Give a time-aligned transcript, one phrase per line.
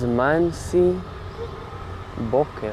[0.00, 0.92] זמן שיא
[2.30, 2.72] בוקר.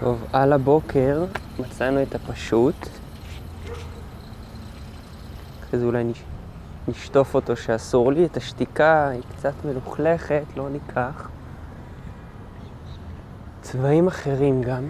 [0.00, 1.24] טוב, על הבוקר
[1.58, 2.74] מצאנו את הפשוט.
[5.62, 6.22] אחרי זה אולי נש...
[6.88, 8.24] נשטוף אותו שאסור לי.
[8.24, 11.28] את השתיקה היא קצת מלוכלכת, לא ניקח.
[13.62, 14.88] צבעים אחרים גם.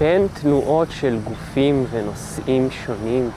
[0.00, 3.30] בין תנועות של גופים ונושאים שונים.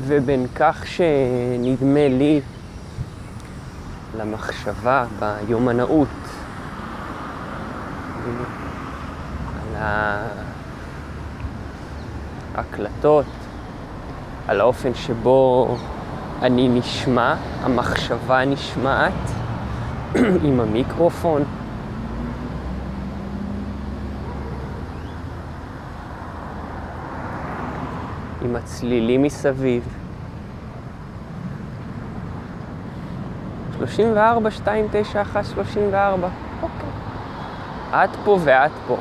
[0.00, 2.40] ובין כך שנדמה לי
[4.18, 6.08] למחשבה ביומנאות
[9.60, 9.82] על
[12.54, 13.26] ההקלטות,
[14.48, 15.76] על האופן שבו
[16.42, 19.30] אני נשמע, המחשבה נשמעת
[20.46, 21.44] עם המיקרופון.
[28.46, 29.88] עם הצלילים מסביב.
[33.78, 36.28] 34, 2, 9, 1, 34.
[36.62, 36.88] אוקיי.
[37.90, 38.96] את פה ואת פה.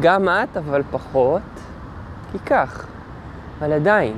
[0.00, 1.42] גם את, אבל פחות,
[2.32, 2.86] כי כך.
[3.58, 4.16] אבל עדיין.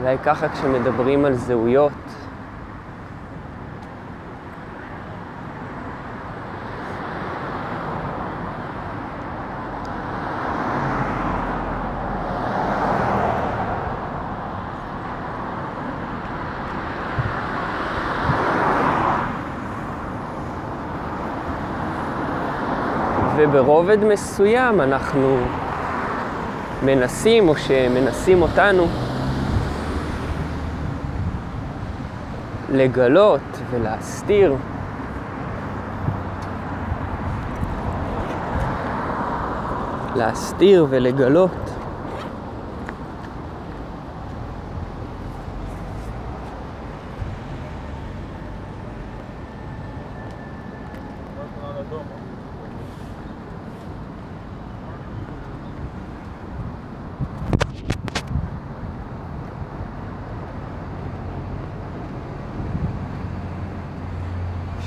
[0.00, 1.92] אולי ככה כשמדברים על זהויות,
[23.42, 25.36] וברובד מסוים אנחנו
[26.82, 28.86] מנסים, או שמנסים אותנו,
[32.72, 34.56] לגלות ולהסתיר.
[40.16, 41.71] להסתיר ולגלות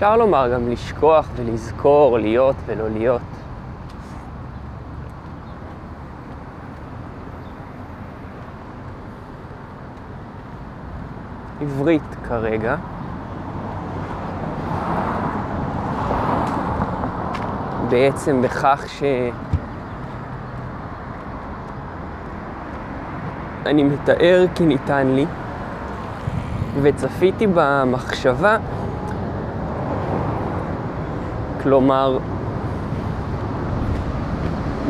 [0.05, 3.21] אפשר לומר גם לשכוח ולזכור, להיות ולא להיות.
[11.61, 12.75] עברית כרגע.
[17.89, 19.03] בעצם בכך ש...
[23.65, 25.25] אני מתאר כי ניתן לי,
[26.81, 28.57] וצפיתי במחשבה
[31.65, 32.17] כלומר,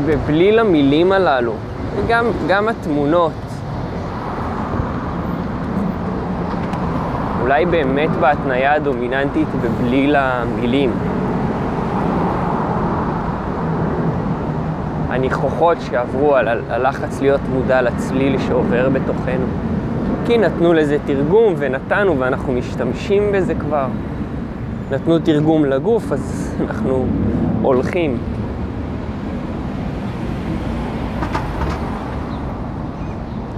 [0.05, 1.53] בבליל המילים הללו,
[1.95, 3.31] וגם גם התמונות,
[7.41, 10.91] אולי באמת בהתניה הדומיננטית בבליל המילים.
[15.09, 19.45] הניחוחות שעברו על הלחץ להיות מודע לצליל שעובר בתוכנו.
[20.25, 23.87] כי נתנו לזה תרגום ונתנו ואנחנו משתמשים בזה כבר.
[24.91, 27.05] נתנו תרגום לגוף, אז אנחנו
[27.61, 28.17] הולכים.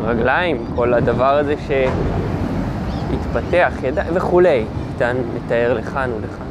[0.03, 1.55] רגליים, כל הדבר הזה
[3.27, 6.47] שהתפתח, ידיים וכולי, ניתן לתאר לכאן ולכאן.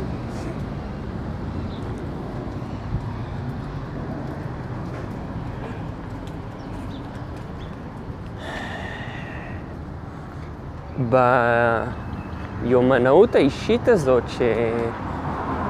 [11.11, 11.17] ב...
[12.63, 14.23] היומנאות האישית הזאת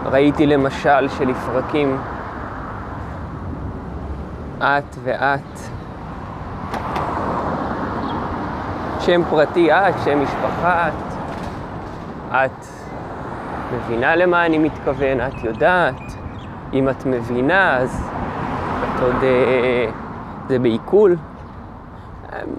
[0.06, 1.98] שראיתי למשל שלפרקים
[4.58, 5.58] את ואת,
[9.00, 10.92] שם פרטי את, שם משפחה את,
[12.30, 12.66] את
[13.72, 16.00] מבינה למה אני מתכוון, את יודעת.
[16.72, 18.10] אם את מבינה, אז
[18.78, 19.22] את עוד...
[19.22, 19.86] אה,
[20.48, 21.16] זה בעיכול.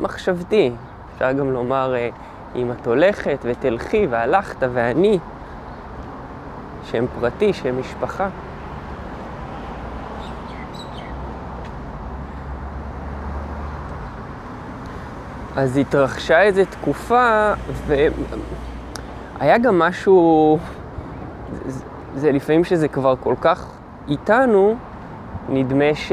[0.01, 0.71] מחשבתי.
[1.13, 2.09] אפשר גם לומר, אה,
[2.55, 5.19] אם את הולכת ותלכי והלכת ואני,
[6.91, 8.29] שם פרטי, שם משפחה.
[15.55, 17.53] אז התרחשה איזו תקופה,
[17.87, 20.59] והיה גם משהו,
[21.65, 21.83] זה,
[22.15, 23.71] זה לפעמים שזה כבר כל כך
[24.07, 24.75] איתנו,
[25.49, 26.11] נדמה ש...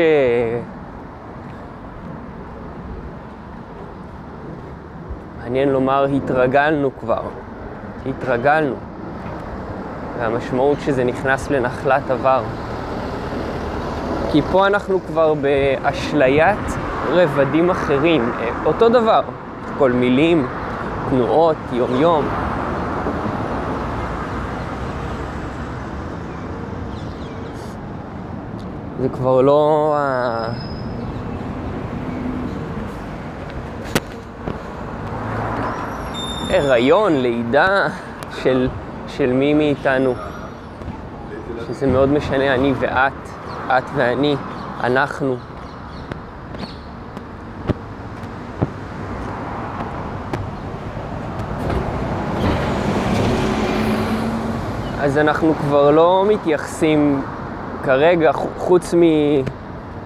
[5.43, 7.23] מעניין לומר, התרגלנו כבר.
[8.07, 8.75] התרגלנו.
[10.25, 12.43] והמשמעות שזה נכנס לנחלת עבר.
[14.33, 16.59] כי פה אנחנו כבר באשליית
[17.09, 18.33] רבדים אחרים.
[18.65, 19.21] אותו דבר,
[19.79, 20.47] כל מילים,
[21.11, 22.25] תנועות, יום-יום.
[29.01, 29.95] זה כבר לא...
[36.51, 37.87] הריון, לידה
[38.43, 38.69] של,
[39.17, 40.15] של מי מאיתנו,
[41.69, 43.13] שזה מאוד משנה, אני ואת,
[43.67, 44.37] את ואני,
[44.85, 45.37] אנחנו.
[55.01, 57.23] אז אנחנו כבר לא מתייחסים
[57.85, 58.95] כרגע, חוץ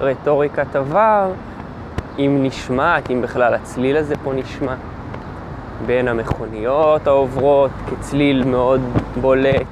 [0.01, 1.31] מרטוריקת עבר,
[2.19, 4.75] אם נשמעת, אם בכלל הצליל הזה פה נשמע.
[5.87, 8.81] בין המכוניות העוברות כצליל מאוד
[9.21, 9.67] בולט.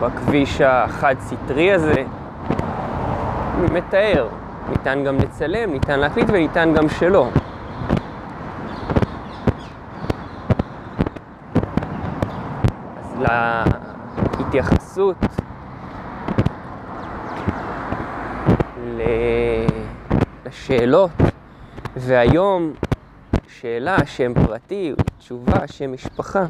[0.00, 2.04] בכביש החד-סטרי הזה,
[3.72, 4.28] מתאר.
[4.68, 7.28] ניתן גם לצלם, ניתן להקליט וניתן גם שלא.
[13.00, 13.22] אז
[14.38, 15.16] להתייחסות
[20.64, 21.10] לשאלות,
[21.96, 22.72] והיום
[23.48, 26.44] שאלה, שם פרטי, תשובה, שם משפחה.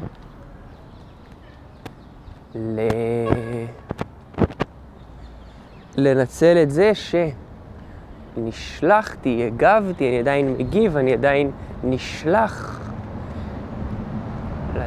[2.55, 2.79] ל...
[5.97, 6.91] לנצל את זה
[8.35, 11.51] שנשלחתי, הגבתי, אני עדיין מגיב, אני עדיין
[11.83, 12.79] נשלח.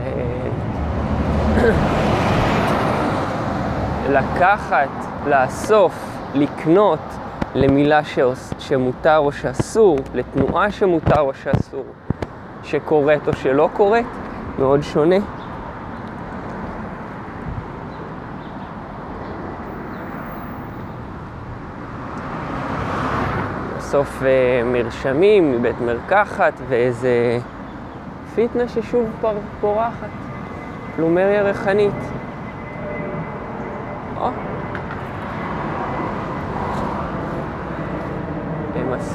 [4.11, 4.89] לקחת,
[5.27, 5.95] לאסוף,
[6.35, 7.01] לקנות,
[7.55, 8.39] למילה שעוש,
[8.69, 11.85] שמותר או שאסור, לתנועה שמותר או שאסור,
[12.63, 14.07] שקורית או שלא קורית,
[14.59, 15.17] מאוד שונה.
[23.77, 27.39] בסוף אה, מרשמים מבית מרקחת ואיזה
[28.35, 29.11] פיטנה ששוב
[29.61, 30.09] פורחת,
[30.97, 31.95] פלומריה ריחנית.
[34.17, 34.31] או.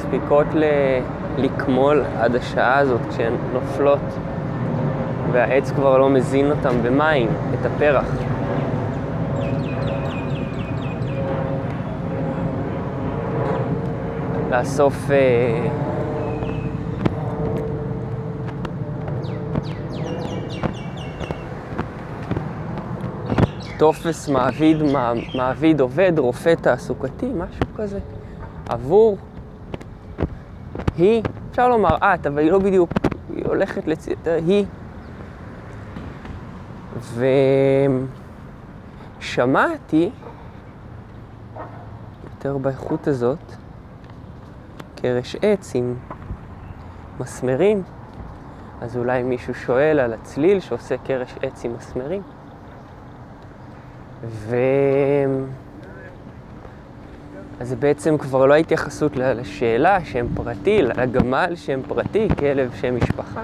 [0.04, 0.64] מספיקות ל...
[1.38, 4.00] לקמול עד השעה הזאת כשהן נופלות
[5.32, 8.06] והעץ כבר לא מזין אותן במים, את הפרח.
[14.50, 15.68] לאסוף אה...
[23.78, 24.76] טופס מעביד,
[25.34, 27.98] מעביד עובד, רופא תעסוקתי, משהו כזה,
[28.68, 29.18] עבור
[30.96, 32.90] היא, אפשר לומר את, אבל היא לא בדיוק,
[33.36, 34.08] היא הולכת לצ...
[34.46, 34.66] היא.
[39.20, 40.10] ושמעתי,
[42.24, 43.38] יותר באיכות הזאת,
[44.96, 45.94] קרש עץ עם
[47.20, 47.82] מסמרים,
[48.80, 52.22] אז אולי מישהו שואל על הצליל שעושה קרש עץ עם מסמרים.
[54.24, 54.56] ו...
[57.60, 63.40] אז זה בעצם כבר לא התייחסות לשאלה שם פרטי, לגמל שם פרטי, כלב שם משפחה.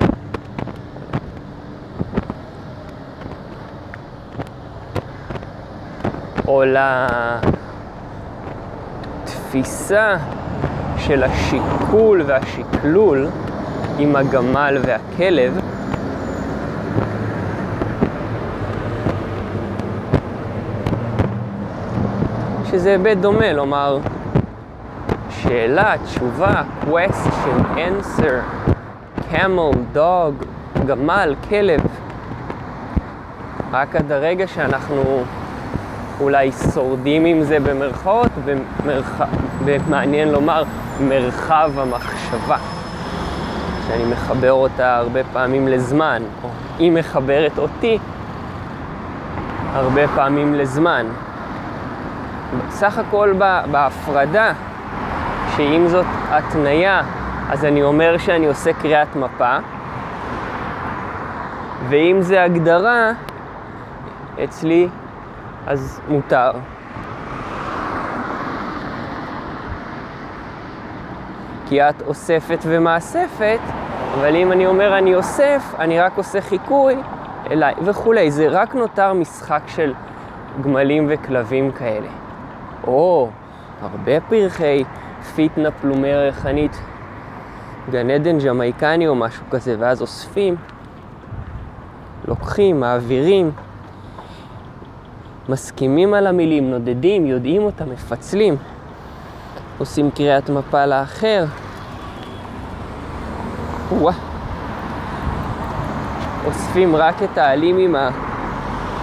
[6.49, 6.63] או
[9.25, 10.17] לתפיסה
[10.99, 13.29] של השיקול והשקלול
[13.99, 15.61] עם הגמל והכלב,
[22.71, 23.99] שזה היבט דומה, לומר
[25.31, 28.65] שאלה, תשובה, question, answer,
[29.33, 30.45] camel, dog,
[30.87, 31.81] גמל, כלב.
[33.73, 35.23] רק עד הרגע שאנחנו
[36.21, 38.31] אולי שורדים עם זה במרכאות,
[39.65, 40.63] ומעניין לומר,
[41.01, 42.57] מרחב המחשבה.
[43.89, 46.49] שאני מחבר אותה הרבה פעמים לזמן, או
[46.79, 47.99] היא מחברת אותי
[49.73, 51.07] הרבה פעמים לזמן.
[52.71, 53.33] סך הכל
[53.71, 54.53] בהפרדה,
[55.57, 57.03] שאם זאת התניה,
[57.51, 59.57] אז אני אומר שאני עושה קריאת מפה,
[61.89, 63.13] ואם זה הגדרה,
[64.45, 64.89] אצלי,
[65.67, 66.51] אז מותר.
[71.69, 73.59] כי את אוספת ומאספת,
[74.15, 76.97] אבל אם אני אומר אני אוסף, אני רק עושה חיקוי
[77.51, 78.31] אליי וכולי.
[78.31, 79.95] זה רק נותר משחק של
[80.61, 82.20] גמלים וכלבים כאלה.
[82.87, 83.29] או,
[83.81, 84.85] הרבה פרחי
[85.35, 86.81] פיטנה פלומי ריחנית,
[87.91, 90.57] גן עדן ג'מייקני או משהו כזה, ואז אוספים,
[92.29, 93.51] לוקחים, מעבירים,
[95.49, 98.57] מסכימים על המילים, נודדים, יודעים אותם, מפצלים,
[99.79, 101.45] עושים קריאת מפה לאחר.
[103.93, 104.15] וואה.
[106.47, 108.11] אוספים רק את העלים עם ה...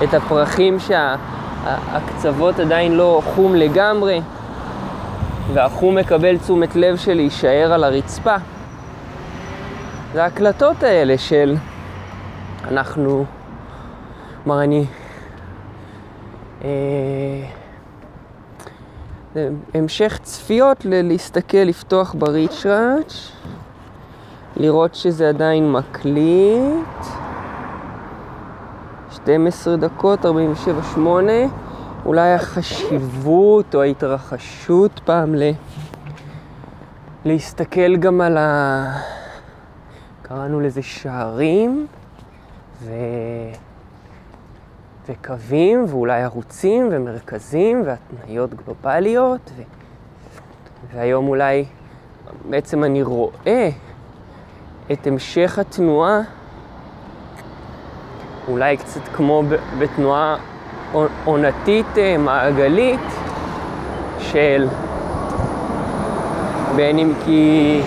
[0.04, 0.80] את הפרחים
[1.68, 4.22] שהקצוות עדיין לא חום לגמרי,
[5.54, 8.36] והחום מקבל תשומת לב של להישאר על הרצפה.
[10.14, 11.56] זה ההקלטות האלה של
[12.72, 13.26] אנחנו,
[14.44, 14.86] כלומר אני,
[16.64, 16.70] אה,
[19.74, 23.32] המשך צפיות ל- להסתכל, לפתוח בריצ'ראץ',
[24.56, 27.06] לראות שזה עדיין מקליט.
[29.28, 31.32] 12 דקות, 47, 8.
[32.06, 35.52] אולי החשיבות או ההתרחשות פעם ל...
[37.26, 38.86] להסתכל גם על ה...
[40.22, 41.88] קראנו לזה שערים
[42.82, 42.94] ו...
[45.10, 49.62] וקווים ואולי ערוצים ומרכזים והתניות גלובליות ו...
[50.94, 51.66] והיום אולי
[52.50, 53.70] בעצם אני רואה
[54.92, 56.22] את המשך התנועה
[58.48, 59.44] אולי קצת כמו
[59.80, 60.36] בתנועה
[61.26, 63.00] עונתית אה, מעגלית
[64.20, 64.68] של
[66.76, 67.82] בין אם כי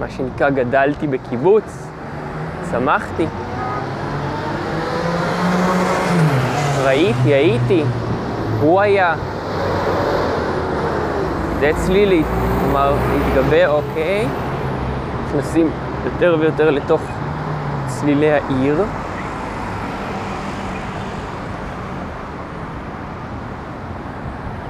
[0.00, 1.88] מה שנקרא גדלתי בקיבוץ,
[2.62, 3.26] צמחתי,
[6.84, 7.82] ראיתי, הייתי,
[8.60, 9.14] הוא היה.
[11.60, 12.26] זה צלילית,
[12.60, 14.26] כלומר, להתגבר, אוקיי,
[15.26, 15.70] נכנסים
[16.04, 17.00] יותר ויותר לתוך
[17.86, 18.84] צלילי העיר.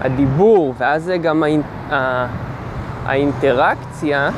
[0.01, 1.63] הדיבור, ואז זה גם האינ...
[3.07, 4.31] האינטראקציה,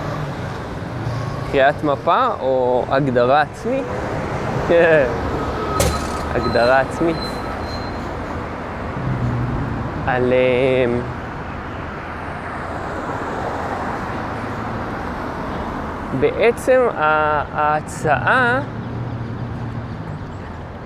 [1.52, 3.84] קריאת מפה או הגדרה עצמית.
[6.34, 7.16] הגדרה עצמית.
[10.06, 10.32] על...
[16.22, 18.60] בעצם ההצעה,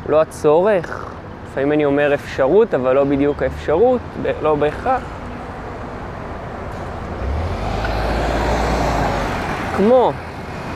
[0.09, 1.14] לא הצורך,
[1.47, 4.00] לפעמים אני אומר אפשרות, אבל לא בדיוק האפשרות,
[4.43, 5.02] לא בהכרח.
[9.76, 10.12] כמו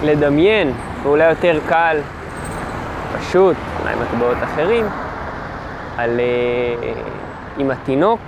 [0.03, 1.99] לדמיין, ואולי יותר קל,
[3.19, 4.87] פשוט, אולי מטבעות אחרים,
[5.97, 8.21] על, uh, עם התינוק,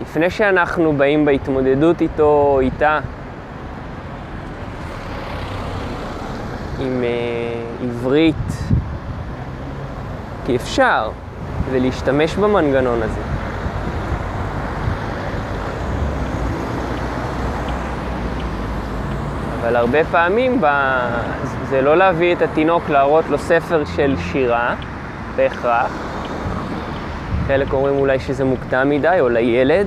[0.00, 2.98] לפני שאנחנו באים בהתמודדות איתו, איתה,
[6.80, 8.52] עם uh, עברית,
[10.46, 11.10] כי אפשר,
[11.70, 13.20] ולהשתמש במנגנון הזה.
[19.62, 20.66] אבל הרבה פעמים ב...
[21.68, 24.74] זה לא להביא את התינוק להראות לו ספר של שירה,
[25.36, 25.92] בהכרח.
[27.46, 29.86] חלק אומרים אולי שזה מוקדם מדי, או לילד,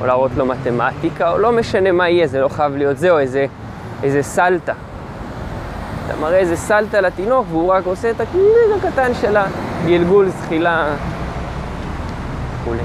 [0.00, 3.18] או להראות לו מתמטיקה, או לא משנה מה יהיה, זה לא חייב להיות זה, או
[3.18, 3.46] איזה,
[4.02, 4.72] איזה סלטה.
[6.12, 10.94] אתה מראה איזה סלטה לתינוק, והוא רק עושה את הקליל הקטן של הגלגול, זחילה.
[12.60, 12.80] וכולי.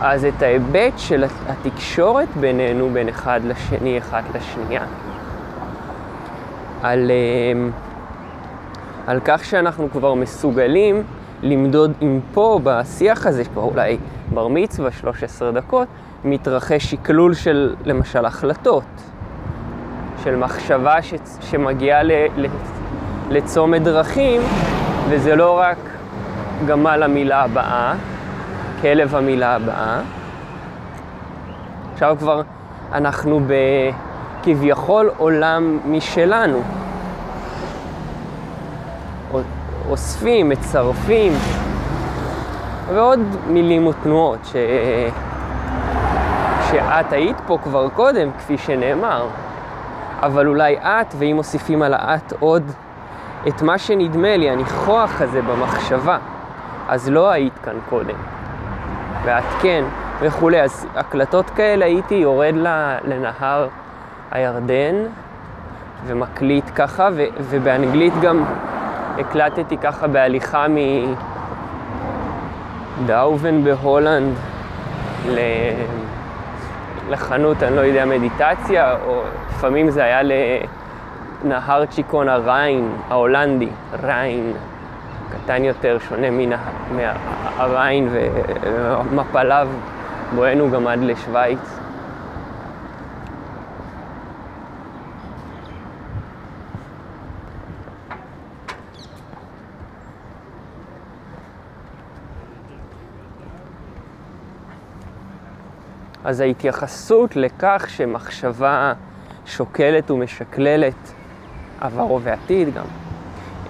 [0.00, 4.82] אז את ההיבט של התקשורת בינינו, בין אחד לשני, אחד לשנייה,
[6.82, 7.70] על, אמ,
[9.06, 11.02] על כך שאנחנו כבר מסוגלים
[11.42, 13.98] למדוד אם פה, בשיח הזה, כבר אולי
[14.34, 15.88] בר מצווה, 13 דקות,
[16.24, 18.84] מתרחש שקלול של למשל החלטות,
[20.24, 22.46] של מחשבה ש, שמגיעה ל, ל,
[23.30, 24.40] לצומת דרכים,
[25.08, 25.76] וזה לא רק
[26.66, 27.94] גמל המילה הבאה,
[28.80, 30.00] כלב המילה הבאה.
[31.92, 32.42] עכשיו כבר
[32.92, 33.40] אנחנו
[34.40, 36.62] בכביכול עולם משלנו.
[39.88, 41.32] אוספים, מצרפים,
[42.94, 44.56] ועוד מילים ותנועות ש...
[46.70, 49.26] שאת היית פה כבר קודם, כפי שנאמר.
[50.24, 52.62] אבל אולי את, ואם מוסיפים על האת עוד
[53.48, 56.18] את מה שנדמה לי, הניחוח הזה במחשבה,
[56.88, 58.16] אז לא היית כאן קודם.
[59.24, 59.84] ואת כן,
[60.20, 60.62] וכולי.
[60.62, 62.54] אז הקלטות כאלה הייתי יורד
[63.04, 63.68] לנהר
[64.30, 64.94] הירדן
[66.06, 68.44] ומקליט ככה, ו- ובאנגלית גם
[69.18, 70.66] הקלטתי ככה בהליכה
[73.00, 74.34] מדאובן בהולנד
[75.28, 75.38] ל...
[77.10, 80.20] לחנות, אני לא יודע, מדיטציה, או לפעמים זה היה
[81.44, 83.68] לנהר צ'יקון הריין, ההולנדי,
[84.02, 84.52] ריין,
[85.32, 86.50] קטן יותר, שונה מן
[86.90, 88.08] מהריין
[89.10, 89.68] ומפליו,
[90.34, 91.83] בואנו גם עד לשוויץ.
[106.24, 108.92] אז ההתייחסות לכך שמחשבה
[109.46, 111.12] שוקלת ומשקללת
[111.80, 112.84] עברו ועתיד גם.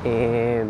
[0.06, 0.62] אה,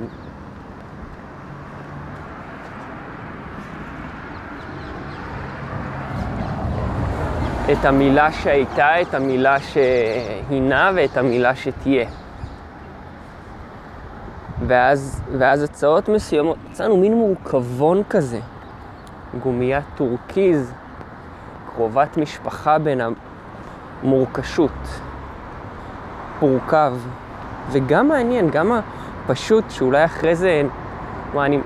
[7.72, 12.08] את המילה שהייתה, את המילה שהינה ואת המילה שתהיה.
[14.66, 18.40] ואז, ואז הצעות מסוימות, יצאנו מין מורכבון כזה,
[19.42, 20.72] גומיית טורקיז,
[21.76, 23.00] קרובת משפחה בין
[24.02, 25.00] המורכשות,
[26.42, 26.92] מורכב,
[27.70, 28.72] וגם מעניין, גם
[29.24, 30.62] הפשוט, שאולי אחרי זה,
[31.34, 31.60] מה, אני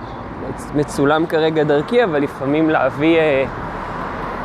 [0.74, 3.44] מצולם כרגע דרכי, אבל לפעמים להביא אה,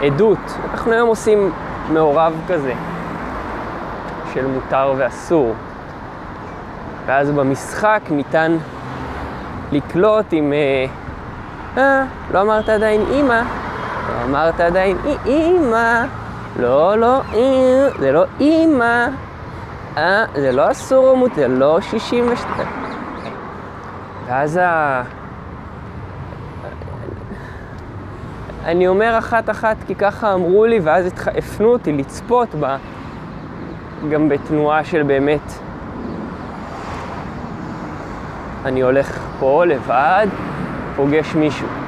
[0.02, 0.58] עדות.
[0.72, 1.52] אנחנו היום עושים
[1.90, 2.74] מעורב כזה,
[4.34, 5.54] של מותר ואסור.
[7.06, 8.58] ואז במשחק ניתן
[9.72, 10.54] לקלוט עם...
[10.54, 10.86] אה,
[11.78, 13.42] אה, לא אמרת עדיין אימא,
[14.24, 16.06] אמרת עדיין אימא,
[16.60, 17.22] לא, לא,
[18.00, 19.08] זה לא אימא,
[19.98, 22.68] אה, זה לא אסור או מותר, זה לא 62.
[24.28, 25.04] ואז ה...
[28.66, 31.06] אני אומר אחת-אחת כי ככה אמרו לי, ואז
[31.38, 32.78] הפנו אותי לצפות בה,
[34.12, 35.54] גם בתנועה של באמת,
[38.66, 40.28] אני הולך פה לבד,
[40.96, 41.83] פוגש מישהו.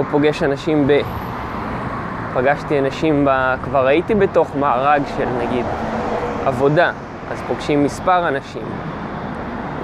[0.00, 1.00] או פוגש אנשים ב...
[2.34, 3.54] פגשתי אנשים ב...
[3.64, 5.66] כבר הייתי בתוך מארג של נגיד
[6.46, 6.92] עבודה,
[7.30, 8.62] אז פוגשים מספר אנשים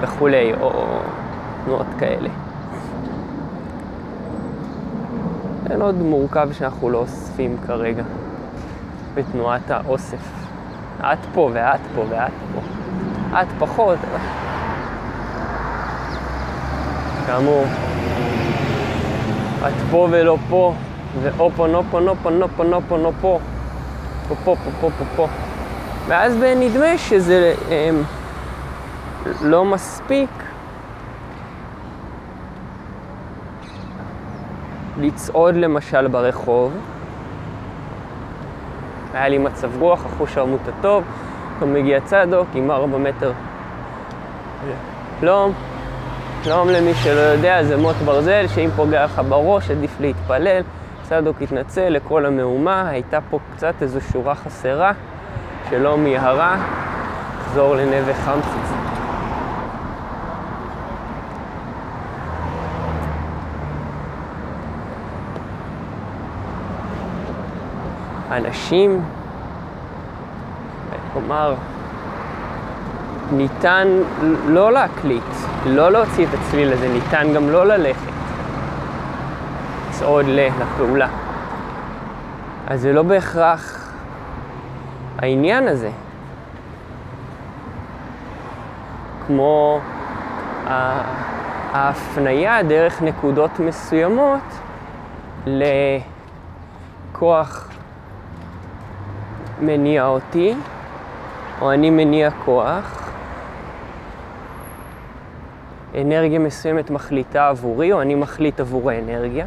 [0.01, 0.99] וכולי, או
[1.65, 2.29] תנועות כאלה.
[5.69, 8.03] אין עוד מורכב שאנחנו לא אוספים כרגע
[9.13, 10.47] בתנועת האוסף.
[10.99, 12.61] את פה ואת פה ואת פה.
[13.41, 13.99] את פחות,
[17.27, 17.65] כאמור,
[19.67, 20.73] את פה ולא פה,
[21.21, 23.39] ואופו נופו נופו נופו נופו נופו,
[24.27, 25.27] פה פה פה פה פה פה.
[26.07, 28.03] ואז נדמה שזה הם,
[29.41, 30.29] לא מספיק
[34.97, 36.73] לצעוד למשל ברחוב.
[39.13, 41.03] היה לי מצב רוח, החוש העמות הטוב,
[41.57, 43.31] פתאום מגיע צדוק עם ארבע מטר.
[45.21, 45.49] לא,
[46.43, 50.61] שלום למי שלא יודע, זה מוט ברזל, שאם פוגע לך בראש עדיף להתפלל.
[51.03, 54.91] צדוק התנצל לכל המהומה, הייתה פה קצת איזו שורה חסרה
[55.69, 56.57] שלא מיהרה,
[57.39, 58.71] לחזור לנווה חמציץ.
[68.31, 69.01] אנשים,
[71.13, 71.55] כלומר,
[73.31, 73.87] ניתן
[74.47, 75.23] לא להקליט,
[75.65, 78.17] לא להוציא את הצליל הזה, ניתן גם לא ללכת.
[79.97, 81.07] לצעוד לפעולה.
[82.67, 83.91] אז זה לא בהכרח
[85.17, 85.89] העניין הזה.
[89.27, 89.79] כמו
[91.73, 94.59] ההפניה דרך נקודות מסוימות
[97.15, 97.69] לכוח
[99.61, 100.55] מניע אותי,
[101.61, 103.06] או אני מניע כוח,
[106.01, 109.45] אנרגיה מסוימת מחליטה עבורי, או אני מחליט עבור האנרגיה.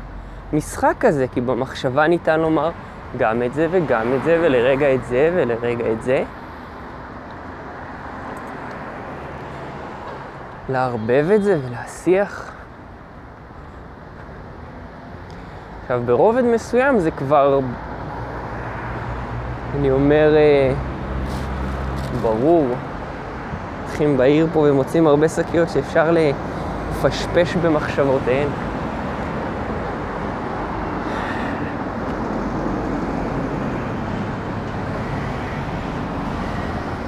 [0.53, 2.71] משחק כזה, כי במחשבה ניתן לומר
[3.17, 6.25] גם את זה וגם את זה, ולרגע את זה ולרגע את זה.
[10.69, 12.53] לערבב את זה ולהסיח.
[15.83, 17.61] עכשיו, ברובד מסוים זה כבר,
[19.77, 20.73] אני אומר, אה,
[22.23, 22.67] ברור.
[24.01, 28.49] הולכים בעיר פה ומוצאים הרבה שקיות שאפשר לפשפש במחשבותיהן.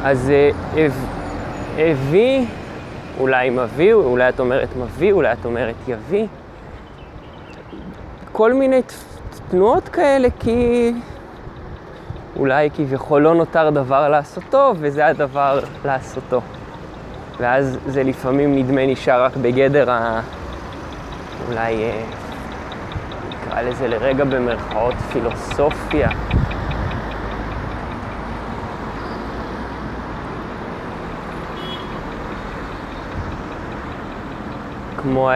[0.05, 0.51] אז אה,
[1.79, 2.47] הביא,
[3.21, 6.27] אולי מביא, אולי את אומרת מביא, אולי את אומרת יביא.
[8.33, 8.81] כל מיני
[9.51, 10.93] תנועות כאלה, כי
[12.37, 16.41] אולי כביכול לא נותר דבר לעשותו, וזה הדבר לעשותו.
[17.41, 20.21] ואז זה לפעמים נדמה נשאר רק בגדר ה...
[21.49, 22.03] אולי אה,
[23.29, 26.11] נקרא לזה לרגע במרכאות פילוסופיה.
[35.03, 35.35] כמו ה...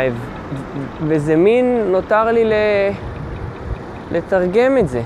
[1.06, 2.52] וזה מין, נותר לי ל...
[4.10, 5.02] לתרגם את זה.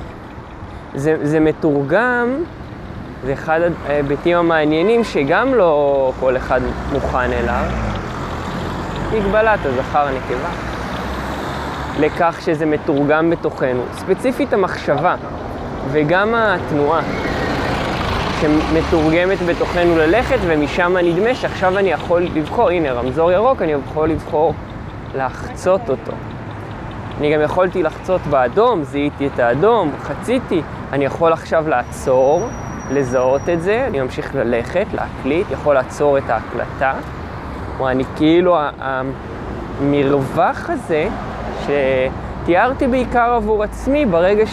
[0.95, 2.45] זה, זה מתורגם,
[3.25, 6.61] זה אחד ההיבטים המעניינים שגם לא כל אחד
[6.93, 7.65] מוכן אליו,
[9.13, 10.51] מגבלת הזכר הנקבה.
[12.01, 13.83] לכך שזה מתורגם בתוכנו.
[13.93, 15.15] ספציפית המחשבה
[15.93, 17.01] וגם התנועה
[18.41, 24.55] שמתורגמת בתוכנו ללכת, ומשם נדמה שעכשיו אני יכול לבחור, הנה רמזור ירוק, אני יכול לבחור
[25.15, 26.13] לחצות אותו.
[27.19, 32.49] אני גם יכולתי לחצות באדום, זיהיתי את האדום, חציתי, אני יכול עכשיו לעצור,
[32.91, 36.93] לזהות את זה, אני ממשיך ללכת, להקליט, יכול לעצור את ההקלטה.
[37.77, 38.57] כלומר, אני כאילו,
[39.81, 41.09] המרווח הזה,
[41.67, 44.45] שתיארתי בעיקר עבור עצמי ברגע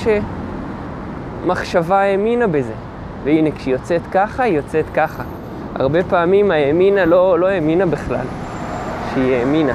[1.43, 2.73] שמחשבה האמינה בזה.
[3.23, 5.23] והנה, כשהיא יוצאת ככה, היא יוצאת ככה.
[5.76, 8.26] הרבה פעמים האמינה לא, לא האמינה בכלל,
[9.13, 9.73] שהיא האמינה.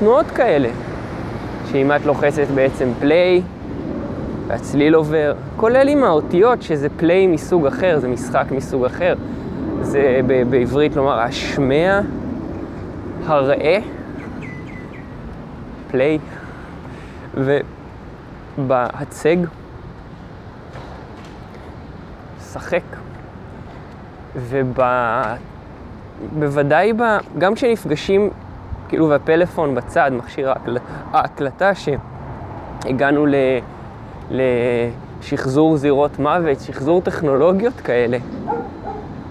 [0.00, 0.68] תנועות כאלה,
[1.70, 3.42] שאם את לוחצת בעצם פליי,
[4.46, 9.14] והצליל עובר, כולל עם האותיות שזה פליי מסוג אחר, זה משחק מסוג אחר.
[9.82, 12.00] זה בעברית לומר השמע,
[13.26, 13.78] הראה,
[15.90, 16.18] פליי,
[18.58, 19.36] ובהצג,
[22.52, 22.82] שחק.
[26.34, 26.92] ובוודאי,
[27.38, 28.30] גם כשנפגשים
[28.88, 30.52] כאילו, והפלאפון בצד, מכשיר
[31.12, 33.26] ההקלטה, שהגענו
[34.30, 38.18] לשחזור זירות מוות, שחזור טכנולוגיות כאלה,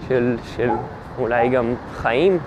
[0.08, 0.68] של, של
[1.18, 2.38] אולי גם חיים.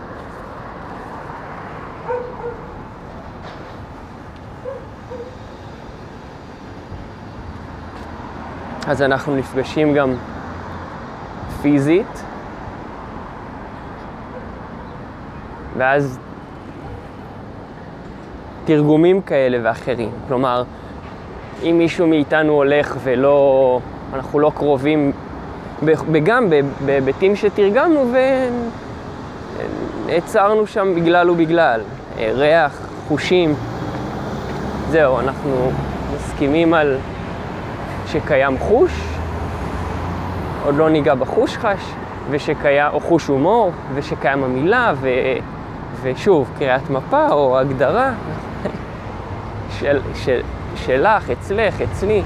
[8.88, 10.14] אז אנחנו נפגשים גם
[11.62, 12.24] פיזית,
[15.78, 16.20] ואז
[18.66, 20.12] תרגומים כאלה ואחרים.
[20.28, 20.64] כלומר,
[21.64, 23.80] אם מישהו מאיתנו הולך ולא,
[24.14, 25.12] אנחנו לא קרובים,
[25.84, 26.50] וגם
[26.86, 28.12] בהיבטים שתרגמנו
[30.06, 31.82] ונעצרנו שם בגלל ובגלל,
[32.18, 33.54] ריח, חושים,
[34.90, 35.72] זהו, אנחנו
[36.16, 36.98] מסכימים על
[38.08, 38.92] שקיים חוש,
[40.66, 41.92] עוד לא ניגע בחוש חש,
[42.30, 45.10] ושקיים, או חוש הומור, ושקיים המילה, ו,
[46.02, 48.12] ושוב, קריאת מפה או הגדרה,
[49.80, 50.42] של, של,
[50.86, 52.22] שלך, אצלך, אצלי.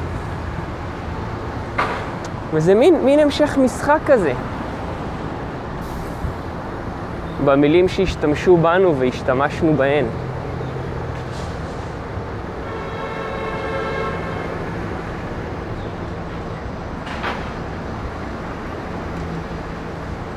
[2.53, 4.33] וזה מין, מין המשך משחק כזה.
[7.45, 10.05] במילים שהשתמשו בנו והשתמשנו בהן.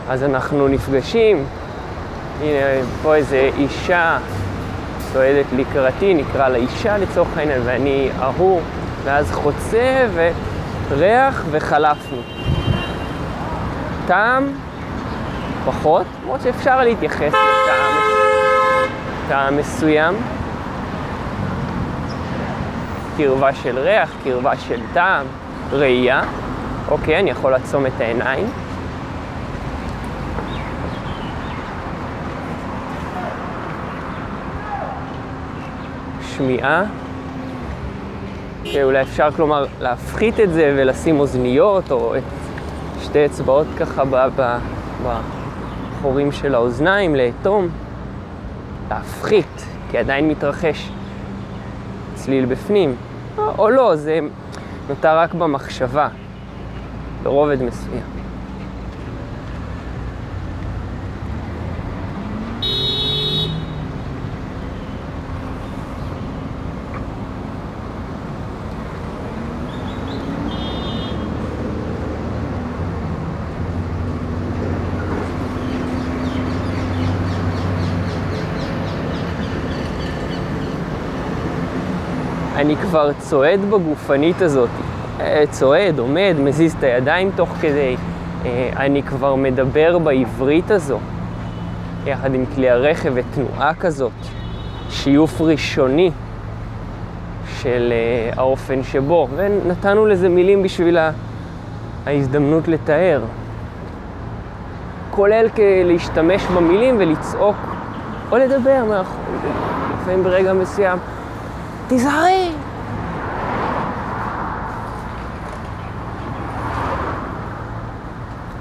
[0.09, 1.45] אז אנחנו נפגשים,
[2.41, 4.19] הנה פה איזה אישה
[5.17, 8.61] צועדת לקראתי, נקרא לה אישה לצורך העניין, ואני אהור,
[9.05, 10.07] ואז חוצה
[10.89, 12.17] וריח וחלפנו.
[14.07, 14.53] טעם,
[15.65, 17.97] פחות, למרות שאפשר להתייחס לטעם
[19.29, 20.15] טעם מסוים.
[23.17, 25.27] קרבה של ריח, קרבה של טעם,
[25.73, 26.23] ראייה.
[26.89, 28.47] אוקיי, אני יכול לעצום את העיניים.
[36.37, 36.85] שמיעה.
[38.83, 42.23] אולי אפשר כלומר להפחית את זה ולשים אוזניות או את
[43.03, 44.03] שתי אצבעות ככה
[45.03, 47.69] בחורים של האוזניים, לאטום.
[48.91, 50.91] להפחית, כי עדיין מתרחש
[52.15, 52.95] צליל בפנים.
[53.39, 54.21] או לא, זה
[54.89, 56.09] נותר רק במחשבה,
[57.23, 58.16] ברובד מסוים.
[82.67, 84.69] אני כבר צועד בגופנית הזאת.
[85.21, 87.97] אה, צועד, עומד, מזיז את הידיים תוך כדי,
[88.45, 90.99] אה, אני כבר מדבר בעברית הזו,
[92.07, 94.13] יחד עם כלי הרכב ותנועה כזאת,
[94.91, 96.11] שיוף ראשוני
[97.61, 100.99] של אה, האופן שבו, ונתנו לזה מילים בשביל
[102.07, 103.21] ההזדמנות לתאר.
[105.11, 105.47] כולל
[105.85, 107.57] להשתמש במילים ולצעוק
[108.33, 109.03] או לדבר,
[110.01, 110.99] לפעמים ברגע מסוים,
[111.89, 112.56] תיזהרי!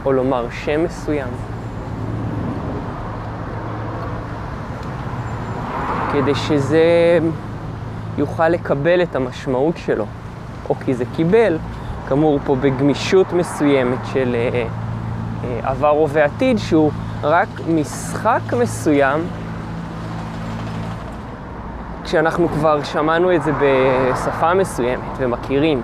[0.06, 1.28] או לומר שם מסוים.
[6.14, 7.20] כדי שזה
[8.18, 10.06] יוכל לקבל את המשמעות שלו,
[10.70, 11.58] או כי זה קיבל,
[12.10, 14.68] כאמור פה בגמישות מסוימת של אה,
[15.44, 16.26] אה, עבר הווה
[16.58, 16.92] שהוא
[17.24, 19.20] רק משחק מסוים,
[22.04, 25.82] כשאנחנו כבר שמענו את זה בשפה מסוימת ומכירים.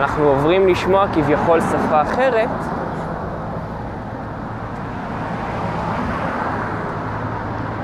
[0.00, 2.48] אנחנו עוברים לשמוע כביכול שפה אחרת,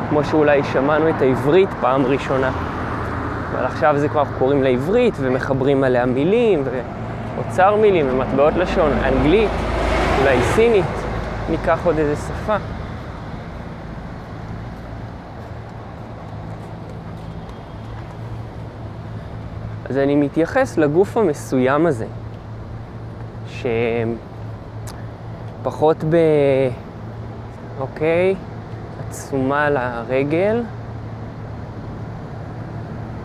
[0.08, 2.50] כמו שאולי שמענו את העברית פעם ראשונה.
[3.52, 6.62] אבל עכשיו זה כבר קוראים לעברית ומחברים עליה מילים
[7.36, 9.50] ואוצר מילים ומטבעות לשון, אנגלית,
[10.20, 10.84] אולי סינית,
[11.50, 12.56] ניקח עוד איזה שפה.
[19.90, 22.06] אז אני מתייחס לגוף המסוים הזה,
[25.62, 26.16] שפחות ב...
[27.80, 28.34] אוקיי,
[29.08, 30.62] עצומה לרגל,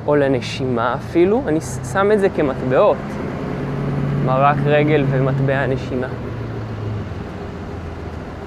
[0.08, 2.98] או לנשימה אפילו, אני שם את זה כמטבעות,
[4.26, 6.08] מרק רגל ומטבע נשימה.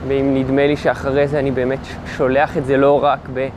[0.09, 1.79] ואם נדמה לי שאחרי זה אני באמת
[2.16, 3.49] שולח את זה לא רק ב...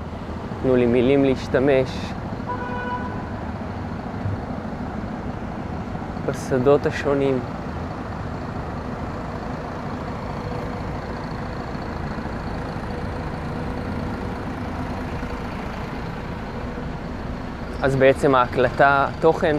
[0.62, 1.90] תנו לי מילים להשתמש,
[6.26, 7.40] בשדות השונים.
[17.88, 19.58] אז בעצם ההקלטה, התוכן,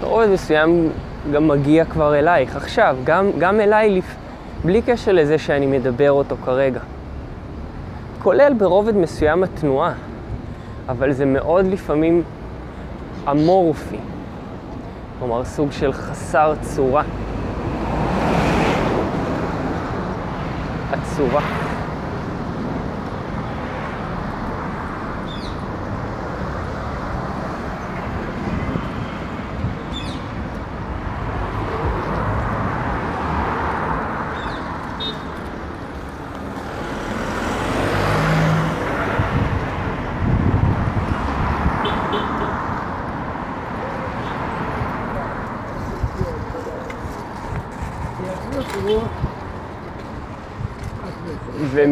[0.00, 0.90] ברובד מסוים
[1.32, 4.00] גם מגיע כבר אלייך עכשיו, גם, גם אליי,
[4.64, 6.80] בלי קשר לזה שאני מדבר אותו כרגע.
[8.18, 9.92] כולל ברובד מסוים התנועה,
[10.88, 12.22] אבל זה מאוד לפעמים
[13.30, 13.98] אמורפי.
[15.18, 17.02] כלומר סוג של חסר צורה.
[20.90, 21.65] הצורה.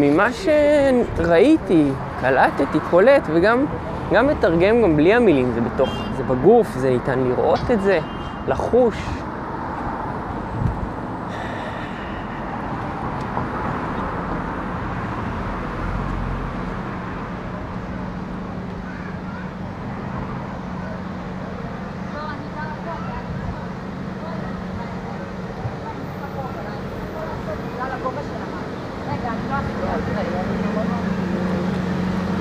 [0.05, 1.91] וממה שראיתי,
[2.21, 3.65] קלטתי, קולט, וגם
[4.13, 7.99] גם מתרגם גם בלי המילים, זה בתוך, זה בגוף, זה ניתן לראות את זה,
[8.49, 8.97] לחוש.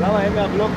[0.01, 0.71] למה הם מהבלוק?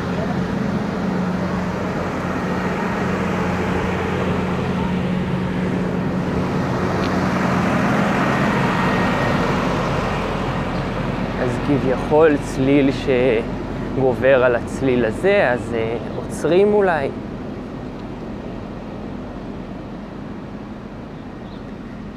[11.43, 17.09] אז כביכול צליל שגובר על הצליל הזה, אז uh, עוצרים אולי.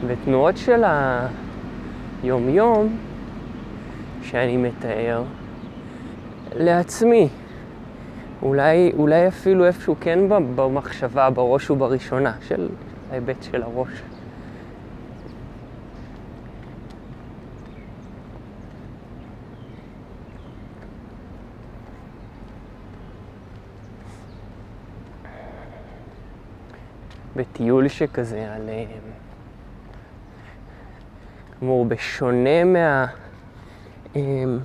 [0.08, 0.84] ותנועות של
[2.24, 2.98] היום-יום
[4.24, 5.24] שאני מתאר
[6.56, 7.30] לעצמי.
[8.42, 10.20] אולי, אולי אפילו איפשהו כן
[10.56, 12.68] במחשבה, בראש ובראשונה, של
[13.12, 14.02] ההיבט של הראש.
[27.40, 28.70] בטיול שכזה, על...
[28.70, 28.86] אה,
[31.60, 33.06] כאמור, בשונה מה...
[34.16, 34.60] אמ,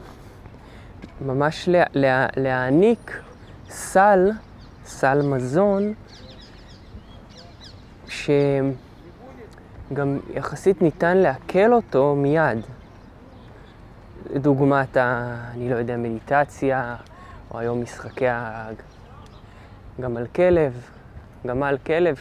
[1.20, 3.20] ממש לה, לה, להעניק
[3.68, 4.30] סל,
[4.84, 5.94] סל מזון,
[8.08, 8.38] שגם
[10.34, 12.58] יחסית ניתן לעכל אותו מיד.
[14.36, 16.96] דוגמת, ה, אני לא יודע, מדיטציה,
[17.50, 18.26] או היום משחקי
[20.00, 20.80] גמל כלב,
[21.46, 22.16] גמל כלב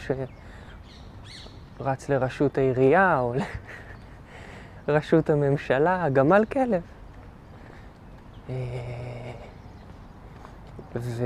[1.78, 3.34] שרץ לראשות העירייה או
[4.88, 6.82] לראשות הממשלה, גמל כלב.
[8.50, 8.54] אה,
[10.96, 11.24] ו...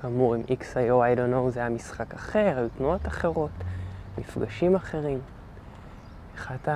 [0.00, 3.50] כאמור, עם XIO, I don't know, זה היה משחק אחר, היו תנועות אחרות,
[4.18, 5.20] מפגשים אחרים.
[6.34, 6.68] אחת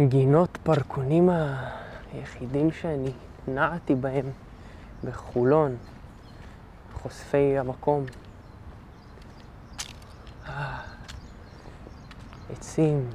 [0.00, 1.30] הגינות פרקונים
[2.12, 3.12] היחידים שאני
[3.48, 4.26] נעתי בהם
[5.04, 5.76] בחולון,
[7.08, 8.04] חושפי המקום.
[10.48, 10.78] אה,
[12.52, 13.08] עצים.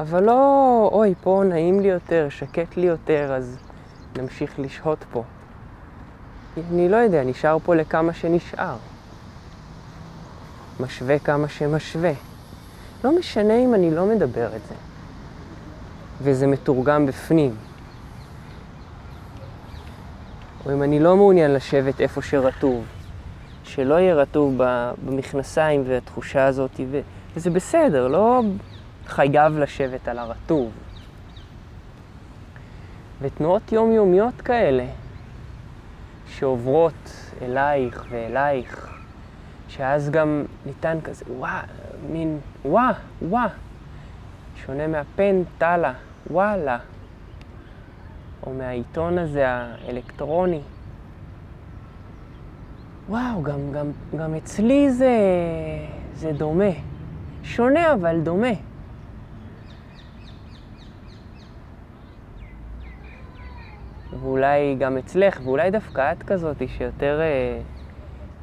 [0.00, 3.56] אבל לא, אוי, פה נעים לי יותר, שקט לי יותר, אז
[4.18, 5.22] נמשיך לשהות פה.
[6.70, 8.76] אני לא יודע, נשאר פה לכמה שנשאר.
[10.80, 12.12] משווה כמה שמשווה.
[13.04, 14.74] לא משנה אם אני לא מדבר את זה.
[16.22, 17.56] וזה מתורגם בפנים.
[20.66, 22.84] או אם אני לא מעוניין לשבת איפה שרטוב,
[23.64, 24.54] שלא יהיה רטוב
[25.04, 26.80] במכנסיים והתחושה הזאת,
[27.34, 28.42] וזה בסדר, לא
[29.06, 30.70] חייב לשבת על הרטוב.
[33.20, 34.84] ותנועות יומיומיות כאלה,
[36.26, 38.94] שעוברות אלייך ואלייך,
[39.68, 41.62] שאז גם ניתן כזה, וואה,
[42.10, 43.48] מין וואה, וואה,
[44.66, 45.92] שונה מהפן, טלה,
[46.30, 46.78] וואלה,
[48.46, 50.60] או מהעיתון הזה האלקטרוני.
[53.08, 55.16] וואו, גם, גם, גם אצלי זה,
[56.14, 56.70] זה דומה.
[57.42, 58.52] שונה אבל דומה.
[64.20, 67.20] ואולי גם אצלך, ואולי דווקא את כזאת שיותר...
[67.20, 67.60] אה,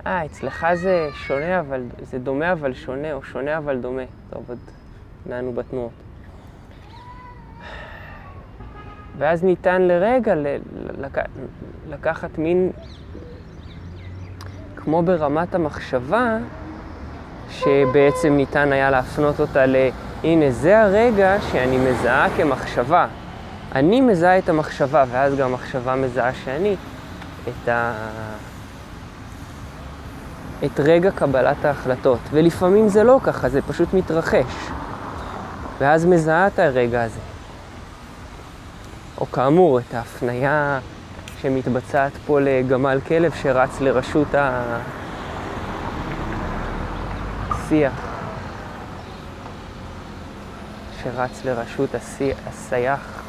[0.08, 4.04] אה, אצלך זה שונה אבל, זה דומה אבל שונה, או שונה אבל דומה.
[4.30, 4.60] טוב, עוד
[5.26, 6.09] נענו בתנועות.
[9.20, 10.34] ואז ניתן לרגע
[10.98, 11.18] לק...
[11.90, 12.72] לקחת מין,
[14.76, 16.38] כמו ברמת המחשבה,
[17.50, 19.76] שבעצם ניתן היה להפנות אותה ל...
[20.24, 23.08] הנה, זה הרגע שאני מזהה כמחשבה.
[23.76, 26.76] אני מזהה את המחשבה, ואז גם המחשבה מזהה שאני
[27.44, 27.94] את, ה...
[30.66, 32.20] את רגע קבלת ההחלטות.
[32.32, 34.70] ולפעמים זה לא ככה, זה פשוט מתרחש.
[35.80, 37.29] ואז מזהה את הרגע הזה.
[39.20, 40.80] או כאמור, את ההפניה
[41.42, 44.28] שמתבצעת פה לגמל כלב שרץ לראשות
[47.52, 47.94] השיח.
[51.04, 51.90] שרץ לראשות
[52.48, 53.24] הסייח.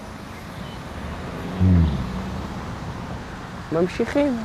[3.73, 4.37] ממשיכים.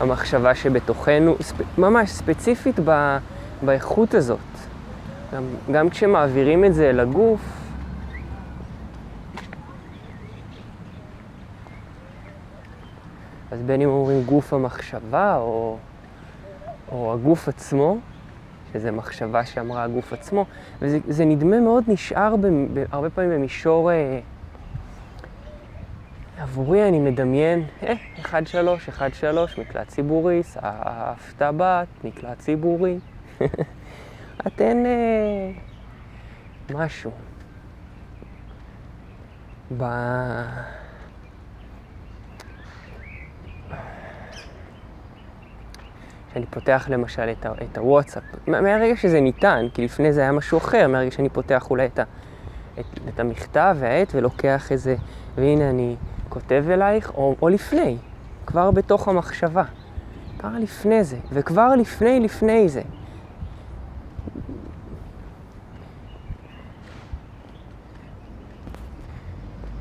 [0.00, 1.36] המחשבה שבתוכנו,
[1.78, 3.18] ממש ספציפית ב,
[3.62, 4.57] באיכות הזאת.
[5.34, 7.40] גם, גם כשמעבירים את זה לגוף,
[13.50, 15.76] אז בין אם אומרים גוף המחשבה או,
[16.92, 17.98] או הגוף עצמו,
[18.72, 20.44] שזה מחשבה שאמרה הגוף עצמו,
[20.82, 23.90] וזה נדמה מאוד נשאר ב, ב, הרבה פעמים במישור...
[23.90, 24.20] אה,
[26.40, 27.92] עבורי אני מדמיין, אה,
[28.24, 28.26] 1-3,
[28.98, 32.98] 1-3, מקלט ציבורי, סבתא בת, מקלט ציבורי.
[34.46, 35.50] אתן אה,
[36.74, 37.10] משהו.
[39.78, 39.84] ב...
[46.34, 50.58] שאני פותח למשל את, ה- את הוואטסאפ, מהרגע שזה ניתן, כי לפני זה היה משהו
[50.58, 52.04] אחר, מהרגע שאני פותח אולי את, ה-
[52.80, 54.96] את, את המכתב והעט ולוקח איזה,
[55.34, 55.96] והנה אני
[56.28, 57.96] כותב אלייך, או, או לפני,
[58.46, 59.64] כבר בתוך המחשבה.
[60.38, 62.82] כבר לפני זה, וכבר לפני לפני זה.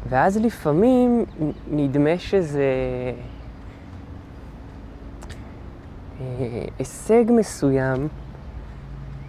[0.10, 1.26] ואז לפעמים
[1.72, 2.64] נדמה שזה
[6.22, 8.08] אה, הישג מסוים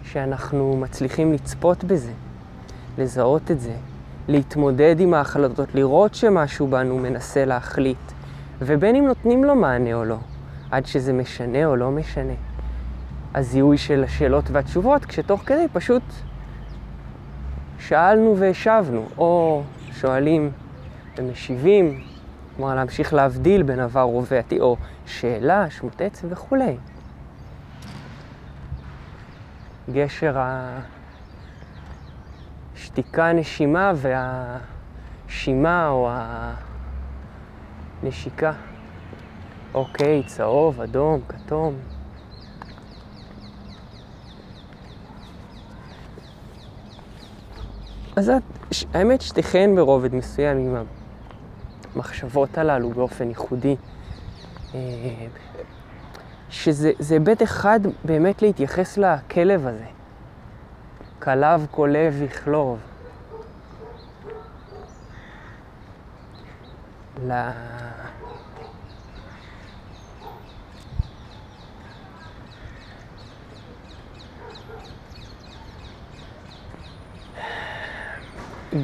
[0.03, 2.11] שאנחנו מצליחים לצפות בזה,
[2.97, 3.73] לזהות את זה,
[4.27, 8.11] להתמודד עם ההחלטות, לראות שמשהו בנו מנסה להחליט,
[8.59, 10.17] ובין אם נותנים לו מענה או לא,
[10.71, 12.33] עד שזה משנה או לא משנה.
[13.35, 16.03] הזיהוי של השאלות והתשובות, כשתוך כדי פשוט
[17.79, 20.51] שאלנו והשבנו, או שואלים
[21.17, 22.03] ומשיבים,
[22.55, 26.77] כלומר להמשיך להבדיל בין עבר הווה או שאלה, שמות שמוטט וכולי.
[29.93, 30.37] גשר
[32.75, 36.09] השתיקה הנשימה והשימה או
[38.03, 38.53] הנשיקה.
[39.73, 41.73] אוקיי, צהוב, אדום, כתום.
[48.15, 48.43] אז את,
[48.93, 50.75] האמת שתיכן ברובד מסוים עם
[51.95, 53.75] המחשבות הללו באופן ייחודי.
[54.75, 54.79] אה,
[56.49, 59.85] שזה זה היבט אחד באמת להתייחס לכלב הזה.
[61.19, 62.79] כלב כולב יכלוב.
[67.27, 67.49] ל...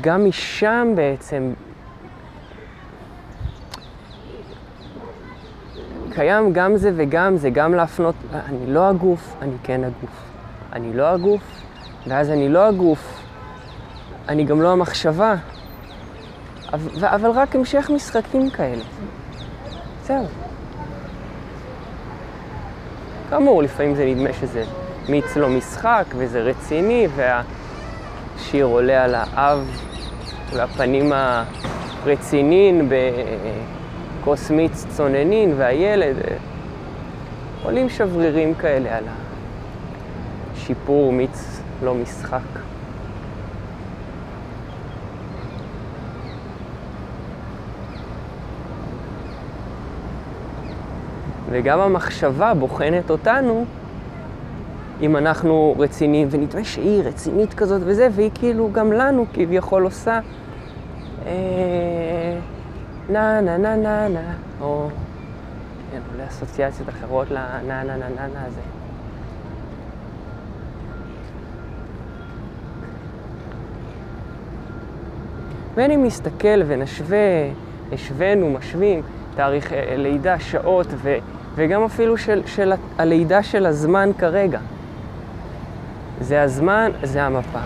[0.01, 1.53] גם משם בעצם
[6.15, 10.23] קיים גם זה וגם זה, גם להפנות, אני לא הגוף, אני כן הגוף.
[10.73, 11.41] אני לא הגוף,
[12.07, 13.21] ואז אני לא הגוף,
[14.29, 15.35] אני גם לא המחשבה.
[16.73, 18.83] אבל, אבל רק המשך משחקים כאלה.
[20.05, 20.25] זהו.
[23.29, 24.63] כאמור, לפעמים זה נדמה שזה
[25.09, 29.81] מיץ לא משחק, וזה רציני, והשיר עולה על האב
[30.53, 31.13] והפנים
[32.05, 32.89] הרציניים
[34.25, 36.37] בכוס מיץ צוננין, והילד, אה,
[37.63, 39.03] עולים שברירים כאלה על
[40.53, 42.39] השיפור מיץ לא משחק.
[51.49, 53.65] וגם המחשבה בוחנת אותנו
[55.01, 60.19] אם אנחנו רציניים, ונדמה שהיא רצינית כזאת וזה, והיא כאילו גם לנו כביכול עושה
[61.25, 62.24] אה,
[63.09, 64.87] נה נה נה נה נה, או
[65.91, 68.61] כן, אולי אסוציאציות אחרות לנה נה נה נה נה הזה.
[75.75, 77.17] ואני מסתכל ונשווה,
[77.91, 79.01] השווינו, משווים,
[79.35, 81.15] תאריך אה, לידה, שעות, ו,
[81.55, 84.59] וגם אפילו של, של הלידה של הזמן כרגע.
[86.21, 87.59] זה הזמן, זה המפה.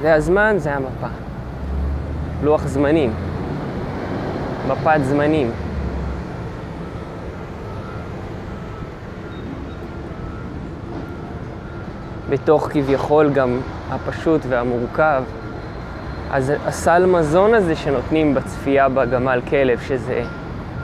[0.00, 1.08] זה הזמן, זה המפה.
[2.42, 3.25] לוח זמנים.
[4.68, 5.50] מפת זמנים.
[12.30, 13.60] בתוך כביכול גם
[13.90, 15.22] הפשוט והמורכב.
[16.30, 20.22] אז הסל מזון הזה שנותנים בצפייה בגמל כלב, שזה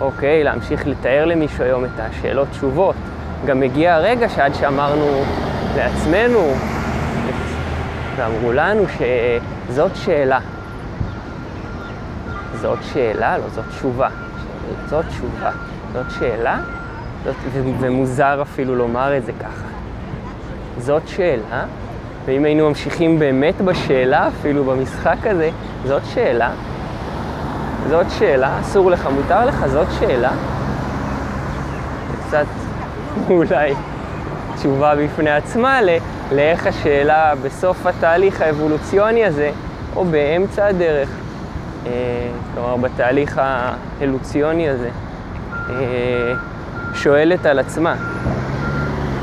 [0.01, 2.95] אוקיי, להמשיך לתאר למישהו היום את השאלות תשובות.
[3.47, 5.23] גם מגיע הרגע שעד שאמרנו
[5.77, 6.53] לעצמנו,
[8.17, 8.83] ואמרו לנו
[9.69, 10.39] שזאת שאלה.
[12.63, 13.39] זאת שאלה?
[13.39, 14.09] לא, זאת תשובה.
[14.87, 15.51] זאת תשובה.
[15.93, 16.59] זאת שאלה?
[17.25, 17.35] זאת,
[17.81, 19.67] ומוזר אפילו לומר את זה ככה.
[20.79, 21.65] זאת שאלה,
[22.25, 25.51] ואם היינו ממשיכים באמת בשאלה, אפילו במשחק הזה,
[25.87, 26.51] זאת שאלה.
[27.89, 30.33] זאת שאלה, אסור לך, מותר לך, זאת שאלה.
[32.27, 32.47] קצת
[33.31, 33.75] אולי
[34.57, 35.81] תשובה בפני עצמה
[36.33, 39.51] לאיך השאלה בסוף התהליך האבולוציוני הזה,
[39.97, 41.09] או באמצע הדרך,
[42.55, 44.91] כלומר בתהליך האלוציוני הזה,
[45.71, 46.35] אה,
[46.95, 47.95] שואלת על עצמה.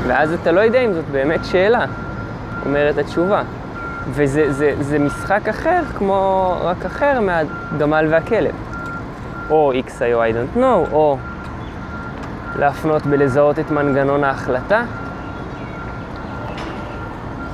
[0.06, 1.84] ואז אתה לא יודע אם זאת באמת שאלה,
[2.66, 3.42] אומרת התשובה.
[4.10, 8.54] וזה זה, זה משחק אחר, כמו רק אחר מהגמל והכלב.
[9.50, 11.18] או XI או I don't know, או
[12.58, 14.82] להפנות בלזהות את מנגנון ההחלטה,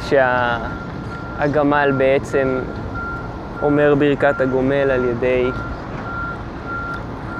[0.08, 2.58] שהגמל בעצם
[3.62, 5.50] אומר ברכת הגומל על ידי...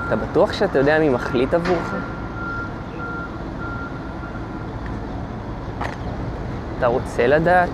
[0.07, 1.95] אתה בטוח שאתה יודע מי מחליט עבורך?
[6.79, 7.69] אתה רוצה לדעת?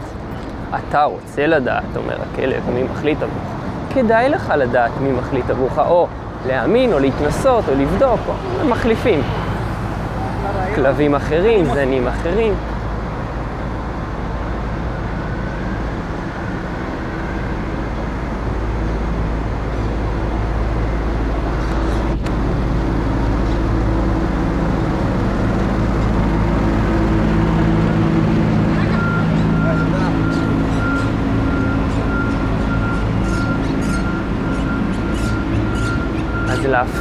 [0.74, 3.46] אתה רוצה לדעת, אומר הכלב, מי מחליט עבורך.
[3.94, 6.06] כדאי לך לדעת מי מחליט עבורך, או
[6.46, 9.22] להאמין, או להתנסות, או לבדוק, או מחליפים.
[10.74, 12.54] כלבים אחרים, זנים אחרים.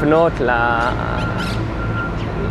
[0.02, 0.49] אז להפנות ל...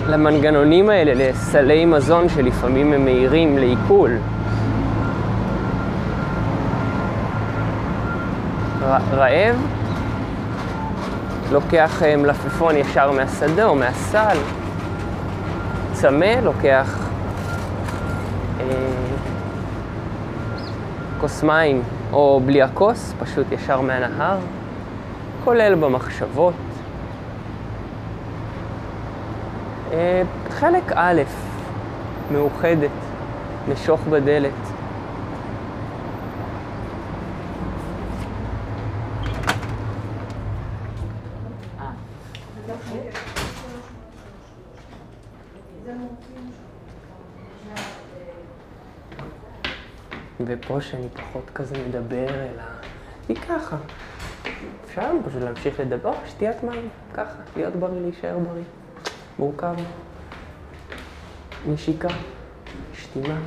[0.07, 4.11] למנגנונים האלה, לסלי מזון שלפעמים הם מהירים לעיכול.
[8.83, 8.97] ר...
[9.13, 9.57] רעב
[11.53, 14.39] לוקח אה, מלפפון ישר מהשדה או מהסל.
[15.93, 17.09] צמא לוקח
[18.61, 18.65] אה,
[21.21, 21.83] כוס מים,
[22.13, 24.39] או בלי הכוס, פשוט ישר מהנהר,
[25.45, 26.70] כולל במחשבות.
[29.93, 31.23] אה, חלק א',
[32.33, 32.91] מאוחדת,
[33.69, 34.53] נשוך בדלת.
[50.47, 52.63] ופה שאני פחות כזה מדבר, אלא
[53.29, 53.77] היא ככה.
[54.85, 58.80] אפשר פשוט להמשיך לדבר, שתיית מים, ככה, להיות בריא, להישאר בריא.
[59.39, 59.75] מורכב.
[61.69, 62.09] נשיקה,
[62.95, 63.39] שתימה.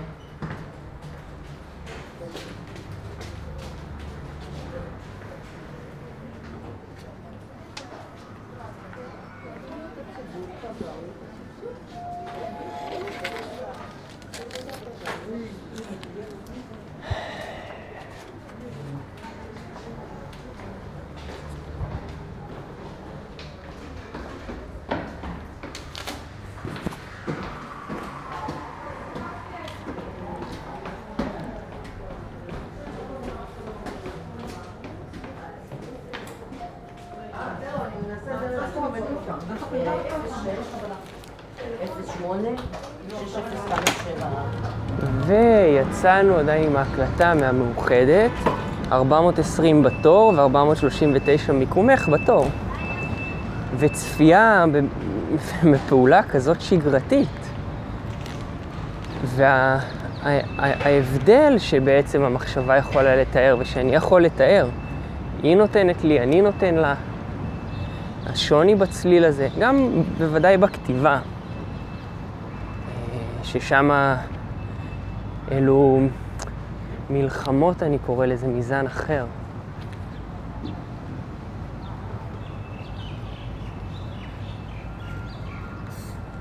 [46.14, 48.32] ויצאנו עדיין עם ההקלטה מהמאוחדת,
[48.92, 52.48] 420 בתור ו-439 מיקומך בתור.
[53.78, 54.66] וצפייה
[55.72, 57.28] בפעולה כזאת שגרתית.
[60.24, 64.68] וההבדל שבעצם המחשבה יכולה לתאר ושאני יכול לתאר,
[65.44, 66.96] היא נותנת לי, אני נותן לה.
[68.26, 71.20] השוני בצליל הזה, גם בוודאי בכתיבה,
[73.44, 73.90] ששם
[75.58, 76.00] אלו
[77.10, 79.26] מלחמות, אני קורא לזה, מזן אחר.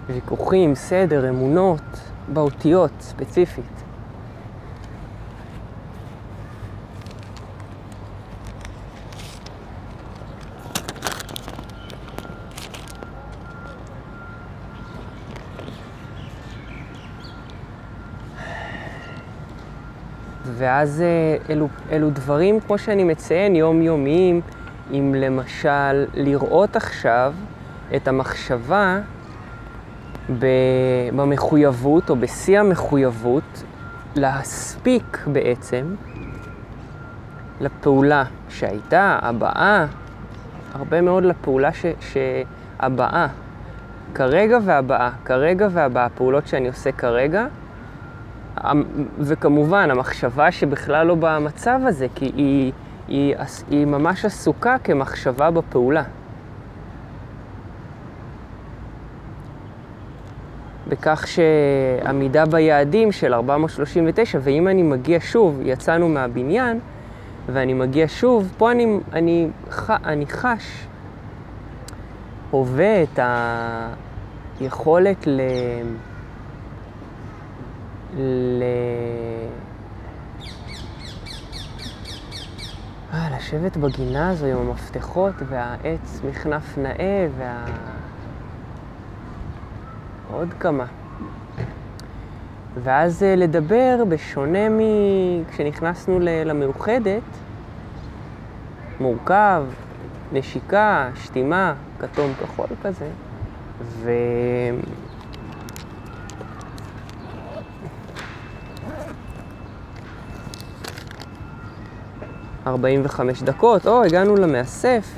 [0.07, 2.01] ויכוחים, סדר, אמונות,
[2.33, 3.82] באותיות ספציפית.
[20.45, 24.40] ואז אה, אלו, אלו דברים, כמו שאני מציין, יומיומיים,
[24.90, 27.34] אם למשל לראות עכשיו
[27.97, 29.01] את המחשבה
[31.16, 33.62] במחויבות או בשיא המחויבות
[34.16, 35.95] להספיק בעצם
[37.61, 39.86] לפעולה שהייתה, הבאה,
[40.74, 43.26] הרבה מאוד לפעולה ש, שהבאה,
[44.14, 47.47] כרגע והבאה, כרגע והבאה, פעולות שאני עושה כרגע,
[49.18, 52.72] וכמובן, המחשבה שבכלל לא במצב הזה, כי היא,
[53.09, 53.34] היא,
[53.70, 56.03] היא ממש עסוקה כמחשבה בפעולה.
[60.88, 66.80] בכך שעמידה ביעדים של 439, ואם אני מגיע שוב, יצאנו מהבניין,
[67.46, 69.48] ואני מגיע שוב, פה אני, אני,
[69.88, 70.86] אני חש,
[72.50, 73.18] הווה את
[74.61, 75.40] היכולת ל...
[78.17, 78.63] ל...
[83.13, 87.65] אה, לשבת בגינה הזו עם המפתחות והעץ מכנף נאה וה...
[90.33, 90.85] עוד כמה.
[92.83, 97.23] ואז אה, לדבר, בשונה מכשנכנסנו למאוחדת,
[99.01, 99.65] מורכב,
[100.33, 103.09] נשיקה, שתימה, כתום כחול כזה,
[103.83, 104.11] ו...
[112.67, 115.15] 45 דקות, או, הגענו למאסף,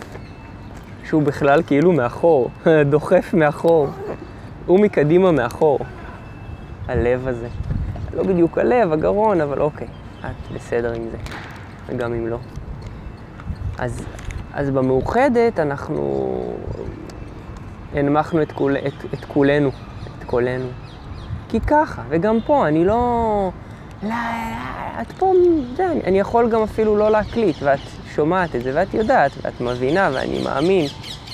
[1.04, 2.50] שהוא בכלל כאילו מאחור,
[2.90, 3.88] דוחף מאחור.
[4.66, 5.78] הוא מקדימה מאחור,
[6.88, 7.48] הלב הזה.
[8.14, 9.86] לא בדיוק הלב, הגרון, אבל אוקיי,
[10.20, 11.16] את בסדר עם זה,
[11.86, 12.38] וגם אם לא.
[13.78, 14.06] אז,
[14.54, 16.40] אז במאוחדת אנחנו
[17.94, 19.70] הנמכנו את, כול, את, את כולנו,
[20.18, 20.66] את קולנו.
[21.48, 23.50] כי ככה, וגם פה, אני לא...
[24.04, 24.14] לא,
[25.00, 25.32] את פה,
[25.76, 27.78] זה, אני יכול גם אפילו לא להקליט, ואת
[28.14, 30.86] שומעת את זה, ואת יודעת, ואת מבינה, ואני מאמין,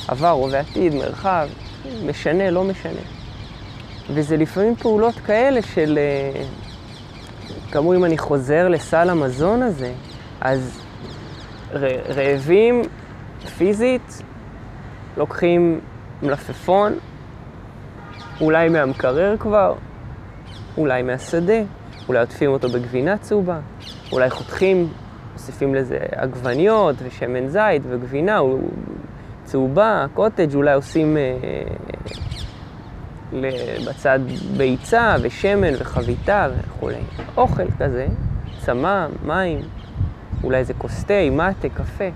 [0.08, 1.48] עבר ובעתיד, מרחב,
[2.06, 3.00] משנה, לא משנה.
[4.10, 6.42] וזה לפעמים פעולות כאלה של, אה,
[7.72, 9.92] כאמור, אם אני חוזר לסל המזון הזה,
[10.40, 10.80] אז
[12.08, 12.82] רעבים
[13.58, 14.22] פיזית,
[15.16, 15.80] לוקחים
[16.22, 16.92] מלפפון,
[18.40, 19.74] אולי מהמקרר כבר,
[20.78, 21.62] אולי מהשדה,
[22.10, 23.60] אולי עוטפים אותו בגבינה צהובה,
[24.12, 24.88] אולי חותכים,
[25.32, 28.40] מוסיפים לזה עגבניות ושמן זית וגבינה
[29.44, 31.22] צהובה, קוטג', אולי עושים אה,
[33.88, 34.18] בצד
[34.56, 37.02] ביצה ושמן וחביתה וכולי.
[37.36, 38.06] אוכל כזה,
[38.58, 39.58] צמא, מים,
[40.44, 42.08] אולי איזה כוס תה, מטה, קפה.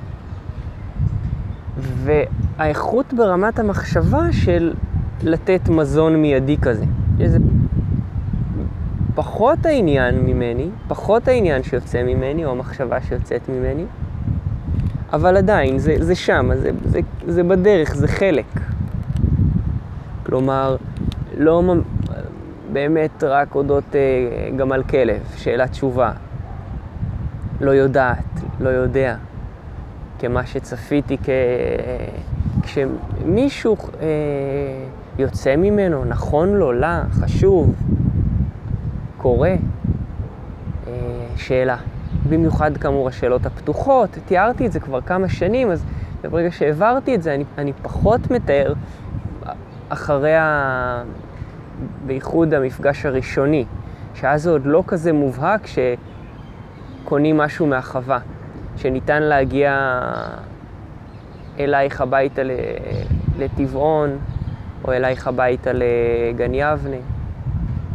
[1.76, 4.72] והאיכות ברמת המחשבה של
[5.22, 6.84] לתת מזון מיידי כזה.
[7.20, 7.38] איזה
[9.14, 13.84] פחות העניין ממני, פחות העניין שיוצא ממני, או המחשבה שיוצאת ממני,
[15.12, 18.44] אבל עדיין, זה, זה שם, זה, זה, זה בדרך, זה חלק.
[20.26, 20.76] כלומר,
[21.38, 21.62] לא
[22.72, 26.12] באמת רק אודות אה, גמל כלב, שאלה תשובה.
[27.60, 29.16] לא יודעת, לא יודע.
[30.18, 31.28] כמה שצפיתי, כ...
[32.62, 34.06] כשמישהו אה,
[35.18, 37.74] יוצא ממנו, נכון לו, לה, חשוב,
[39.24, 39.54] קורה,
[40.86, 40.92] אה,
[41.36, 41.76] שאלה.
[42.28, 45.84] במיוחד כאמור השאלות הפתוחות, תיארתי את זה כבר כמה שנים, אז
[46.30, 48.72] ברגע שהעברתי את זה, אני, אני פחות מתאר
[49.88, 51.02] אחרי, ה...
[52.06, 53.64] בייחוד המפגש הראשוני,
[54.14, 55.66] שאז זה עוד לא כזה מובהק
[57.04, 58.18] שקונים משהו מהחווה,
[58.76, 60.00] שניתן להגיע
[61.58, 62.42] אלייך הביתה
[63.38, 64.18] לטבעון,
[64.84, 67.13] או אלייך הביתה לגן יבנה,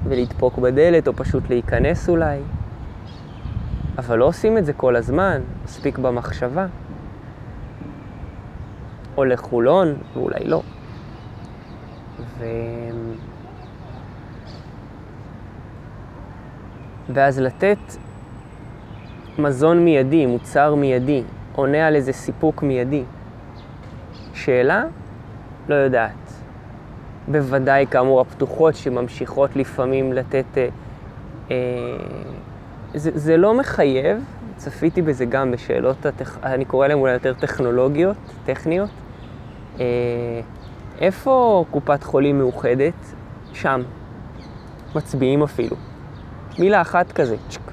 [0.04, 2.40] ולדפוק בדלת, או פשוט להיכנס אולי.
[3.98, 6.66] אבל לא עושים את זה כל הזמן, מספיק במחשבה.
[9.18, 10.62] או לחולון, ואולי לא.
[12.38, 12.46] ו...
[17.14, 17.78] ואז לתת
[19.40, 21.24] מזון מיידי, מוצר מיידי,
[21.56, 23.04] עונה על איזה סיפוק מיידי.
[24.34, 24.84] שאלה?
[25.70, 26.19] לא יודעת.
[27.30, 30.46] בוודאי, כאמור, הפתוחות שממשיכות לפעמים לתת...
[30.58, 30.68] אה,
[31.52, 31.58] אה,
[32.94, 34.24] זה, זה לא מחייב,
[34.58, 36.38] צפיתי בזה גם בשאלות, הטכ...
[36.44, 38.90] אני קורא להן אולי יותר טכנולוגיות, טכניות.
[39.80, 39.86] אה,
[41.02, 42.94] איפה קופת חולים מאוחדת?
[43.54, 43.82] שם.
[44.96, 45.76] מצביעים אפילו.
[46.60, 47.72] מילה אחת כזה, צ'ק.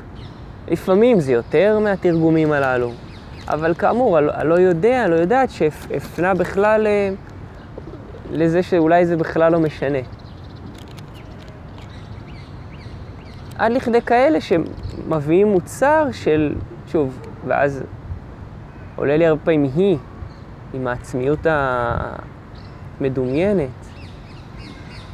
[0.69, 2.93] לפעמים זה יותר מהתרגומים הללו,
[3.49, 7.11] אבל כאמור, הלא יודע, לא יודעת שהפנה בכלל אה,
[8.31, 9.99] לזה שאולי זה בכלל לא משנה.
[13.59, 16.55] עד לכדי כאלה שמביאים מוצר של,
[16.87, 17.83] שוב, ואז
[18.97, 19.99] עולה לי הרבה פעמים היא,
[20.75, 21.47] עם העצמיות
[23.01, 23.69] המדומיינת,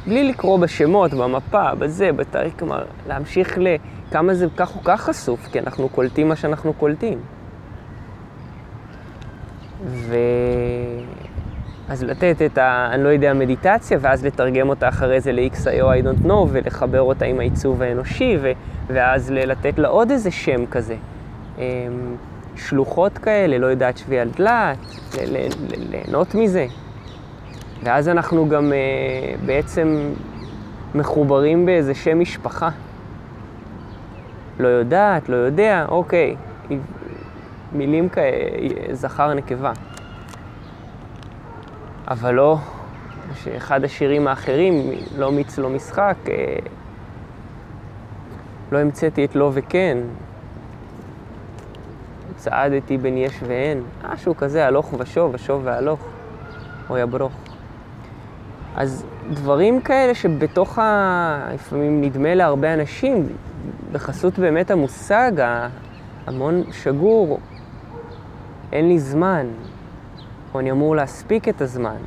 [0.07, 5.59] בלי לקרוא בשמות, במפה, בזה, בתאריך, כלומר, להמשיך לכמה זה כך או כך חשוף, כי
[5.59, 7.19] אנחנו קולטים מה שאנחנו קולטים.
[9.85, 10.15] ו...
[11.89, 12.89] אז לתת את ה...
[12.91, 17.25] אני לא יודע, מדיטציה, ואז לתרגם אותה אחרי זה ל-XIO I don't know, ולחבר אותה
[17.25, 18.51] עם העיצוב האנושי, ו...
[18.87, 20.95] ואז לתת לה עוד איזה שם כזה.
[21.57, 21.63] אמ,
[22.55, 24.77] שלוחות כאלה, לא יודעת שבי על דלת,
[25.89, 26.67] ליהנות מזה.
[27.83, 30.13] ואז אנחנו גם אה, בעצם
[30.95, 32.69] מחוברים באיזה שם משפחה.
[34.59, 36.35] לא יודעת, לא יודע, אוקיי,
[37.71, 39.71] מילים כאלה, זכר נקבה.
[42.13, 42.57] אבל לא
[43.35, 46.55] שאחד השירים האחרים, לא מיץ לא משחק, אה,
[48.71, 49.97] לא המצאתי את לא וכן,
[52.35, 55.99] צעדתי בין יש ואין, משהו כזה, הלוך ושוב, ושוב והלוך,
[56.89, 57.33] או יברוך.
[58.75, 61.49] אז דברים כאלה שבתוך ה...
[61.53, 63.27] לפעמים נדמה להרבה אנשים,
[63.91, 65.31] בחסות באמת המושג
[66.27, 67.39] המון שגור,
[68.71, 69.47] אין לי זמן,
[70.53, 71.97] או אני אמור להספיק את הזמן.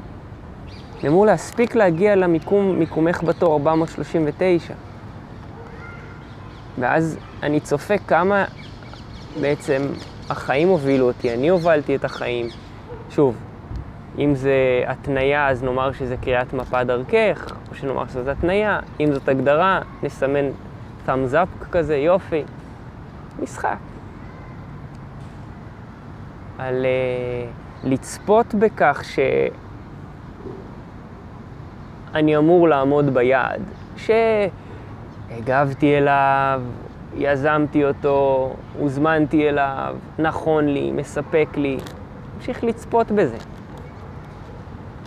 [1.01, 4.75] אני אמור להספיק להגיע למיקום, מיקומך בתור 439.
[6.79, 8.45] ואז אני צופה כמה
[9.41, 9.83] בעצם
[10.31, 12.47] החיים הובילו אותי, אני הובלתי את החיים.
[13.11, 13.37] שוב,
[14.19, 18.81] אם זה התניה, אז נאמר שזה קריאת מפה דרכך, או שנאמר שזאת התניה.
[19.01, 20.47] אם זאת הגדרה, נסמן
[21.07, 22.43] thumbs up כזה, יופי.
[23.43, 23.77] משחק.
[26.59, 29.51] על uh, לצפות בכך שאני
[32.37, 33.63] אמור לעמוד ביעד,
[33.97, 36.63] שהגבתי אליו,
[37.17, 41.79] יזמתי אותו, הוזמנתי אליו, נכון לי, מספק לי,
[42.37, 43.37] אמשיך לצפות בזה.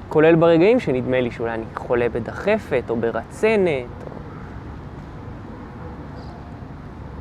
[0.10, 3.86] כולל ברגעים שנדמה לי שאולי אני חולה בדחפת או ברצנת.
[4.06, 4.12] או...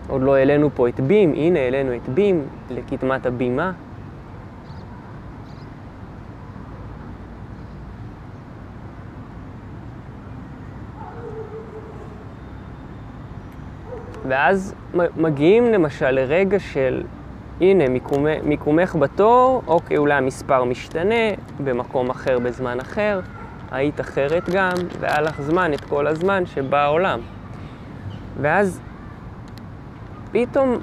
[0.08, 3.72] עוד לא העלינו פה את בים, הנה העלינו את בים לקדמת הבימה.
[14.28, 14.74] ואז
[15.16, 17.02] מגיעים למשל לרגע של
[17.60, 23.20] הנה, מיקומי, מיקומך בתור, אוקיי, אולי המספר משתנה, במקום אחר, בזמן אחר,
[23.70, 27.20] היית אחרת גם, והיה לך זמן, את כל הזמן שבא העולם.
[28.40, 28.80] ואז
[30.32, 30.76] פתאום,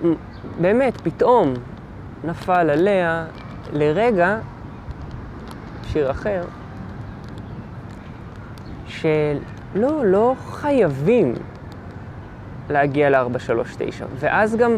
[0.61, 1.53] באמת, פתאום
[2.23, 3.25] נפל עליה
[3.73, 4.37] לרגע,
[5.83, 6.43] שיר אחר,
[8.87, 9.37] של
[9.75, 11.33] לא, לא חייבים
[12.69, 14.05] להגיע ל-439.
[14.19, 14.77] ואז גם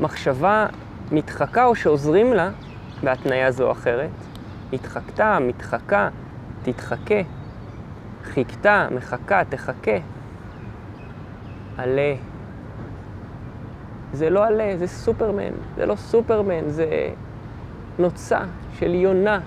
[0.00, 0.66] מחשבה
[1.12, 2.50] מתחקה או שעוזרים לה
[3.02, 4.10] בהתניה זו או אחרת.
[4.72, 6.08] התחקתה, מתחקה,
[6.62, 7.20] תתחכה,
[8.24, 9.96] חיכתה, מחכה, תחכה.
[11.76, 12.14] עלה.
[14.12, 15.52] זה לא עלה, זה סופרמן.
[15.76, 17.10] זה לא סופרמן, זה
[17.98, 18.40] נוצה
[18.78, 19.40] של יונה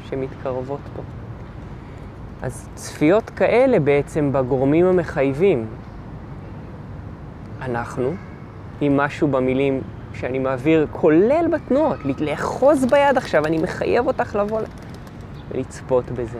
[0.00, 1.02] שמתקרבות פה.
[2.42, 5.66] אז צפיות כאלה בעצם בגורמים המחייבים.
[7.62, 8.12] אנחנו,
[8.80, 9.80] עם משהו במילים
[10.14, 14.60] שאני מעביר, כולל בתנועות, לאחוז ביד עכשיו, אני מחייב אותך לבוא
[15.50, 16.38] ולצפות בזה.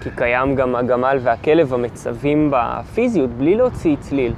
[0.00, 4.32] כי קיים גם הגמל והכלב המצווים בפיזיות בלי להוציא צליל.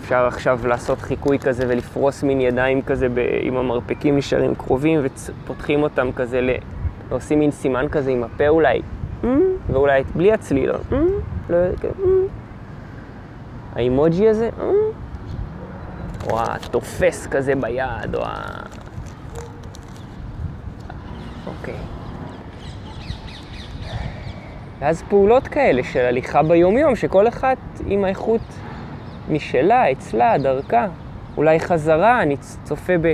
[0.00, 3.06] אפשר עכשיו לעשות חיקוי כזה ולפרוס מין ידיים כזה
[3.40, 6.40] עם המרפקים נשארים קרובים ופותחים אותם כזה,
[7.08, 8.82] ועושים מין סימן כזה עם הפה אולי,
[9.70, 10.72] ואולי בלי הצליל,
[11.50, 11.56] לא,
[13.74, 14.50] האימוג'י הזה,
[16.30, 18.62] או התופס כזה ביד, או ה...
[21.46, 21.74] אוקיי.
[24.78, 28.40] ואז פעולות כאלה של הליכה ביומיום, שכל אחת עם האיכות
[29.30, 30.86] משלה, אצלה, דרכה.
[31.36, 33.12] אולי חזרה, אני צופה ב...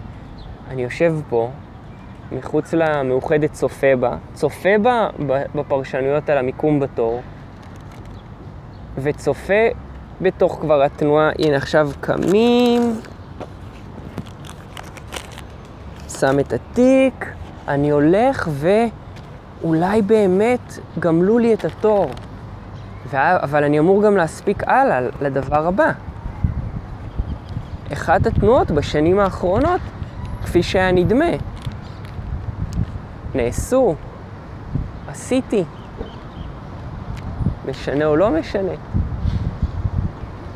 [0.70, 1.50] אני יושב פה,
[2.32, 5.08] מחוץ למאוחדת צופה בה, צופה בה
[5.54, 7.22] בפרשנויות על המיקום בתור,
[8.98, 9.62] וצופה
[10.20, 13.00] בתוך כבר התנועה, הנה עכשיו קמים,
[16.08, 17.26] שם את התיק,
[17.68, 22.10] אני הולך ואולי באמת גמלו לי את התור.
[23.16, 25.92] אבל אני אמור גם להספיק הלאה לדבר הבא.
[27.92, 29.80] אחת התנועות בשנים האחרונות,
[30.44, 31.30] כפי שהיה נדמה,
[33.34, 33.94] נעשו,
[35.08, 35.64] עשיתי,
[37.68, 38.72] משנה או לא משנה,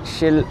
[0.05, 0.43] של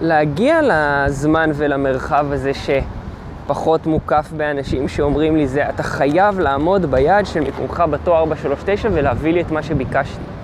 [0.00, 7.40] להגיע לזמן ולמרחב הזה שפחות מוקף באנשים שאומרים לי זה, אתה חייב לעמוד ביעד של
[7.40, 10.34] מיקומך בתואר 439 ולהביא לי את מה שביקשתי.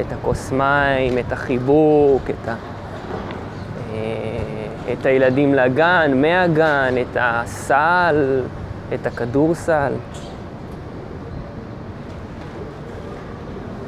[0.00, 2.54] את הכוס מים, את החיבוק, את, ה...
[3.92, 8.42] אה, את הילדים לגן, מהגן, את הסל,
[8.94, 9.92] את הכדורסל.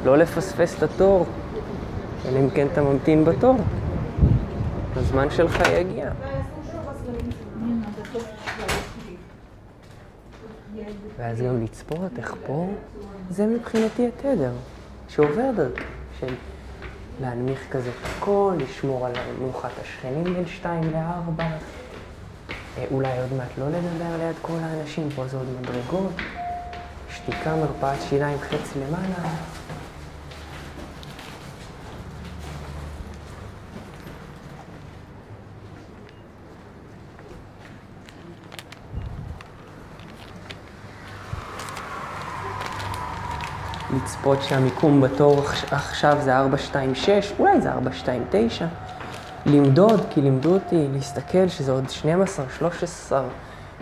[0.07, 1.25] לא לפספס את התור,
[2.25, 3.55] אלא אם כן אתה ממתין בתור.
[4.95, 6.11] הזמן שלך יגיע.
[11.17, 12.67] ואז גם לצפות איך פה,
[13.29, 14.51] זה מבחינתי התדר
[15.09, 15.83] שעובר דרכי.
[16.19, 16.33] של
[17.21, 23.57] להנמיך כזה את הכל, לשמור על מנוחת השכנים בין שתיים לארבע, אה, אולי עוד מעט
[23.57, 26.13] לא לדבר ליד כל האנשים, פה זה עוד מדרגות,
[27.09, 29.56] שתיקה, מרפאת שיניים חץ למעלה.
[44.07, 48.67] לצפות שהמיקום בתור עכשיו זה 426, אולי זה 429.
[49.45, 53.23] למדוד, כי לימדו אותי להסתכל שזה עוד 12, 13,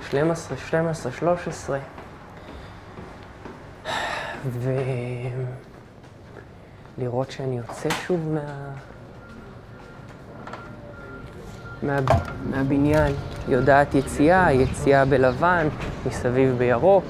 [0.10, 1.80] 12, 12, 13.
[6.98, 8.42] ולראות שאני יוצא שוב מה...
[11.84, 12.00] מה...
[12.50, 13.14] מהבניין.
[13.48, 15.68] יודעת יציאה, יציאה בלבן,
[16.06, 17.06] מסביב בירוק.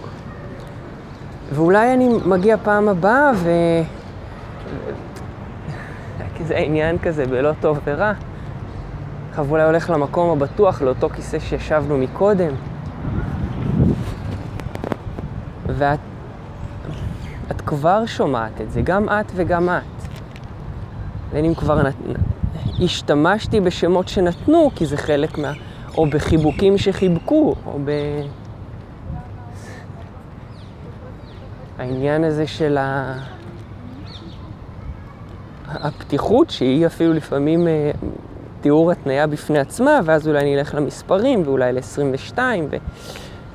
[1.52, 3.50] ואולי אני מגיע פעם הבאה ו...
[6.48, 8.14] זה עניין כזה בלא טוב ורע.
[9.30, 12.52] עכשיו אולי הולך למקום הבטוח, לאותו כיסא שישבנו מקודם.
[15.68, 16.00] ואת
[17.52, 20.08] את כבר שומעת את זה, גם את וגם את.
[21.34, 21.96] בין אם כבר נת...
[22.84, 25.52] השתמשתי בשמות שנתנו, כי זה חלק מה...
[25.98, 27.92] או בחיבוקים שחיבקו, או ב...
[31.78, 33.18] העניין הזה של ה...
[35.68, 37.92] הפתיחות, שהיא אפילו לפעמים אה,
[38.62, 42.40] תיאור התניה בפני עצמה, ואז אולי אני אלך למספרים, ואולי ל-22,
[42.72, 42.78] ו...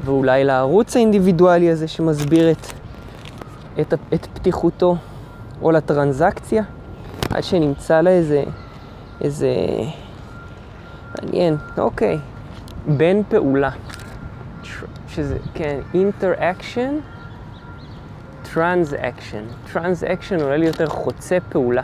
[0.05, 2.67] ואולי לערוץ האינדיבידואלי הזה שמסביר את,
[3.81, 4.97] את, את פתיחותו,
[5.63, 6.63] או לטרנזקציה,
[7.31, 8.45] עד שנמצא לה איזה,
[9.21, 9.49] איזה...
[11.15, 12.19] מעניין, אוקיי.
[12.87, 13.71] בין פעולה,
[15.09, 16.95] שזה, כן, אינטראקשן.
[18.55, 19.45] טרנס-אקשן.
[19.73, 21.83] טרנס-אקשן עולה לי יותר חוצה פעולה.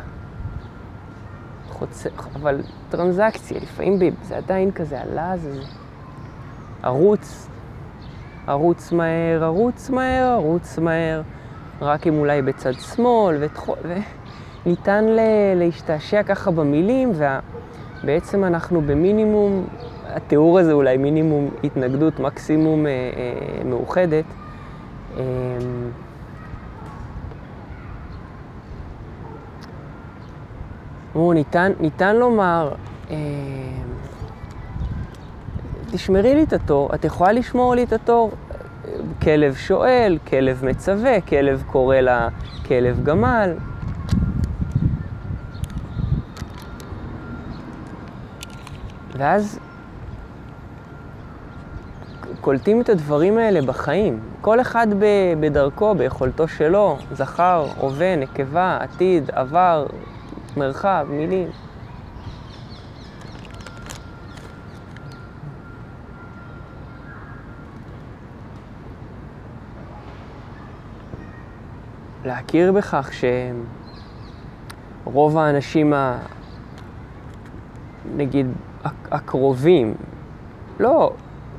[1.69, 2.61] חוצה, אבל
[2.91, 5.62] טרנזקציה, לפעמים זה עדיין כזה הלעז הזה.
[6.83, 7.49] ערוץ,
[8.47, 11.23] ערוץ מהר, ערוץ מהר, ערוץ מהר,
[11.81, 13.75] רק אם אולי בצד שמאל, ותחו...
[14.64, 15.21] וניתן ל...
[15.55, 17.12] להשתעשע ככה במילים,
[18.03, 19.67] ובעצם אנחנו במינימום,
[20.07, 24.25] התיאור הזה אולי מינימום התנגדות, מקסימום אה, אה, מאוחדת.
[25.17, 25.23] אה,
[31.17, 32.73] אמרו, ניתן, ניתן לומר,
[33.11, 33.17] אה,
[35.91, 38.31] תשמרי לי את התור, את יכולה לשמור לי את התור?
[39.23, 42.29] כלב שואל, כלב מצווה, כלב קורא לה
[42.67, 43.53] כלב גמל.
[49.12, 49.59] ואז
[52.41, 54.21] קולטים את הדברים האלה בחיים.
[54.41, 54.87] כל אחד
[55.41, 59.87] בדרכו, ביכולתו שלו, זכר, הווה, נקבה, עתיד, עבר,
[60.57, 61.49] מרחב, מילים.
[72.25, 73.11] להכיר בכך
[75.05, 76.19] שרוב האנשים, ה...
[78.17, 78.47] נגיד,
[79.11, 79.95] הקרובים,
[80.81, 81.13] לא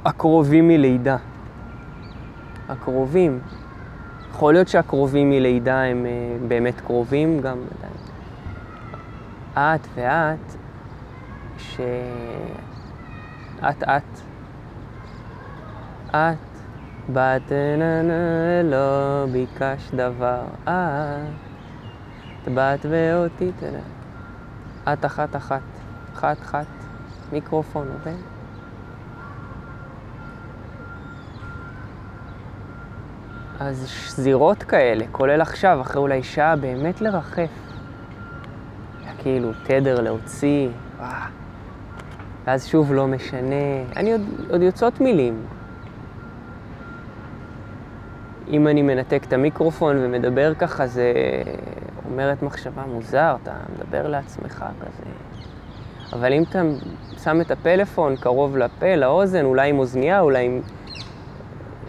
[0.05, 1.17] הקרובים מלידה,
[2.69, 3.39] הקרובים,
[4.29, 7.96] יכול להיות שהקרובים מלידה הם אה, באמת קרובים גם עדיין.
[9.57, 10.55] את ואת,
[11.57, 11.83] שאת
[13.83, 14.19] את,
[16.09, 16.37] את
[17.09, 17.51] בת
[18.63, 23.79] לא ביקש דבר, את בת ואותי תנא.
[24.93, 25.61] את אחת אחת,
[26.13, 26.65] אחת אחת,
[27.31, 28.21] מיקרופון עובד.
[33.59, 37.66] אז שזירות כאלה, כולל עכשיו, אחרי אולי שעה, באמת לרחף.
[39.17, 40.69] כאילו תדר להוציא.
[42.45, 43.83] ואז שוב לא משנה.
[43.95, 45.45] אני עוד, עוד יוצאות מילים,
[48.47, 51.13] אם אני מנתק את המיקרופון ומדבר ככה, זה
[52.05, 55.09] אומרת מחשבה מוזר, אתה מדבר לעצמך כזה.
[56.13, 56.61] אבל אם אתה
[57.23, 60.61] שם את הפלאפון קרוב לפה, לאוזן, אולי עם אוזנייה, אולי עם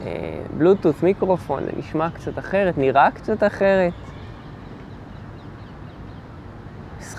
[0.01, 3.93] אה, בלוטות', מיקרופון, זה נשמע קצת אחרת, נראה קצת אחרת.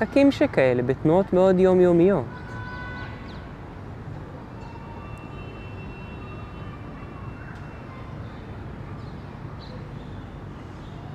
[0.02, 2.26] משחקים שכאלה, בתנועות מאוד יומיומיות.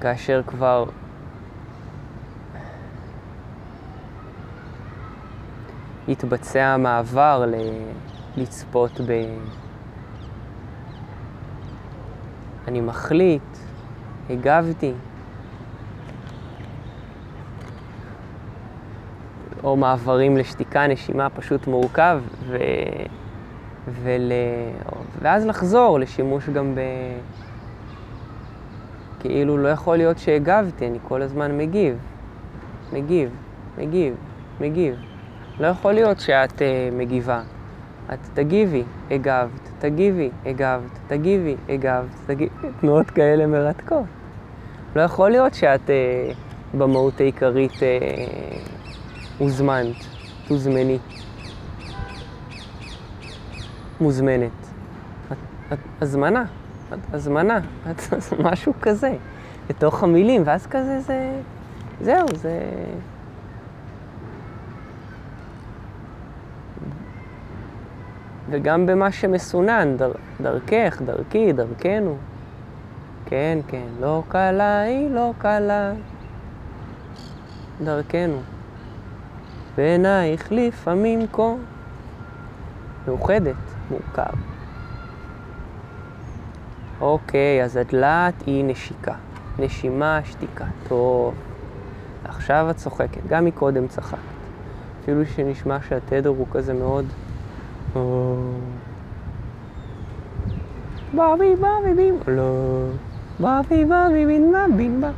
[0.00, 0.84] כאשר כבר
[6.08, 7.54] התבצע המעבר ל...
[8.36, 9.10] לצפות ב...
[12.68, 13.42] אני מחליט,
[14.30, 14.92] הגבתי.
[19.64, 22.58] או מעברים לשתיקה, נשימה, פשוט מורכב, ו...
[24.02, 24.32] ול...
[25.22, 26.80] ואז לחזור לשימוש גם ב...
[29.20, 31.96] כאילו לא יכול להיות שהגבתי, אני כל הזמן מגיב,
[32.92, 33.30] מגיב,
[33.78, 34.14] מגיב,
[34.60, 34.94] מגיב.
[35.60, 36.62] לא יכול להיות שאת uh,
[36.92, 37.42] מגיבה.
[38.12, 42.50] את תגיבי, הגבת, תגיבי, הגבת, תגיבי, הגבת, תגיבי,
[42.80, 44.04] תנועות כאלה מרתקות.
[44.96, 48.83] לא יכול להיות שאת uh, במהות העיקרית uh,
[49.38, 49.96] הוזמנת,
[50.48, 50.98] תוזמני.
[54.00, 54.50] מוזמנת.
[56.00, 56.44] הזמנה.
[57.12, 57.60] הזמנה,
[58.44, 59.16] משהו כזה,
[59.70, 61.40] לתוך המילים, ואז כזה זה,
[62.00, 62.60] זהו, זה...
[68.50, 72.16] וגם במה שמסונן, דר, דרכך, דרכי, דרכנו.
[73.26, 75.92] כן, כן, לא קלה היא לא קלה,
[77.84, 78.53] דרכנו.
[79.76, 81.52] בעינייך לפעמים כה
[83.06, 84.34] מאוחדת, מורכב.
[87.00, 89.14] אוקיי, אז הדלת היא נשיקה.
[89.58, 90.64] נשימה, שתיקה.
[90.82, 91.34] טוב.
[92.24, 93.26] עכשיו את צוחקת.
[93.26, 94.18] גם מקודם צחקת.
[95.02, 97.06] אפילו שנשמע שהתדר הוא כזה מאוד...
[101.14, 102.90] בבי בבי בים, לא.
[103.40, 105.10] בבי בבי בין מה בין בה.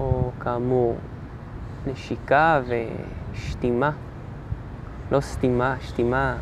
[0.00, 0.96] או כאמור,
[1.86, 2.60] נשיקה
[3.32, 3.90] ושתימה.
[5.12, 6.36] לא סתימה, שתימה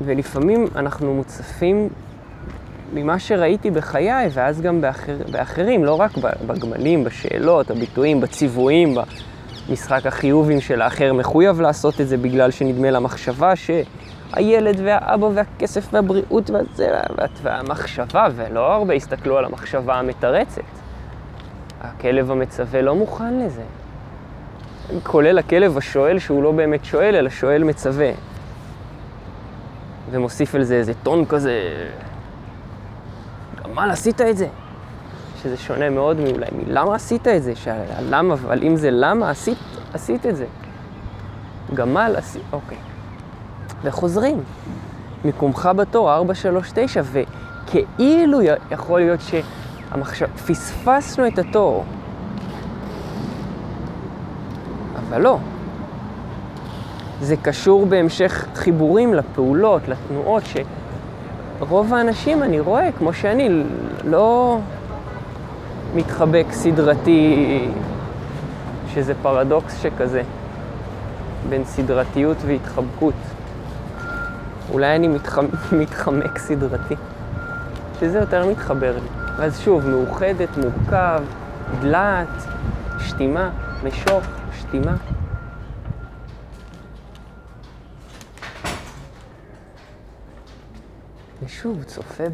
[0.00, 1.88] ולפעמים אנחנו מוצפים
[2.92, 6.10] ממה שראיתי בחיי, ואז גם באחר, באחרים, לא רק
[6.46, 8.94] בגמלים, בשאלות, הביטויים, בציוויים,
[9.68, 13.56] במשחק החיובים של האחר מחויב לעשות את זה בגלל שנדמה למחשבה
[14.30, 17.00] שהילד והאבא והכסף והבריאות והזה,
[17.42, 20.62] והמחשבה, ולא הרבה הסתכלו על המחשבה המתרצת.
[21.80, 23.62] הכלב המצווה לא מוכן לזה.
[25.02, 28.10] כולל הכלב השואל שהוא לא באמת שואל, אלא שואל מצווה.
[30.10, 31.84] ומוסיף על זה איזה טון כזה,
[33.64, 34.48] גמל, עשית את זה.
[35.42, 39.58] שזה שונה מאוד מאולי מלמה עשית את זה, שהלמה, אבל אם זה למה עשית,
[39.94, 40.46] עשית את זה.
[41.74, 42.78] גמל עשית, אוקיי.
[43.82, 44.40] וחוזרים.
[45.24, 48.38] מיקומך בתור 439, וכאילו
[48.70, 50.26] יכול להיות שהמחשב...
[50.26, 51.84] פספסנו את התור.
[55.08, 55.38] אבל לא.
[57.20, 60.42] זה קשור בהמשך חיבורים לפעולות, לתנועות,
[61.58, 63.62] שרוב האנשים, אני רואה, כמו שאני,
[64.04, 64.58] לא
[65.94, 67.68] מתחבק סדרתי,
[68.94, 70.22] שזה פרדוקס שכזה,
[71.48, 73.14] בין סדרתיות והתחבקות.
[74.70, 75.38] אולי אני מתח...
[75.72, 76.94] מתחמק סדרתי,
[78.00, 79.08] שזה יותר מתחבר לי.
[79.36, 81.22] ואז שוב, מאוחדת, מורכב,
[81.80, 82.28] דלעת,
[82.98, 83.50] שתימה,
[83.84, 84.24] משוך,
[84.58, 84.96] שתימה.
[91.44, 92.24] ושוב, צופה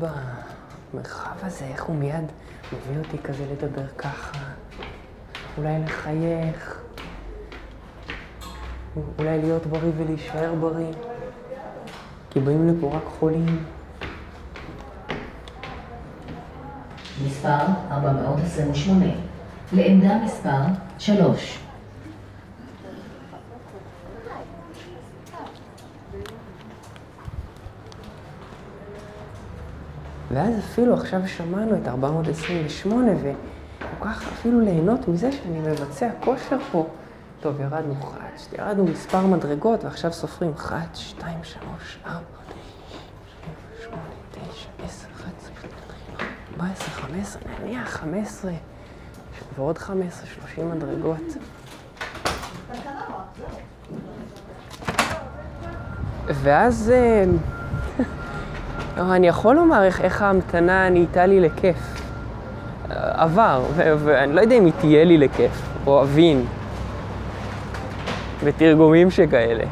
[0.92, 2.24] במרחב הזה, איך הוא מיד
[2.72, 4.38] מביא אותי כזה לדבר ככה,
[5.58, 6.80] אולי לחייך,
[9.18, 10.92] אולי להיות בריא ולהישאר בריא,
[12.34, 13.64] כי באים לפה רק חולים.
[17.26, 17.58] מספר
[17.90, 19.04] 428,
[19.72, 20.62] לעמדה מספר
[20.98, 21.58] 3.
[30.30, 36.86] ואז אפילו עכשיו שמענו את 428, וכל כך אפילו ליהנות מזה שאני מבצע כושר פה.
[37.44, 42.18] טוב, ירדנו אחת, ירדנו מספר מדרגות, ועכשיו סופרים אחת, שתיים, שלוש, ארבע,
[43.82, 45.70] שמונה, תשע, עשר, אחת עשרה,
[46.90, 48.52] חמש עשרה, נניח חמש עשרה,
[49.56, 51.36] ועוד חמש עשרה, שלושים מדרגות.
[56.26, 56.92] ואז...
[56.94, 57.24] אה,
[59.16, 61.76] אני יכול לומר איך, איך ההמתנה נהייתה לי לכיף.
[62.94, 66.46] עבר, ואני לא יודע אם היא תהיה לי לכיף, אוהבים,
[68.44, 69.64] ותרגומים שכאלה.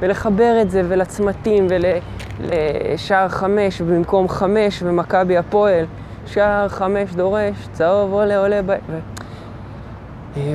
[0.00, 5.84] ולחבר את זה, ולצמתים, ולשער חמש במקום חמש, ומכבי הפועל,
[6.26, 8.70] שער חמש דורש, צהוב עולה עולה ב...
[8.88, 8.98] ו...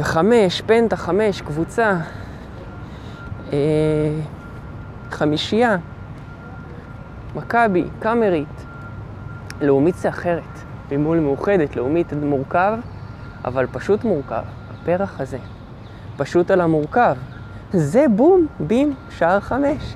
[0.02, 1.98] חמש, פנטה חמש, קבוצה,
[3.54, 3.58] אה,
[5.12, 5.78] חמישייה.
[7.36, 8.66] מכבי, קאמרית.
[9.62, 10.44] לאומית זה אחרת.
[10.92, 12.78] ממול מאוחדת, לאומית מורכב,
[13.46, 14.44] אבל פשוט מורכב.
[14.72, 15.38] הפרח הזה.
[16.18, 17.16] פשוט על המורכב.
[17.72, 19.96] זה בום, בים, שער חמש.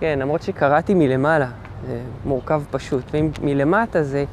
[0.00, 1.48] כן, למרות שקראתי מלמעלה,
[1.86, 3.04] זה מורכב פשוט.
[3.12, 4.24] ומלמטה זה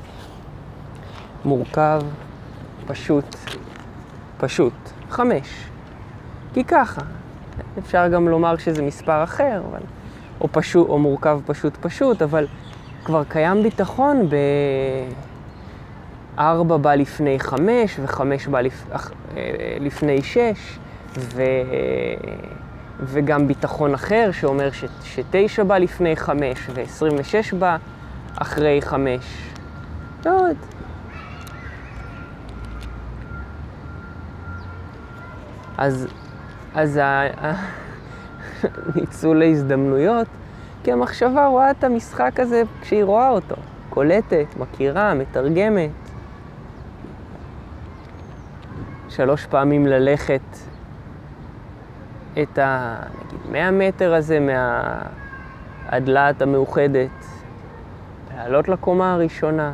[1.45, 2.01] מורכב,
[2.87, 3.35] פשוט,
[4.37, 4.73] פשוט.
[5.09, 5.67] חמש.
[6.53, 7.01] כי ככה.
[7.79, 9.79] אפשר גם לומר שזה מספר אחר, אבל...
[10.41, 12.47] או, פשוט, או מורכב פשוט פשוט, אבל
[13.05, 14.35] כבר קיים ביטחון ב...
[16.39, 18.85] ארבע בא לפני חמש, וחמש בא לפ...
[19.79, 20.79] לפני שש,
[21.17, 21.43] ו...
[22.99, 24.85] וגם ביטחון אחר שאומר ש...
[25.03, 27.77] שתשע בא לפני חמש, ועשרים ושש בא
[28.35, 29.51] אחרי חמש.
[30.23, 30.55] ועוד.
[35.77, 36.07] אז,
[36.75, 37.23] אז ה...
[38.95, 40.27] ניצול ההזדמנויות,
[40.83, 43.55] כי המחשבה רואה את המשחק הזה כשהיא רואה אותו.
[43.89, 46.04] קולטת, מכירה, מתרגמת.
[49.15, 50.41] שלוש פעמים ללכת
[52.41, 52.95] את ה...
[53.25, 54.39] נגיד, 100 מטר הזה
[55.91, 57.25] מהדלת המאוחדת,
[58.35, 59.71] לעלות לקומה הראשונה.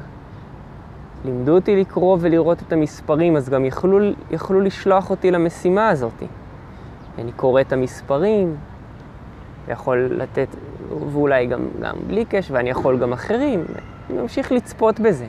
[1.26, 4.00] לימדו אותי לקרוא ולראות את המספרים, אז גם יכלו,
[4.32, 6.24] יכלו לשלוח אותי למשימה הזאת.
[7.18, 8.56] אני קורא את המספרים,
[9.68, 10.48] יכול לתת,
[11.12, 13.66] ואולי גם, גם בלי קש, ואני יכול גם אחרים,
[14.10, 15.28] אני ממשיך לצפות בזה.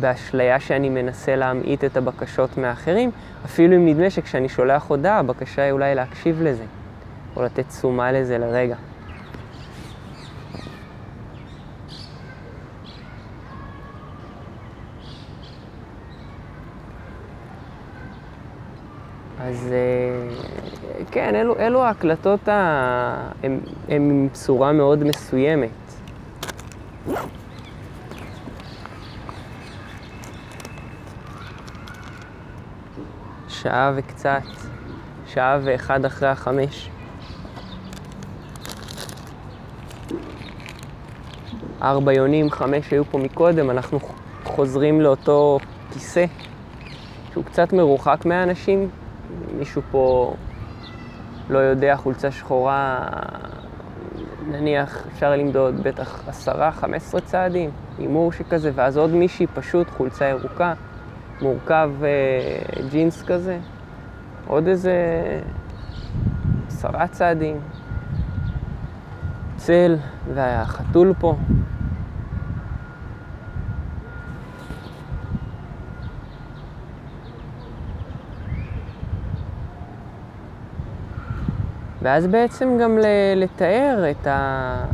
[0.00, 3.10] באשליה שאני מנסה להמעיט את הבקשות מאחרים,
[3.44, 6.64] אפילו אם נדמה שכשאני שולח הודעה, הבקשה היא אולי להקשיב לזה,
[7.36, 8.76] או לתת תשומה לזה לרגע.
[19.40, 22.48] אז אה, כן, אלו, אלו ההקלטות,
[23.42, 25.70] הן עם צורה מאוד מסוימת.
[33.62, 34.42] שעה וקצת,
[35.26, 36.90] שעה ואחד אחרי החמש.
[41.82, 43.98] ארבע יונים, חמש היו פה מקודם, אנחנו
[44.44, 45.58] חוזרים לאותו
[45.92, 46.24] כיסא
[47.32, 48.88] שהוא קצת מרוחק מהאנשים.
[49.58, 50.34] מישהו פה
[51.50, 53.06] לא יודע, חולצה שחורה,
[54.48, 60.24] נניח אפשר למדוד בטח עשרה, חמש עשרה צעדים, הימור שכזה, ואז עוד מישהי פשוט חולצה
[60.24, 60.74] ירוקה,
[61.42, 63.58] מורכב אה, ג'ינס כזה,
[64.46, 64.94] עוד איזה
[66.66, 67.56] עשרה צעדים,
[69.56, 69.96] צל,
[70.34, 71.36] והיה חתול פה.
[82.02, 82.98] ואז בעצם גם
[83.36, 84.84] לתאר את, ה,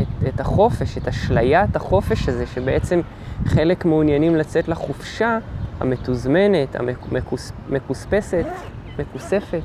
[0.00, 3.00] את, את החופש, את אשליית החופש הזה, שבעצם
[3.44, 5.38] חלק מעוניינים לצאת לחופשה
[5.82, 6.76] המתוזמנת,
[7.70, 8.46] המקוספסת,
[8.98, 9.62] מקוספת.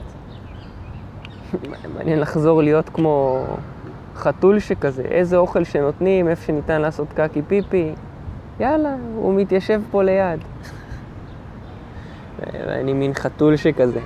[1.95, 3.43] מעניין לחזור להיות כמו
[4.15, 7.93] חתול שכזה, איזה אוכל שנותנים, איפה שניתן לעשות קקי פיפי,
[8.59, 10.39] יאללה, הוא מתיישב פה ליד.
[12.81, 13.99] אני מין חתול שכזה.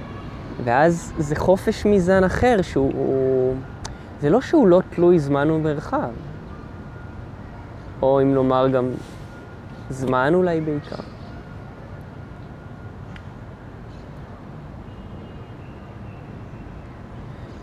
[0.63, 2.91] ואז זה חופש מזן אחר, שהוא...
[2.95, 3.55] הוא...
[4.21, 6.09] זה לא שהוא לא תלוי זמן ומרחב.
[8.01, 8.89] או אם נאמר גם
[9.89, 11.10] זמן אולי בעיקר.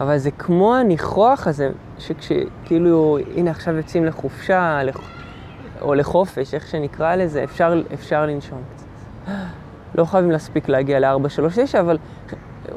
[0.01, 5.01] אבל זה כמו הניחוח הזה, שכאילו, הנה עכשיו יוצאים לחופשה, לח...
[5.81, 8.87] או לחופש, איך שנקרא לזה, אפשר, אפשר לנשום קצת.
[9.95, 11.99] לא חייבים להספיק להגיע ל-439, אבל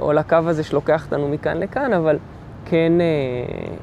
[0.02, 2.18] או לקו הזה שלוקח אותנו מכאן לכאן, אבל
[2.66, 3.76] כן, אה,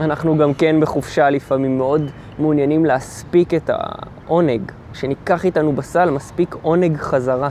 [0.00, 6.96] אנחנו גם כן בחופשה לפעמים מאוד מעוניינים להספיק את העונג, שניקח איתנו בסל מספיק עונג
[6.96, 7.48] חזרה.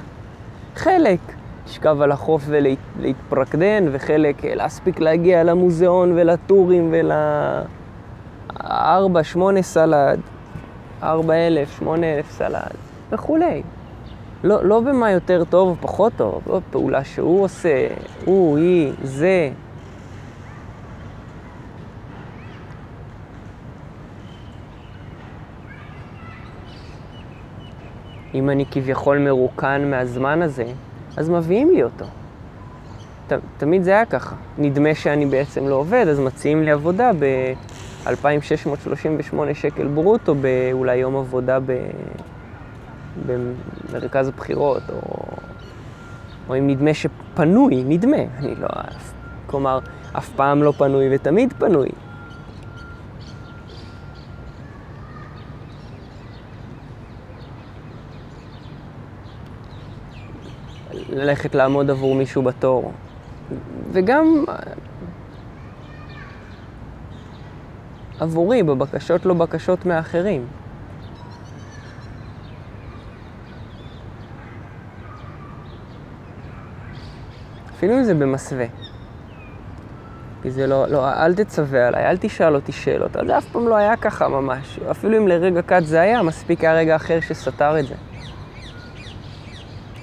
[0.76, 1.20] חלק
[1.66, 7.12] לשכב על החוף ולהתפרקדן, וחלק אה, להספיק להגיע למוזיאון ולטורים ול...
[8.64, 10.20] ארבע, שמונה סלד,
[11.04, 12.76] ארבע אלף, שמונה אלף סלד
[13.12, 13.64] וכולי.
[14.44, 17.88] לא, לא במה יותר טוב או פחות טוב, לא פעולה שהוא עושה,
[18.26, 19.50] הוא, היא, זה.
[28.34, 30.66] אם אני כביכול מרוקן מהזמן הזה,
[31.18, 32.06] אז מביאים לי אותו.
[33.28, 34.36] ת, תמיד זה היה ככה.
[34.58, 41.60] נדמה שאני בעצם לא עובד, אז מציעים לי עבודה ב-2,638 שקל ברוטו, באולי יום עבודה
[41.60, 41.72] ב...
[43.26, 45.02] במרכז הבחירות, או,
[46.50, 48.68] או אם נדמה שפנוי, נדמה, אני לא...
[49.48, 49.80] כלומר,
[50.18, 51.90] אף פעם לא פנוי ותמיד פנוי.
[61.16, 62.92] ללכת לעמוד עבור מישהו בתור.
[63.92, 64.46] וגם
[68.20, 70.48] עבורי, בבקשות לא בקשות מאחרים.
[77.76, 78.66] אפילו אם זה במסווה.
[80.42, 83.12] כי זה לא, לא, אל תצווה עליי, אל תשאל אותי שאלות.
[83.28, 84.80] זה אף פעם לא היה ככה ממש.
[84.92, 87.96] אפילו אם לרגע קט זה היה, מספיק היה רגע אחר שסתר את זה.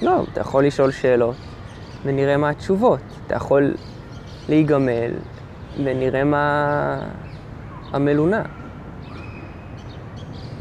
[0.02, 1.36] לא, אתה יכול לשאול שאלות,
[2.04, 3.00] ונראה מה התשובות.
[3.26, 3.74] אתה יכול
[4.48, 5.12] להיגמל,
[5.84, 6.98] ונראה מה
[7.92, 8.42] המלונה,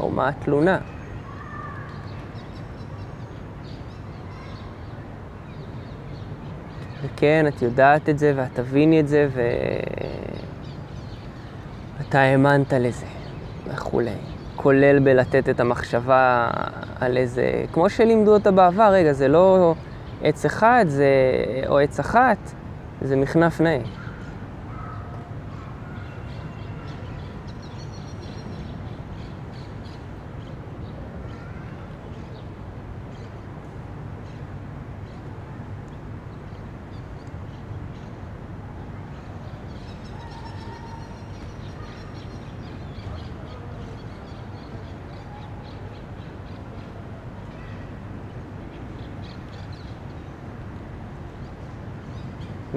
[0.00, 0.78] או מה התלונה.
[7.02, 9.28] וכן, את יודעת את זה, ואת תביני את זה,
[11.98, 13.06] ואתה האמנת לזה,
[13.66, 14.31] וכולי.
[14.62, 16.50] כולל בלתת את המחשבה
[17.00, 17.64] על איזה...
[17.72, 19.74] כמו שלימדו אותה בעבר, רגע, זה לא
[20.22, 21.06] עץ אחד, זה...
[21.68, 22.38] או עץ אחת,
[23.02, 23.78] זה מכנף נאה.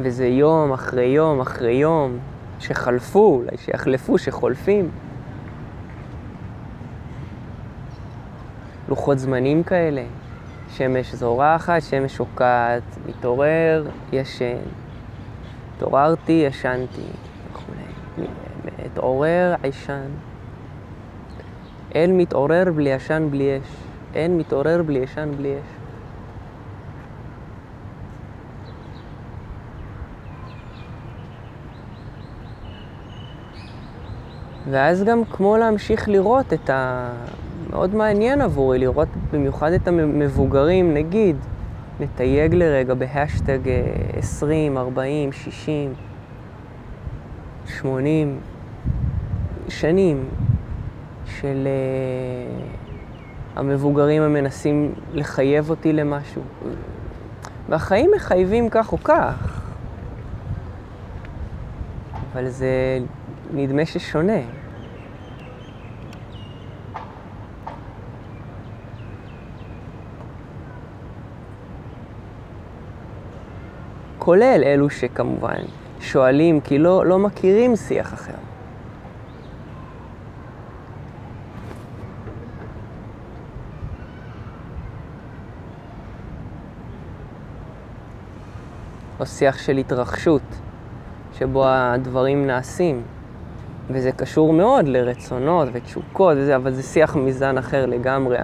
[0.06, 2.18] וזה יום אחרי יום אחרי יום
[2.60, 4.90] שחלפו, אולי שיחלפו, שחולפים.
[8.90, 10.04] לוחות זמנים כאלה,
[10.70, 14.58] שמש זורחת, שמש שוקעת, מתעורר, ישן.
[15.76, 17.02] התעוררתי, ישנתי,
[17.52, 18.28] וכולי.
[18.86, 20.10] מתעורר, עישן.
[21.96, 23.76] אין מתעורר בלי ישן, בלי אש.
[24.14, 25.85] אין מתעורר בלי ישן, בלי אש.
[34.70, 36.70] ואז גם כמו להמשיך לראות את
[37.70, 41.36] מאוד מעניין עבורי לראות במיוחד את המבוגרים, נגיד,
[42.00, 43.60] לתייג לרגע בהשטג
[44.18, 45.94] 20, 40, 60,
[47.66, 48.40] 80
[49.70, 50.26] שנים
[51.26, 56.42] של uh, המבוגרים המנסים לחייב אותי למשהו.
[57.70, 59.62] והחיים מחייבים כך או כך,
[62.34, 63.00] אבל זה
[63.54, 64.40] נדמה ששונה.
[74.20, 75.62] כולל אלו שכמובן
[76.00, 78.34] שואלים כי לא, לא מכירים שיח אחר.
[89.20, 90.42] או שיח של התרחשות,
[91.34, 93.15] שבו הדברים נעשים.
[93.90, 98.38] וזה קשור מאוד לרצונות ותשוקות וזה, אבל זה שיח מזן אחר לגמרי.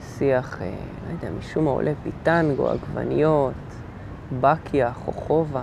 [0.00, 0.66] שיח, אה,
[1.06, 3.54] לא יודע, משום מה עולה פיטנגו, עגבניות,
[4.40, 5.62] בקיה, חוכובה,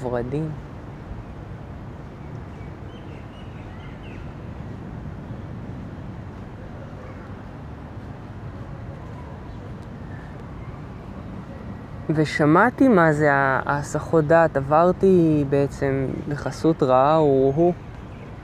[0.00, 0.65] ורדים.
[12.10, 17.72] ושמעתי מה זה ההסחות דעת, עברתי בעצם בחסות רעה ורו,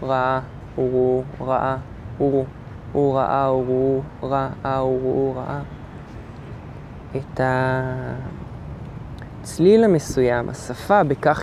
[0.03, 0.41] רעה
[0.79, 1.77] ורו, רעה
[2.21, 2.45] ורו,
[2.93, 5.61] הוא ראה ורו, רעה ורו, רעה.
[7.17, 7.41] את
[9.41, 11.43] הצליל המסוים, השפה, בכך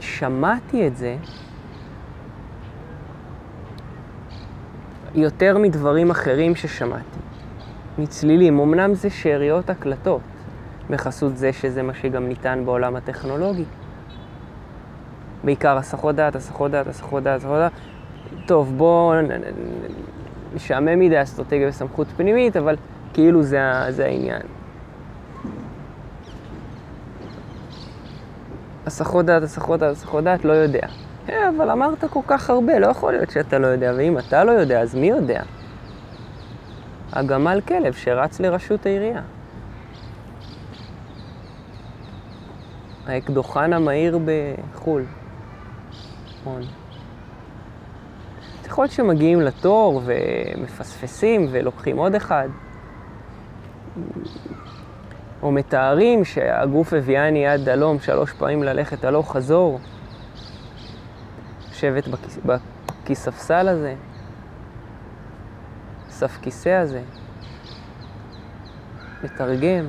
[0.00, 1.16] ששמעתי את זה
[5.14, 7.23] יותר מדברים אחרים ששמעתי.
[7.98, 8.60] מצלילים.
[8.60, 10.20] אמנם זה שאריות הקלטות,
[10.90, 13.64] בחסות זה שזה מה שגם ניתן בעולם הטכנולוגי.
[15.44, 17.72] בעיקר הסחות דעת, הסחות דעת, הסחות דעת, הסחות דעת.
[18.46, 19.12] טוב, בואו
[20.54, 22.76] נשעמם מדי אסטרטגיה וסמכות פנימית, אבל
[23.12, 24.42] כאילו זה, זה העניין.
[28.86, 30.86] הסחות דעת, הסחות דעת, הסחות דעת, לא יודע.
[31.28, 34.50] אה, אבל אמרת כל כך הרבה, לא יכול להיות שאתה לא יודע, ואם אתה לא
[34.50, 35.42] יודע, אז מי יודע?
[37.14, 39.22] הגמל כלב שרץ לראשות העירייה.
[43.06, 45.04] האקדוחן המהיר בחו"ל.
[46.40, 46.62] נכון.
[48.66, 52.48] יכול להיות שמגיעים לתור ומפספסים ולוקחים עוד אחד.
[55.42, 59.80] או מתארים שהגוף הביאני עד הלום שלוש פעמים ללכת הלוך חזור.
[61.70, 62.04] לשבת
[62.44, 63.94] בכיספסל הזה.
[66.14, 67.02] סף כיסא הזה,
[69.24, 69.84] לתרגם.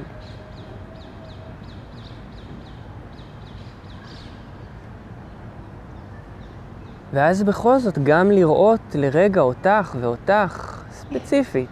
[7.14, 11.69] ואז בכל זאת גם לראות לרגע אותך ואותך ספציפית.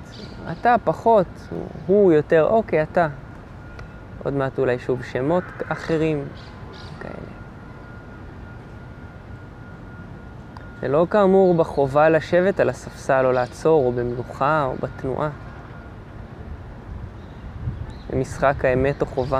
[0.51, 1.27] אתה פחות,
[1.87, 3.07] הוא יותר, אוקיי, אתה.
[4.23, 6.25] עוד מעט אולי שוב שמות אחרים
[6.99, 7.32] כאלה.
[10.83, 15.29] זה לא כאמור בחובה לשבת על הספסל או לעצור, או במנוחה, או בתנועה.
[18.09, 19.39] זה משחק האמת או חובה.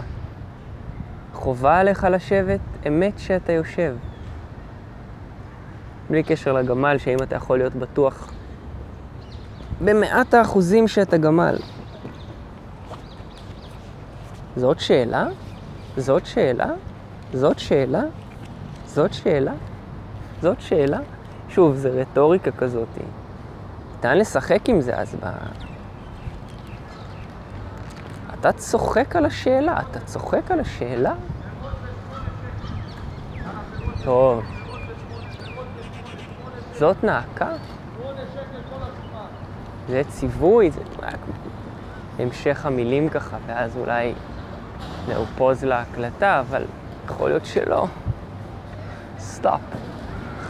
[1.34, 3.96] חובה עליך לשבת, אמת שאתה יושב.
[6.10, 8.34] בלי קשר לגמל, שאם אתה יכול להיות בטוח
[9.82, 11.58] במאת האחוזים שאתה גמל.
[14.56, 15.28] זאת שאלה?
[15.98, 16.70] זאת שאלה?
[17.34, 18.02] זאת שאלה?
[18.86, 19.54] זאת שאלה?
[20.42, 21.00] זאת שאלה?
[21.54, 22.88] שוב, זה רטוריקה כזאת.
[23.96, 25.28] ניתן לשחק עם זה, אז ב...
[28.34, 31.14] אתה צוחק על השאלה, אתה צוחק על השאלה?
[34.04, 34.44] טוב.
[36.74, 37.50] זאת נעקה?
[39.88, 40.82] זה ציווי, זה
[42.20, 44.14] המשך המילים ככה, ואז אולי
[45.08, 46.64] זהו פוז להקלטה, אבל
[47.06, 47.88] יכול להיות שלא.
[49.20, 49.93] סטופ.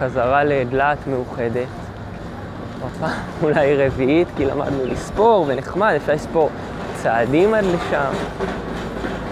[0.03, 1.67] חזרה לדלעת מאוחדת.
[2.85, 3.11] הפעם
[3.43, 6.49] אולי רביעית, כי למדנו לספור, ונחמד, אפשר לספור
[6.95, 8.11] צעדים עד לשם,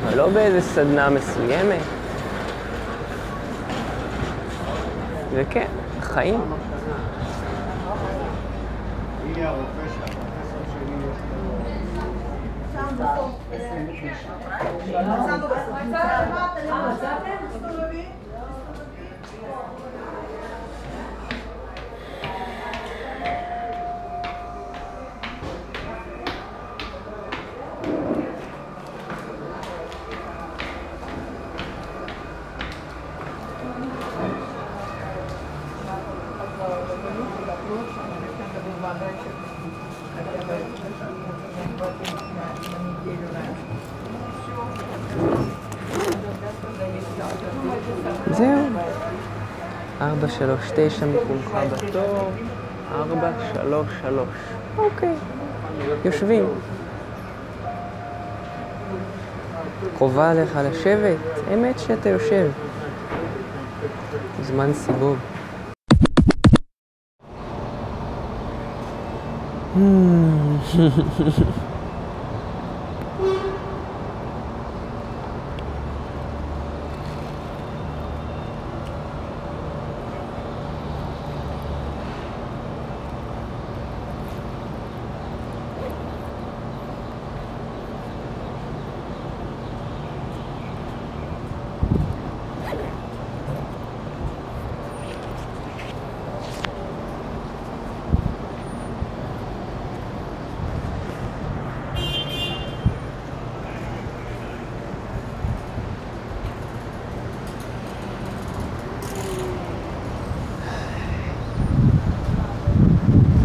[0.04, 1.82] אבל לא באיזה סדנה מסוימת.
[5.34, 5.68] וכן,
[6.02, 6.42] חיים.
[17.24, 17.51] Thank.
[50.02, 52.32] ארבע, שלוש, תשע מקומך בתור.
[52.92, 54.28] ארבע, שלוש, שלוש.
[54.78, 55.14] אוקיי.
[56.06, 56.46] יושבים.
[59.98, 61.18] חובה עליך לשבת?
[61.54, 62.52] אמת שאתה יושב.
[64.42, 65.18] זמן סיבוב.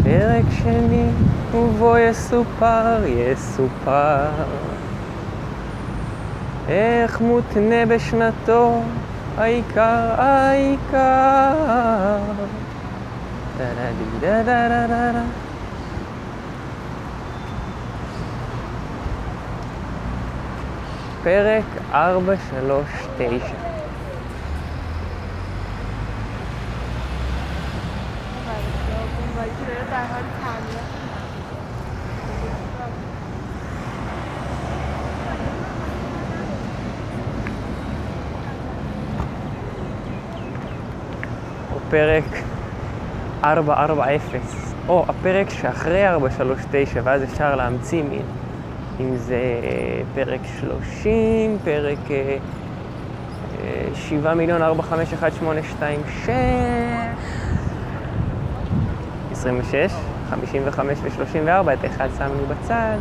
[0.05, 1.05] פרק שני,
[1.55, 4.29] ובו יסופר, יסופר.
[6.69, 8.83] איך מותנה בשנתו,
[9.39, 11.53] העיקר, העיקר.
[21.23, 23.66] פרק 439.
[41.97, 42.25] פרק
[43.45, 44.21] 440,
[44.89, 48.23] או הפרק שאחרי 439, ואז אפשר להמציא מין.
[49.01, 49.41] אם זה
[50.15, 52.37] פרק 30, פרק אה,
[53.61, 55.33] אה, 7 מיליון 451
[59.33, 59.93] 26,
[60.31, 62.97] 55 ו-34, את אחד שמנו בצד.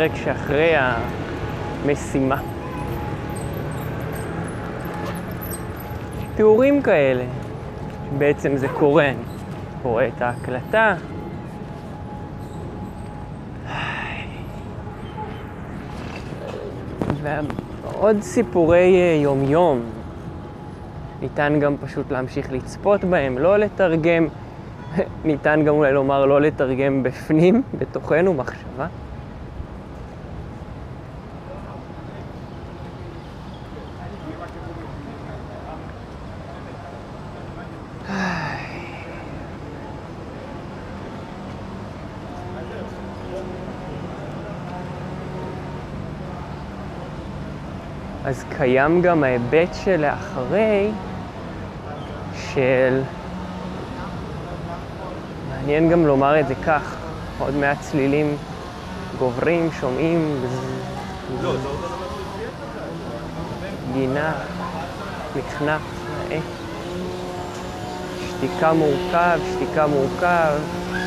[0.00, 2.42] הפרק שאחרי המשימה.
[6.36, 7.24] תיאורים כאלה,
[8.18, 9.16] בעצם זה קורה, אני
[9.82, 10.94] רואה את ההקלטה.
[17.22, 19.80] ועוד סיפורי אה, יומיום,
[21.20, 24.26] ניתן גם פשוט להמשיך לצפות בהם, לא לתרגם,
[25.24, 28.86] ניתן גם אולי לומר לא לתרגם בפנים, בתוכנו, מחשבה.
[48.30, 50.90] אז קיים גם ההיבט שלאחרי,
[52.34, 53.02] של...
[55.48, 56.96] מעניין גם לומר את זה כך,
[57.38, 58.36] עוד מעט צלילים
[59.18, 60.44] גוברים, שומעים,
[63.92, 64.32] גינה,
[65.36, 65.80] מחנף,
[66.28, 66.40] נאה.
[68.28, 70.52] שתיקה מורכב, שתיקה מורכב,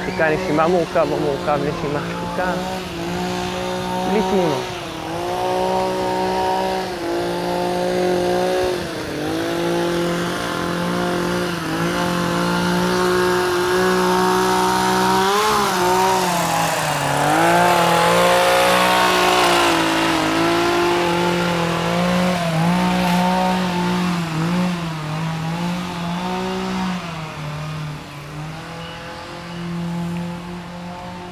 [0.01, 2.51] שתיקה נשימה מורכב או מורכב נשימה שתיקה,
[4.11, 4.73] בלי תמונות.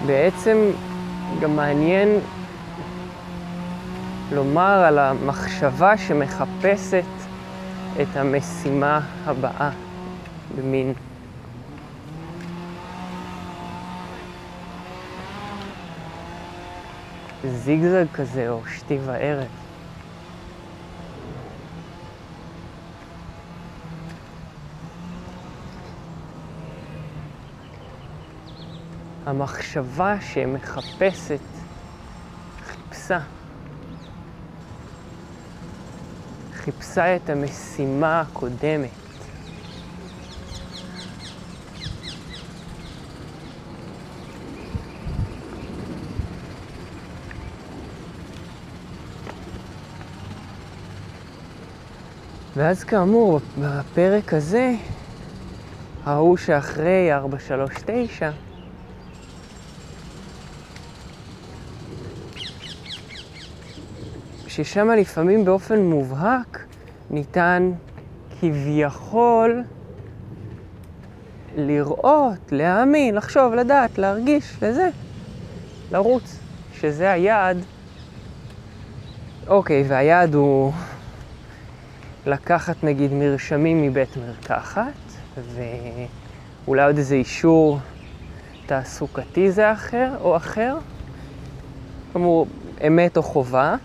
[0.05, 0.71] בעצם
[1.41, 2.19] גם מעניין
[4.31, 7.05] לומר על המחשבה שמחפשת
[8.01, 9.69] את המשימה הבאה
[10.55, 10.93] במין
[17.43, 19.47] זיגזג כזה או שתי וערב.
[29.25, 31.60] המחשבה שמחפשת,
[33.19, 33.19] חיפשה,
[36.53, 38.89] חיפשה את המשימה הקודמת.
[52.55, 54.73] ואז כאמור, בפרק הזה,
[56.05, 58.31] ההוא שאחרי 439,
[64.51, 66.65] ששם לפעמים באופן מובהק
[67.09, 67.71] ניתן
[68.39, 69.63] כביכול
[71.55, 74.89] לראות, להאמין, לחשוב, לדעת, להרגיש, לזה,
[75.91, 76.39] לרוץ,
[76.73, 77.57] שזה היעד.
[79.47, 80.73] אוקיי, והיעד הוא
[82.25, 84.83] לקחת נגיד מרשמים מבית מרקחת,
[86.65, 87.79] ואולי עוד איזה אישור
[88.65, 90.77] תעסוקתי זה אחר או אחר,
[92.13, 92.47] כאמור,
[92.87, 93.75] אמת או חובה.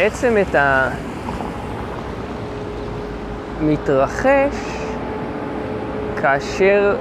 [0.00, 0.54] ובעצם את
[3.60, 4.56] המתרחש
[6.20, 6.96] כאשר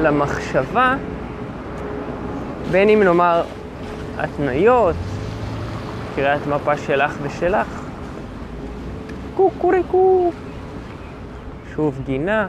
[0.00, 0.94] למחשבה,
[2.70, 3.44] בין אם נאמר
[4.18, 4.96] התניות,
[6.14, 7.88] קריאת מפה שלך ושלך,
[9.34, 10.32] קוקוריקו,
[11.74, 12.48] שוב גינה,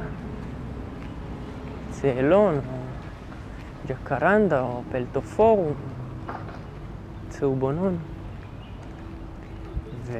[1.89, 2.59] צאלון,
[3.87, 5.73] ג'קרנדה, או פלטופורום,
[7.29, 8.12] צהובונון.
[10.05, 10.17] ו...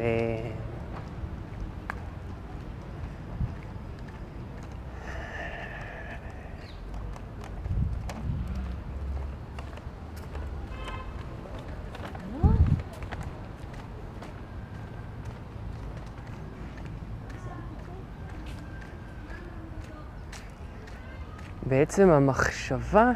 [21.68, 23.12] בעצם המחשבה,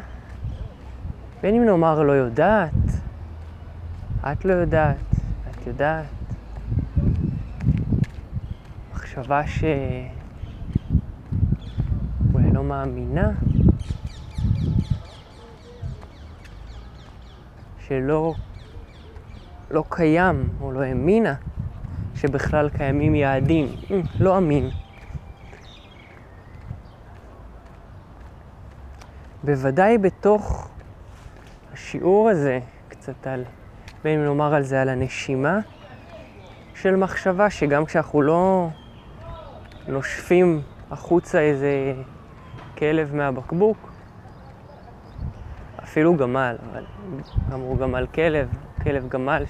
[1.42, 2.72] בין אם נאמר לא יודעת,
[4.32, 4.96] את לא יודעת,
[5.50, 6.17] את יודעת,
[9.18, 10.08] מחשבה שאולי
[12.52, 13.30] לא מאמינה,
[17.78, 18.34] שלא
[19.70, 21.34] לא קיים או לא האמינה
[22.14, 23.66] שבכלל קיימים יעדים.
[24.20, 24.70] לא אמין.
[29.44, 30.68] בוודאי בתוך
[31.72, 33.44] השיעור הזה, קצת על,
[34.04, 35.58] בין אם נאמר על זה, על הנשימה
[36.74, 38.68] של מחשבה, שגם כשאנחנו לא
[39.88, 40.60] נושפים
[40.90, 41.94] החוצה איזה
[42.78, 43.90] כלב מהבקבוק,
[45.82, 46.84] אפילו גמל, אבל
[47.52, 48.48] אמרו גמל כלב,
[48.82, 49.44] כלב גמל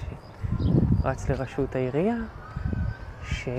[1.03, 2.15] שרץ לראשות העירייה,
[3.23, 3.49] ש...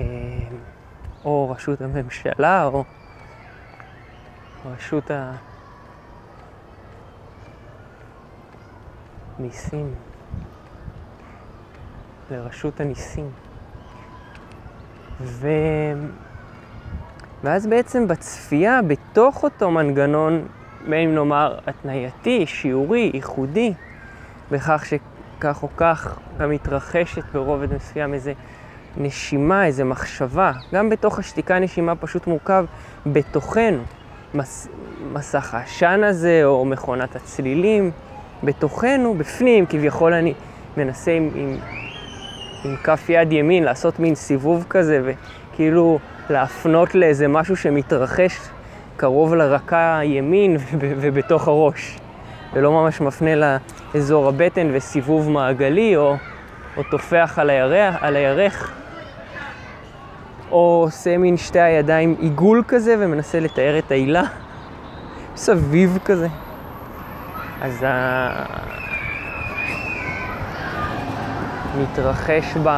[1.25, 2.83] או רשות הממשלה, או
[4.65, 5.11] רשות
[9.39, 9.93] הניסים,
[12.31, 13.31] לרשות הניסים.
[15.21, 15.47] ו...
[17.43, 20.45] ואז בעצם בצפייה בתוך אותו מנגנון,
[20.89, 23.73] בין נאמר התנייתי, שיעורי, ייחודי,
[24.51, 28.33] בכך שכך או כך גם מתרחשת ברובד מסוים איזה
[28.97, 30.51] נשימה, איזה מחשבה.
[30.73, 32.65] גם בתוך השתיקה נשימה פשוט מורכב
[33.05, 33.83] בתוכנו.
[34.33, 34.67] מס,
[35.13, 37.91] מסך העשן הזה, או מכונת הצלילים,
[38.43, 40.33] בתוכנו, בפנים, כביכול אני
[40.77, 41.57] מנסה עם, עם,
[42.65, 45.13] עם כף יד ימין לעשות מין סיבוב כזה,
[45.53, 45.99] וכאילו
[46.29, 48.49] להפנות לאיזה משהו שמתרחש
[48.97, 51.99] קרוב לרקה הימין ובתוך הראש,
[52.53, 53.59] ולא ממש מפנה
[53.95, 56.15] לאזור הבטן וסיבוב מעגלי, או,
[56.77, 58.71] או טופח על, הירח, על הירך,
[60.51, 64.23] או עושה מין שתי הידיים עיגול כזה ומנסה לתאר את העילה,
[65.35, 66.27] סביב כזה.
[67.61, 68.45] אז ה...
[71.81, 72.69] מתרחש ב...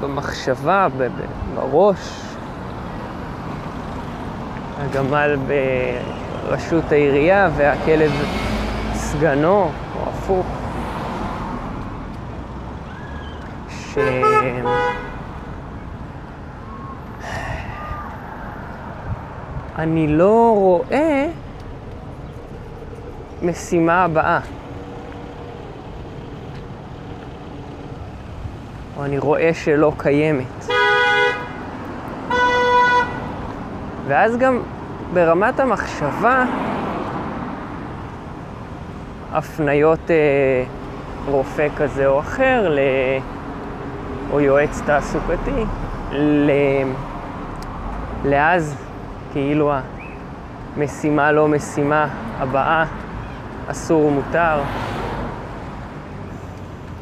[0.00, 0.88] במחשבה,
[1.54, 2.20] בראש,
[4.78, 5.36] הגמל
[6.46, 8.12] בראשות העירייה והכלב
[8.94, 10.46] סגנו, או הפוך.
[13.70, 13.98] ש...
[19.78, 21.26] אני לא רואה
[23.42, 24.40] משימה הבאה.
[28.98, 30.66] או אני רואה שלא קיימת.
[34.06, 34.60] ואז גם
[35.14, 36.44] ברמת המחשבה,
[39.32, 40.64] הפניות אה,
[41.26, 42.78] רופא כזה או אחר, ל...
[44.30, 45.64] או יועץ תעסוקתי,
[46.12, 46.50] ל...
[48.24, 48.76] לאז
[49.32, 49.72] כאילו
[50.76, 52.08] המשימה לא משימה
[52.38, 52.84] הבאה,
[53.66, 54.60] אסור מותר.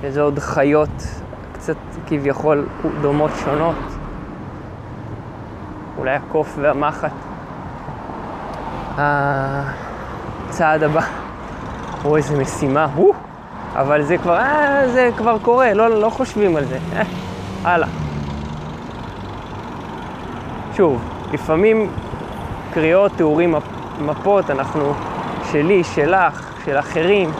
[0.04, 1.22] איזה עוד חיות
[1.66, 1.76] קצת
[2.06, 2.66] כביכול
[3.00, 3.74] דומות שונות.
[5.98, 7.12] אולי הקוף והמחט.
[8.98, 11.00] הצעד הבא,
[12.04, 13.14] או איזה משימה, הוא,
[13.74, 16.78] אבל זה כבר, אה, זה כבר קורה, לא, לא חושבים על זה.
[16.96, 17.02] אה,
[17.64, 17.88] הלאה.
[20.76, 21.02] שוב,
[21.32, 21.90] לפעמים
[22.74, 23.54] קריאות, תיאורים,
[24.00, 24.92] מפות, אנחנו,
[25.52, 27.30] שלי, שלך, של אחרים.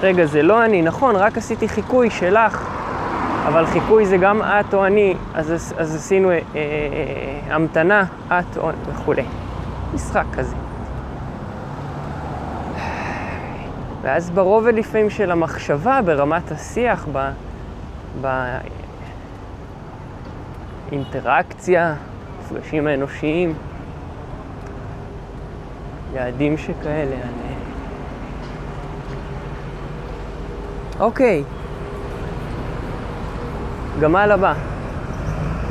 [0.00, 2.69] רגע, זה לא אני, נכון, רק עשיתי חיקוי שלך,
[3.52, 8.70] אבל חיקוי זה גם את או אני, אז, אז עשינו אה, אה, המתנה, את או
[8.86, 9.22] וכולי.
[9.94, 10.56] משחק כזה.
[14.02, 17.30] ואז ברובד לפעמים של המחשבה, ברמת השיח, ב...
[20.90, 21.94] באינטראקציה,
[22.40, 23.54] מפגשים האנושיים,
[26.14, 27.14] יעדים שכאלה.
[27.14, 27.54] אני...
[31.00, 31.44] אוקיי,
[34.00, 34.52] גמל הבא.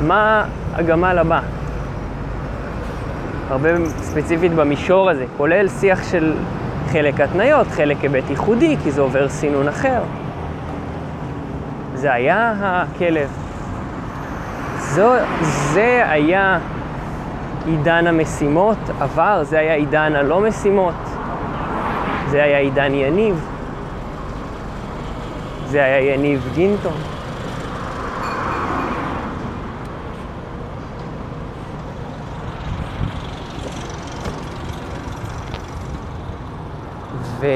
[0.06, 0.44] מה
[0.74, 1.40] הגמל הבא?
[3.50, 6.34] הרבה ספציפית במישור הזה, כולל שיח של
[6.92, 10.00] חלק התניות, חלק היבט ייחודי, כי זה עובר סינון אחר.
[11.94, 13.28] זה היה הכלב.
[14.78, 15.12] זו,
[15.42, 16.58] זה היה
[17.66, 20.94] עידן המשימות, עבר, זה היה עידן הלא משימות,
[22.30, 23.46] זה היה עידן יניב,
[25.66, 27.09] זה היה יניב גינטון.
[37.40, 37.46] ו...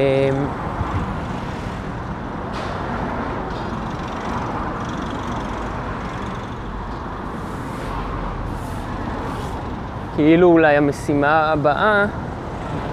[10.17, 12.07] כאילו אולי המשימה הבאה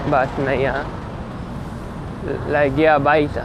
[0.10, 0.74] בהתניה
[2.50, 3.42] להגיע הביתה.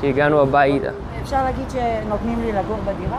[0.00, 0.88] כי הגענו הביתה.
[1.22, 3.18] אפשר להגיד שנותנים לי לגור בדירה?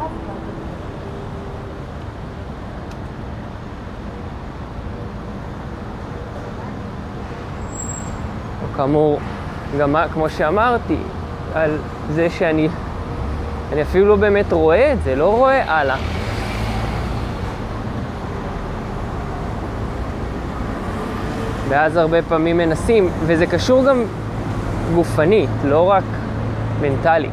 [8.75, 9.19] כאמור,
[9.79, 10.97] גם כמו שאמרתי,
[11.53, 11.77] על
[12.09, 12.69] זה שאני
[13.73, 15.97] אני אפילו לא באמת רואה את זה, לא רואה הלאה.
[21.69, 24.03] ואז הרבה פעמים מנסים, וזה קשור גם
[24.95, 26.03] גופנית, לא רק
[26.81, 27.31] מנטלית,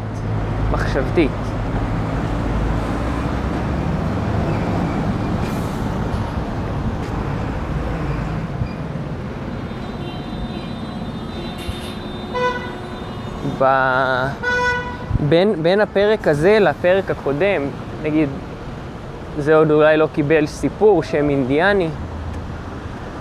[0.72, 1.39] מחשבתית.
[13.62, 13.64] ב...
[15.28, 17.62] בין, בין הפרק הזה לפרק הקודם,
[18.02, 18.28] נגיד,
[19.38, 21.88] זה עוד אולי לא קיבל סיפור, שם אינדיאני,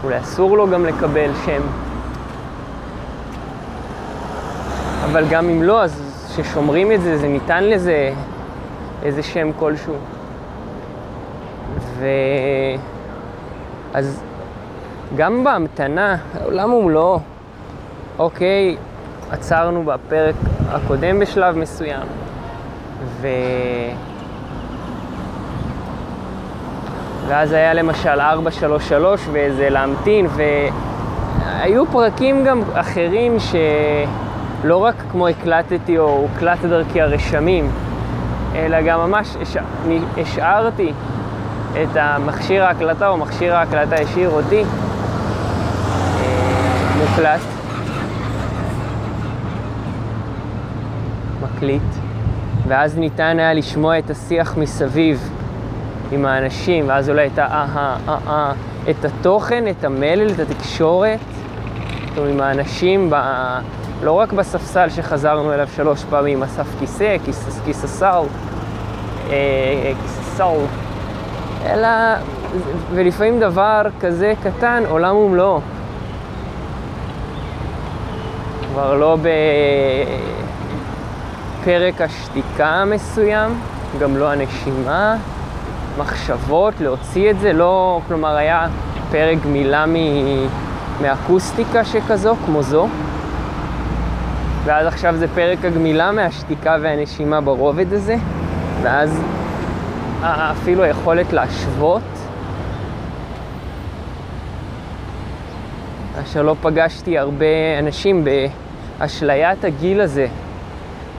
[0.03, 1.61] אולי אסור לו גם לקבל שם.
[5.11, 8.13] אבל גם אם לא, אז כששומרים את זה, זה ניתן לזה
[9.03, 9.95] איזה שם כלשהו.
[11.99, 12.05] ו...
[13.93, 14.23] אז
[15.15, 17.19] גם בהמתנה, העולם ומלואו,
[18.19, 18.77] אוקיי,
[19.31, 20.35] עצרנו בפרק
[20.69, 22.07] הקודם בשלב מסוים,
[23.21, 23.27] ו...
[27.27, 36.09] ואז היה למשל 433 ואיזה להמתין, והיו פרקים גם אחרים שלא רק כמו הקלטתי או
[36.09, 37.71] הוקלט דרכי הרשמים,
[38.55, 39.35] אלא גם ממש
[40.17, 40.93] השארתי
[41.71, 44.65] את המכשיר ההקלטה או מכשיר ההקלטה השאיר אותי אה,
[46.97, 47.58] מוקלט.
[51.59, 51.81] מקליט,
[52.67, 55.29] ואז ניתן היה לשמוע את השיח מסביב.
[56.11, 57.65] עם האנשים, ואז אולי את, ה-
[58.27, 58.51] אה,
[58.89, 61.19] את התוכן, את המלל, את התקשורת,
[62.15, 63.15] זאת עם האנשים, ב,
[64.03, 68.25] לא רק בספסל שחזרנו אליו שלוש פעמים, אסף כיסא, כיס, כיססאו,
[69.29, 70.61] אה, כיססאו,
[71.65, 71.87] אלא,
[72.93, 75.59] ולפעמים דבר כזה קטן, עולם ומלואו.
[78.73, 79.17] כבר לא
[81.61, 83.51] בפרק השתיקה המסוים,
[83.99, 85.15] גם לא הנשימה,
[85.97, 88.67] מחשבות להוציא את זה, לא, כלומר היה
[89.11, 89.95] פרק גמילה מ...
[91.01, 92.87] מאקוסטיקה שכזו, כמו זו,
[94.65, 98.15] ואז עכשיו זה פרק הגמילה מהשתיקה והנשימה ברובד הזה,
[98.81, 99.21] ואז
[100.23, 102.01] אפילו היכולת להשוות.
[106.23, 108.25] אשר לא פגשתי הרבה אנשים
[108.99, 110.27] באשליית הגיל הזה,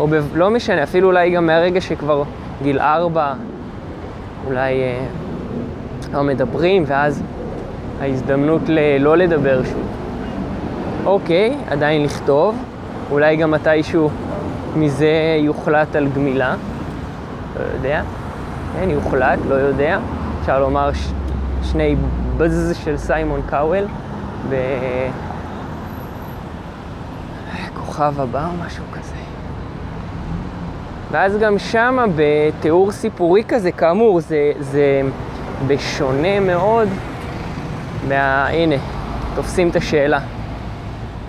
[0.01, 0.15] או ב...
[0.35, 2.23] לא משנה, אפילו אולי גם מהרגע שכבר
[2.63, 3.33] גיל ארבע,
[4.47, 5.07] אולי אה,
[6.13, 7.23] לא מדברים, ואז
[8.01, 8.79] ההזדמנות ל...
[9.01, 9.87] לא לדבר שוב.
[11.05, 12.57] אוקיי, עדיין לכתוב,
[13.11, 14.11] אולי גם מתישהו
[14.77, 16.55] מזה יוחלט על גמילה,
[17.59, 18.03] לא יודע.
[18.75, 19.99] כן, יוחלט, לא יודע.
[20.41, 21.13] אפשר לומר ש...
[21.63, 21.97] שני
[22.37, 23.85] בז של סיימון קאוול
[27.69, 29.20] בכוכב הבא או משהו כזה.
[31.11, 35.03] ואז גם שמה בתיאור סיפורי כזה, כאמור, זה, זה
[35.66, 36.89] בשונה מאוד
[38.09, 38.47] מה...
[38.49, 38.74] הנה,
[39.35, 40.20] תופסים את השאלה.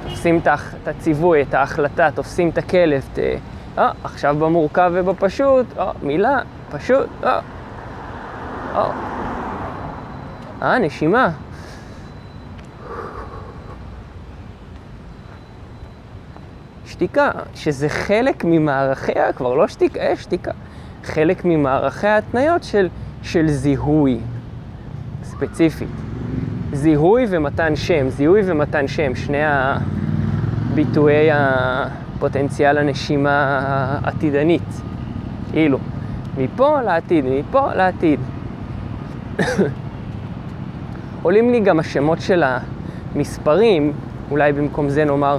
[0.04, 3.02] תופסים את הציווי, את ההחלטה, תופסים את הכלב.
[3.14, 3.20] ת...
[3.78, 6.40] אה, עכשיו במורכב ובפשוט, אה, מילה,
[6.72, 7.40] פשוט, אה.
[8.76, 8.92] אה,
[10.62, 11.30] אה נשימה.
[17.02, 20.52] שתיקה, שזה חלק ממערכיה, כבר לא שתיקה, אה, שתיקה,
[21.04, 22.88] חלק ממערכי ההתניות של,
[23.24, 24.20] של זיהוי,
[25.24, 25.88] ספציפית.
[26.74, 29.42] זיהוי ומתן שם, זיהוי ומתן שם, שני
[30.72, 33.60] הביטויי הפוטנציאל הנשימה
[34.04, 34.82] העתידנית,
[35.54, 35.78] אילו.
[36.38, 38.20] מפה לעתיד, מפה לעתיד.
[41.24, 42.44] עולים לי גם השמות של
[43.16, 43.94] המספרים,
[44.32, 45.38] אולי במקום זה נאמר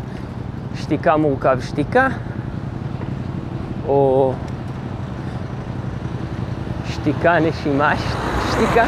[0.74, 2.08] שתיקה מורכב שתיקה,
[3.88, 4.34] או
[6.86, 7.92] שתיקה נשימה
[8.50, 8.84] שתיקה.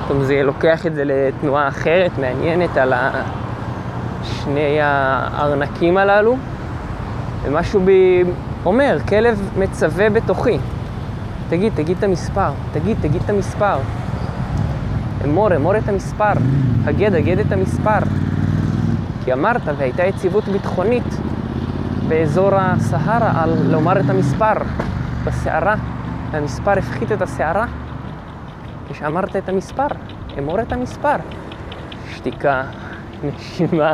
[0.00, 2.92] זאת אומרת, זה לוקח את זה לתנועה אחרת, מעניינת, על
[4.22, 6.36] שני הארנקים הללו,
[7.44, 8.24] ומשהו בי
[8.64, 10.58] אומר, כלב מצווה בתוכי.
[11.48, 13.78] תגיד, תגיד את המספר, תגיד, תגיד את המספר.
[15.24, 16.32] אמור, אמור את המספר,
[16.84, 17.98] הגד, הגד את המספר.
[19.28, 21.04] כי אמרת והייתה יציבות ביטחונית
[22.08, 24.52] באזור הסהרה על לומר את המספר
[25.24, 25.74] בסערה,
[26.30, 27.66] והמספר הפחית את הסערה.
[28.90, 29.86] כשאמרת את המספר,
[30.38, 31.16] אמור את המספר.
[32.10, 32.62] שתיקה,
[33.24, 33.92] נשימה,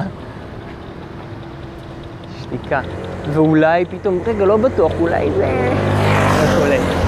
[2.41, 2.81] שתיקה.
[3.33, 5.73] ואולי פתאום, רגע, לא בטוח, אולי זה...
[6.45, 7.04] וכולי.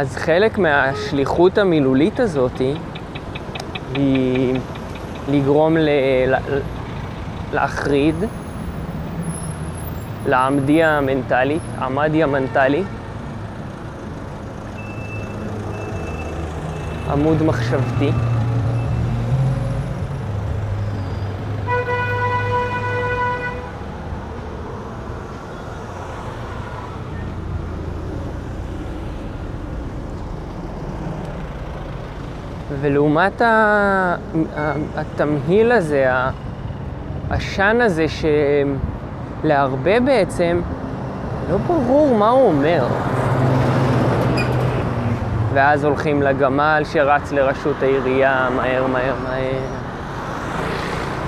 [0.00, 2.62] אז חלק מהשליחות המילולית הזאת
[3.94, 4.60] היא
[5.28, 5.88] לגרום ל...
[7.52, 8.14] להחריד,
[10.26, 12.82] לעמדי המנטלי, עמדי המנטלי,
[17.10, 18.12] עמוד מחשבתי.
[32.80, 33.42] ולעומת
[34.96, 36.06] התמהיל הזה,
[37.30, 38.06] העשן הזה,
[39.42, 40.60] שלהרבה בעצם
[41.50, 42.86] לא ברור מה הוא אומר.
[45.54, 49.62] ואז הולכים לגמל שרץ לראשות העירייה מהר, מהר, מהר,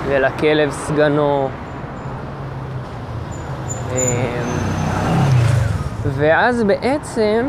[0.07, 1.49] ולכלב סגנו.
[3.91, 3.97] אמ,
[6.03, 7.45] ואז בעצם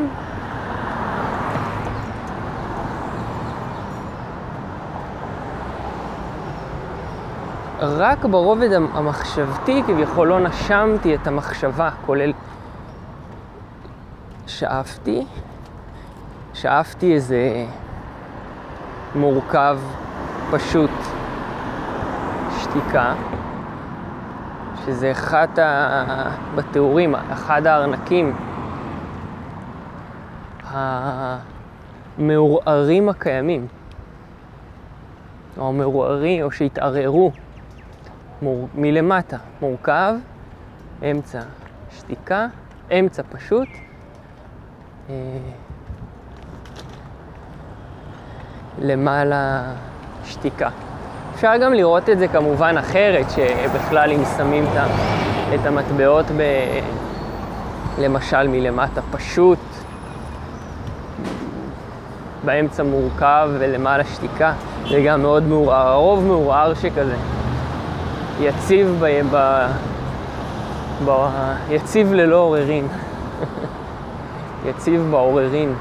[7.85, 12.33] רק ברובד המחשבתי כביכול לא נשמתי את המחשבה, כולל
[14.47, 15.25] שאפתי,
[16.55, 17.67] שאפתי איזה
[19.15, 19.79] מורכב,
[20.51, 20.91] פשוט,
[22.59, 23.15] שתיקה,
[24.85, 26.31] שזה אחד ה...
[26.55, 28.37] בתיאורים, אחד הארנקים
[32.19, 33.67] המעורערים הקיימים,
[35.59, 37.33] או המעורערים, או שהתערערו
[38.45, 38.69] מור...
[38.75, 40.15] מלמטה, מורכב,
[41.03, 41.41] אמצע
[41.91, 42.47] שתיקה,
[42.99, 43.69] אמצע פשוט.
[45.11, 45.15] אה,
[48.79, 49.63] למעלה
[50.25, 50.69] שתיקה.
[51.35, 54.65] אפשר גם לראות את זה כמובן אחרת, שבכלל אם שמים
[55.55, 56.43] את המטבעות ב...
[57.99, 59.59] למשל מלמטה פשוט,
[62.45, 64.53] באמצע מורכב ולמעלה שתיקה,
[64.89, 67.34] זה גם מאוד מעורער, הרוב מעורער שכזה.
[68.41, 69.21] יציב ב...
[69.31, 69.67] ב...
[71.07, 71.11] ב...
[71.71, 72.89] יציב ללא עוררין.
[74.67, 75.75] יציב בעוררין.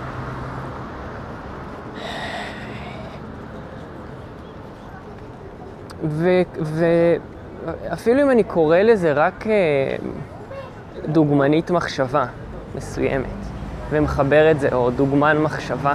[7.89, 9.95] ואפילו אם אני קורא לזה רק אה,
[11.07, 12.25] דוגמנית מחשבה
[12.75, 13.27] מסוימת,
[13.89, 15.93] ומחבר את זה, או דוגמן מחשבה,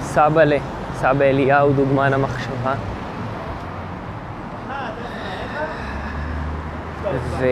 [0.00, 0.52] סבא ל...
[0.94, 2.74] סבא אליהו, דוגמן המחשבה.
[7.38, 7.46] ו...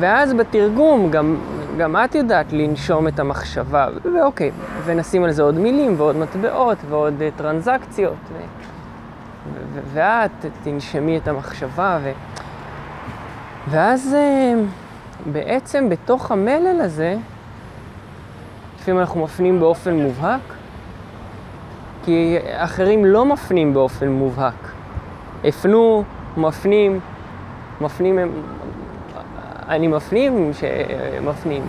[0.00, 1.36] ואז בתרגום גם,
[1.78, 4.50] גם את יודעת לנשום את המחשבה, ואוקיי,
[4.84, 8.36] ונשים על זה עוד מילים ועוד מטבעות ועוד uh, טרנזקציות, ו...
[9.54, 9.80] ו...
[9.92, 12.12] ואת תנשמי את המחשבה, ו...
[13.70, 17.16] ואז uh, בעצם בתוך המלל הזה,
[18.78, 20.40] לפעמים אנחנו מפנים באופן מובהק,
[22.04, 24.72] כי אחרים לא מפנים באופן מובהק.
[25.44, 26.04] הפנו,
[26.36, 27.00] מפנים,
[27.80, 28.42] מפנים הם...
[29.68, 31.62] אני מפנים שמפנים.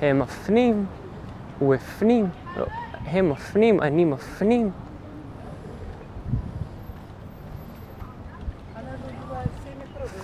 [0.00, 0.86] הם מפנים,
[1.58, 2.66] הוא הפנים, לא,
[3.06, 4.70] הם מפנים, אני מפנים.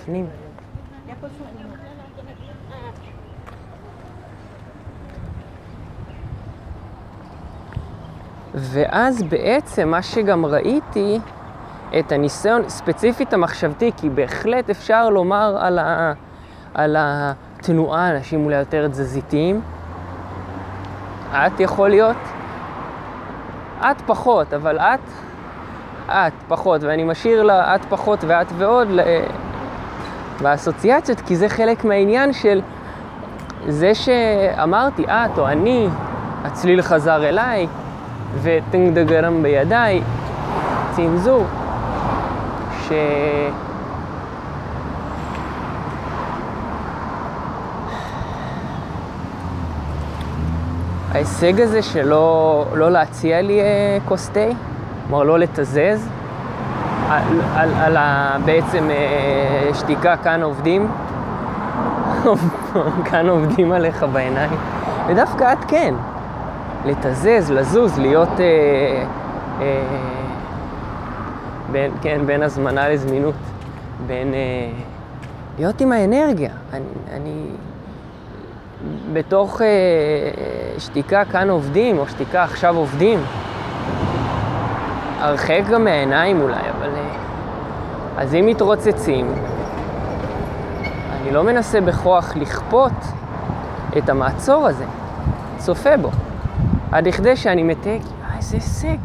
[0.05, 0.27] מפנים.
[8.55, 11.19] ואז בעצם מה שגם ראיתי,
[11.99, 16.13] את הניסיון, ספציפית המחשבתי, כי בהחלט אפשר לומר על, ה,
[16.75, 19.61] על התנועה, אנשים אולי יותר תזזיתיים.
[21.33, 22.17] את יכול להיות,
[23.81, 25.01] את פחות, אבל את,
[26.09, 28.89] את פחות, ואני משאיר לה את פחות ואת ועוד
[30.43, 32.61] באסוציאציות, כי זה חלק מהעניין של
[33.69, 35.89] זה שאמרתי, את או אני,
[36.45, 37.67] הצליל חזר אליי,
[38.43, 40.03] וטינג דגרם בידיי,
[40.97, 41.45] צנזור,
[42.89, 42.93] ש...
[51.13, 54.41] ההישג הזה שלא לא להציע לי אה, כוס תה,
[55.07, 56.09] כלומר לא לתזז,
[57.09, 60.89] על, על, על ה, בעצם אה, שתיקה כאן עובדים,
[63.11, 64.59] כאן עובדים עליך בעיניים,
[65.07, 65.95] ודווקא את כן.
[66.85, 69.05] לתזז, לזוז, להיות, אה,
[69.61, 69.83] אה,
[71.73, 73.35] בין, כן, בין הזמנה לזמינות,
[74.07, 74.71] בין, אה,
[75.59, 76.51] להיות עם האנרגיה.
[76.73, 77.47] אני, אני
[79.13, 79.67] בתוך אה,
[80.79, 83.19] שתיקה כאן עובדים, או שתיקה עכשיו עובדים,
[85.25, 86.89] הרחק גם מהעיניים אולי, אבל...
[86.95, 87.15] אה,
[88.17, 89.35] אז אם מתרוצצים,
[91.11, 92.93] אני לא מנסה בכוח לכפות
[93.99, 94.85] את המעצור הזה,
[95.59, 96.11] צופה בו.
[96.93, 98.97] עד לכדי שאני מתק, אה, איזה הישג.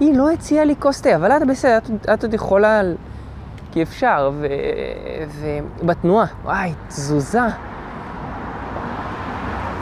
[0.00, 2.80] היא לא הציעה לי כוס תה, אבל את בסדר, את, את עוד יכולה,
[3.72, 4.46] כי אפשר, ו,
[5.80, 7.40] ובתנועה, וואי, תזוזה.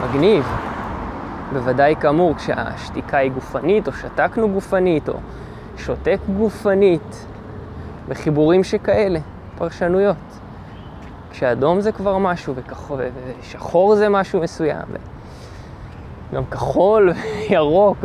[0.03, 0.72] מגניב.
[1.53, 5.13] בוודאי כאמור, כשהשתיקה היא גופנית, או שתקנו גופנית, או
[5.77, 7.25] שותק גופנית,
[8.09, 9.19] בחיבורים שכאלה,
[9.57, 10.15] פרשנויות.
[11.31, 12.99] כשאדום זה כבר משהו, וכחול,
[13.41, 14.87] ושחור זה משהו מסוים.
[16.33, 17.13] גם כחול
[17.49, 17.97] וירוק.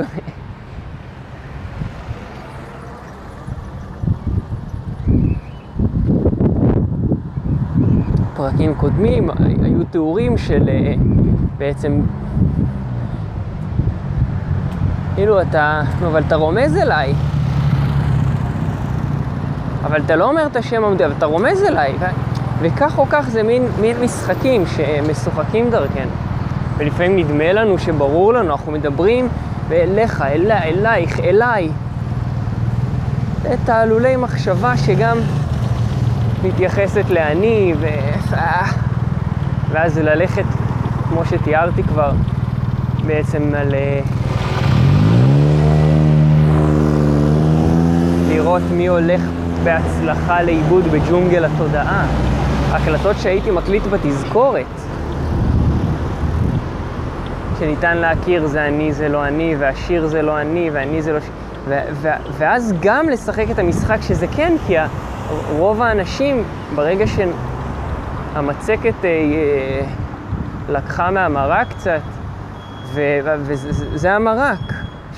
[8.37, 9.31] פרקים קודמים
[9.63, 10.95] היו תיאורים של אה,
[11.59, 12.01] בעצם,
[15.19, 17.15] כאילו אתה, אבל אתה רומז אליי.
[19.85, 21.95] אבל אתה לא אומר את השם עמדי, אבל אתה רומז אליי.
[22.61, 26.11] וכך או כך זה מין, מין משחקים שמשוחקים דרכנו.
[26.77, 29.29] ולפעמים נדמה לנו שברור לנו, אנחנו מדברים
[29.69, 31.69] ואליך, אלי, אלייך, אליי.
[33.43, 35.19] זה תעלולי מחשבה שגם
[36.45, 37.87] מתייחסת לאני, ו...
[39.71, 40.45] ואז ללכת,
[41.09, 42.13] כמו שתיארתי כבר,
[43.07, 43.75] בעצם על...
[48.39, 49.21] לראות מי הולך
[49.65, 52.07] בהצלחה לאיבוד בג'ונגל התודעה.
[52.73, 54.67] הקלטות שהייתי מקליט בתזכורת.
[57.59, 61.21] שניתן להכיר זה אני, זה לא אני, והשיר זה לא אני, ואני זה לא...
[61.21, 61.25] ש...
[61.69, 62.09] ו- ו-
[62.39, 64.77] ואז גם לשחק את המשחק שזה כן, כי
[65.51, 66.43] רוב האנשים,
[66.75, 69.87] ברגע שהמצקת אה, אה,
[70.69, 72.01] לקחה מהמרק קצת,
[72.95, 74.73] ו- ו- וזה זה- זה המרק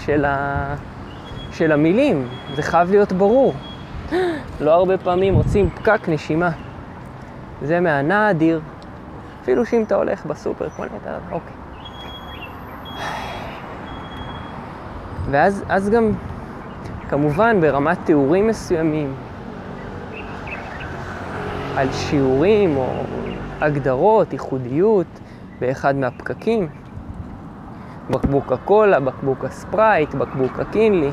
[0.04, 0.74] של, ה-
[1.60, 3.54] של המילים, זה חייב להיות ברור.
[4.60, 6.50] לא הרבה פעמים מוצאים פקק נשימה.
[7.62, 8.60] זה מהנדיר,
[9.42, 11.52] אפילו שאם אתה הולך בסופר, כמו נטע, אוקיי.
[15.30, 16.12] ואז אז גם,
[17.08, 19.14] כמובן, ברמת תיאורים מסוימים,
[21.76, 22.86] על שיעורים או
[23.60, 25.20] הגדרות, ייחודיות
[25.58, 26.68] באחד מהפקקים,
[28.10, 31.10] בקבוק הקולה, בקבוק הספרייט, בקבוק הקינלי,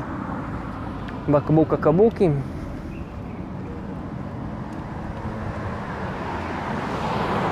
[1.28, 2.40] בקבוק הקבוקים.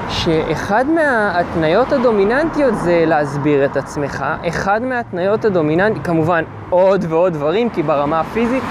[0.08, 4.24] שאחד מההתניות הדומיננטיות זה להסביר את עצמך.
[4.48, 8.62] אחד מההתניות הדומיננטיות, כמובן עוד ועוד דברים, כי ברמה הפיזית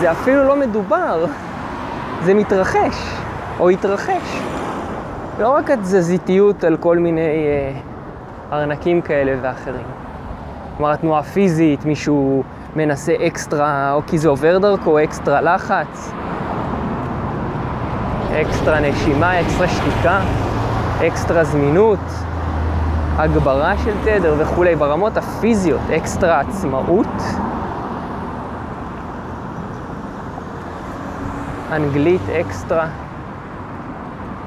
[0.00, 1.26] זה אפילו לא מדובר,
[2.22, 3.16] זה מתרחש,
[3.60, 4.40] או יתרחש.
[5.40, 7.72] לא רק התזזיתיות על כל מיני אה,
[8.58, 9.86] ארנקים כאלה ואחרים.
[10.76, 12.42] כלומר, התנועה הפיזית, מישהו
[12.76, 16.12] מנסה אקסטרה, או כי זה עובר דרכו, אקסטרה לחץ,
[18.40, 20.20] אקסטרה נשימה, אקסטרה שתיקה.
[21.06, 21.98] אקסטרה זמינות,
[23.16, 27.06] הגברה של תדר וכולי, ברמות הפיזיות, אקסטרה עצמאות.
[31.72, 32.88] אנגלית אקסטרה,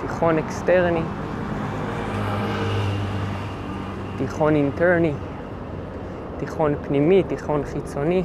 [0.01, 1.01] תיכון אקסטרני,
[4.17, 5.13] תיכון אינטרני,
[6.37, 8.23] תיכון פנימי, תיכון חיצוני.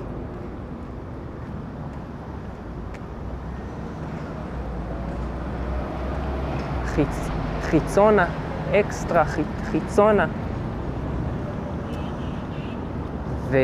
[6.86, 7.28] חיצ...
[7.62, 8.26] חיצונה,
[8.72, 9.38] אקסטרה, ח...
[9.70, 10.26] חיצונה.
[13.50, 13.56] ו...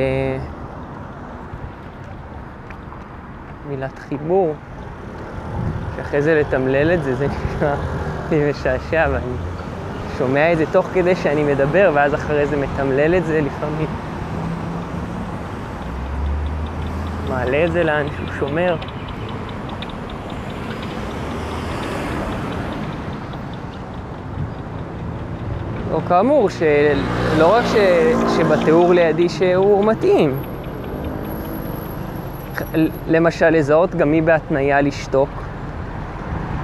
[3.69, 4.55] מילת חיבור,
[5.97, 7.75] שאחרי זה לתמלל את זה, זה נשמע
[8.31, 9.37] לי משעשע, ואני
[10.19, 14.06] שומע את זה תוך כדי שאני מדבר, ואז אחרי זה מתמלל את זה לפעמים.
[17.37, 18.77] מעלה את זה לאן שהוא שומר.
[25.93, 27.75] או כאמור, שלא רק ש...
[28.37, 30.37] שבתיאור לידי שהוא מתאים.
[33.09, 35.29] למשל, לזהות גם מי בהתניה לשתוק,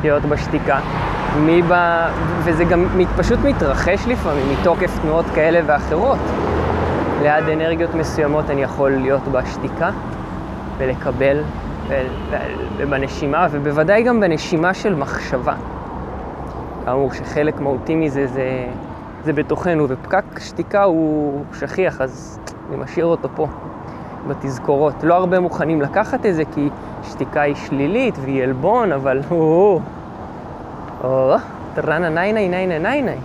[0.02, 0.80] להיות בשתיקה.
[1.36, 1.74] מי ב...
[2.44, 2.86] וזה גם
[3.16, 6.18] פשוט מתרחש לפעמים מתוקף תנועות כאלה ואחרות.
[7.22, 9.90] ליד אנרגיות מסוימות אני יכול להיות בשתיקה
[10.78, 11.42] ולקבל.
[12.76, 15.54] ובנשימה, ובוודאי גם בנשימה של מחשבה.
[16.84, 18.66] כאמור, שחלק מהותי מזה זה,
[19.24, 23.46] זה בתוכנו, ופקק שתיקה הוא שכיח, אז אני משאיר אותו פה,
[24.28, 24.94] בתזכורות.
[25.02, 26.68] לא הרבה מוכנים לקחת את זה, כי
[27.02, 29.80] שתיקה היא שלילית והיא עלבון, אבל או,
[31.88, 33.18] ניי ניי ניי ניי ניי.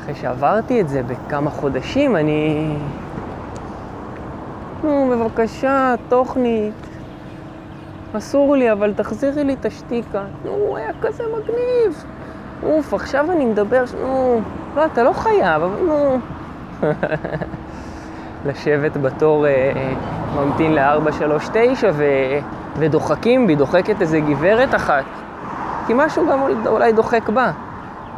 [0.00, 2.72] אחרי שעברתי את זה בכמה חודשים, אני...
[4.84, 6.74] נו, בבקשה, תוכנית.
[8.16, 10.24] אסור לי, אבל תחזירי לי את השתיקה.
[10.44, 12.04] נו, היה כזה מגניב.
[12.62, 14.40] אוף, עכשיו אני מדבר, נו,
[14.76, 16.18] לא, אתה לא חייב, אבל נו.
[18.46, 19.92] לשבת בתור אה, אה,
[20.36, 22.04] ממתין ל-439 ו...
[22.76, 25.04] ודוחקים בי, דוחקת איזה גברת אחת.
[25.86, 27.52] כי משהו גם אולי דוחק בה.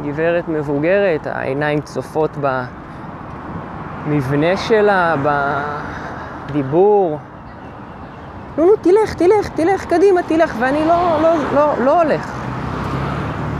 [0.03, 2.37] גברת מבוגרת, העיניים צופות
[4.07, 5.15] במבנה שלה,
[6.53, 7.17] בדיבור.
[8.57, 12.31] נו, נו, תלך, תלך, תלך, קדימה, תלך, ואני לא, לא, לא, לא הולך.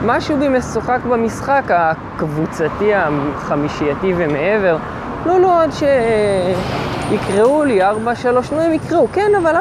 [0.06, 4.78] משהו בי משוחק במשחק הקבוצתי, החמישייתי ומעבר.
[5.26, 5.70] לא, לא, עד
[7.10, 7.94] שיקראו לי 4-3,
[8.52, 9.56] נו, הם יקראו, כן, אבל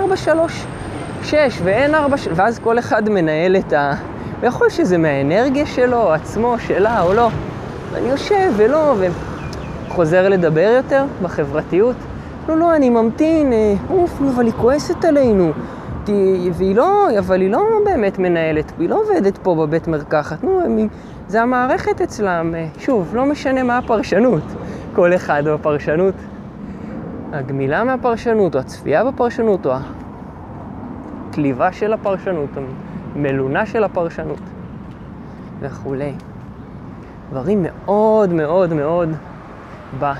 [1.25, 1.35] 4-3-6,
[1.65, 2.17] ואין 4...
[2.35, 3.93] ואז כל אחד מנהל את ה...
[4.41, 7.29] ויכול שזה מהאנרגיה שלו, עצמו, שלה או לא.
[7.93, 8.95] ואני יושב ולא,
[9.89, 11.97] וחוזר לדבר יותר בחברתיות.
[12.48, 13.52] לא, לא, אני ממתין,
[13.90, 15.52] אוף, אבל היא כועסת עלינו.
[16.52, 20.44] והיא לא, אבל היא לא באמת מנהלת, היא לא עובדת פה בבית מרקחת.
[20.44, 20.89] נו, הם,
[21.28, 22.55] זה המערכת אצלם.
[22.78, 24.43] שוב, לא משנה מה הפרשנות.
[24.94, 26.14] כל אחד בפרשנות.
[27.32, 29.73] הגמילה מהפרשנות, או הצפייה בפרשנות, או
[31.31, 32.51] הכליבה של הפרשנות,
[33.16, 34.40] המלונה של הפרשנות,
[35.60, 36.12] וכולי.
[37.31, 39.09] דברים מאוד מאוד מאוד
[40.01, 40.12] ב...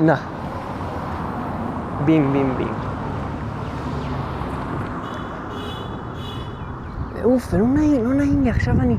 [0.00, 0.14] נא.
[2.04, 2.74] בים בים בים.
[7.24, 8.96] אוף, ולא נעים, לא נעים לי, עכשיו אני...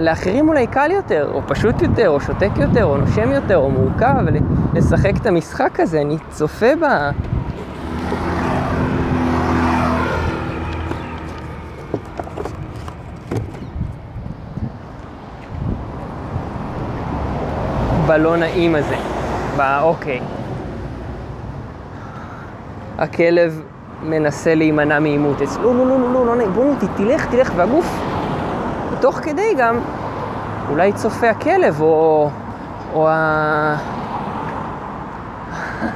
[0.00, 4.14] לאחרים אולי קל יותר, או פשוט יותר, או שותק יותר, או נושם יותר, או מורכב,
[4.74, 6.84] ולשחק את המשחק הזה, אני צופה ב...
[18.06, 19.13] בלא נעים הזה,
[19.56, 20.20] באוקיי.
[22.98, 23.62] הכלב
[24.02, 25.36] מנסה להימנע מעימות.
[25.40, 27.98] לא, לא, לא, לא, לא, לא נעים, בוא, ת- תלך, תלך, והגוף,
[29.00, 29.78] תוך כדי גם,
[30.70, 32.28] אולי צופה הכלב, או,
[32.92, 33.76] או ה...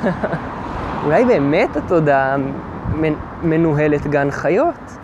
[1.05, 2.37] אולי באמת התודעה
[2.95, 4.97] מנ- מנוהלת גן חיות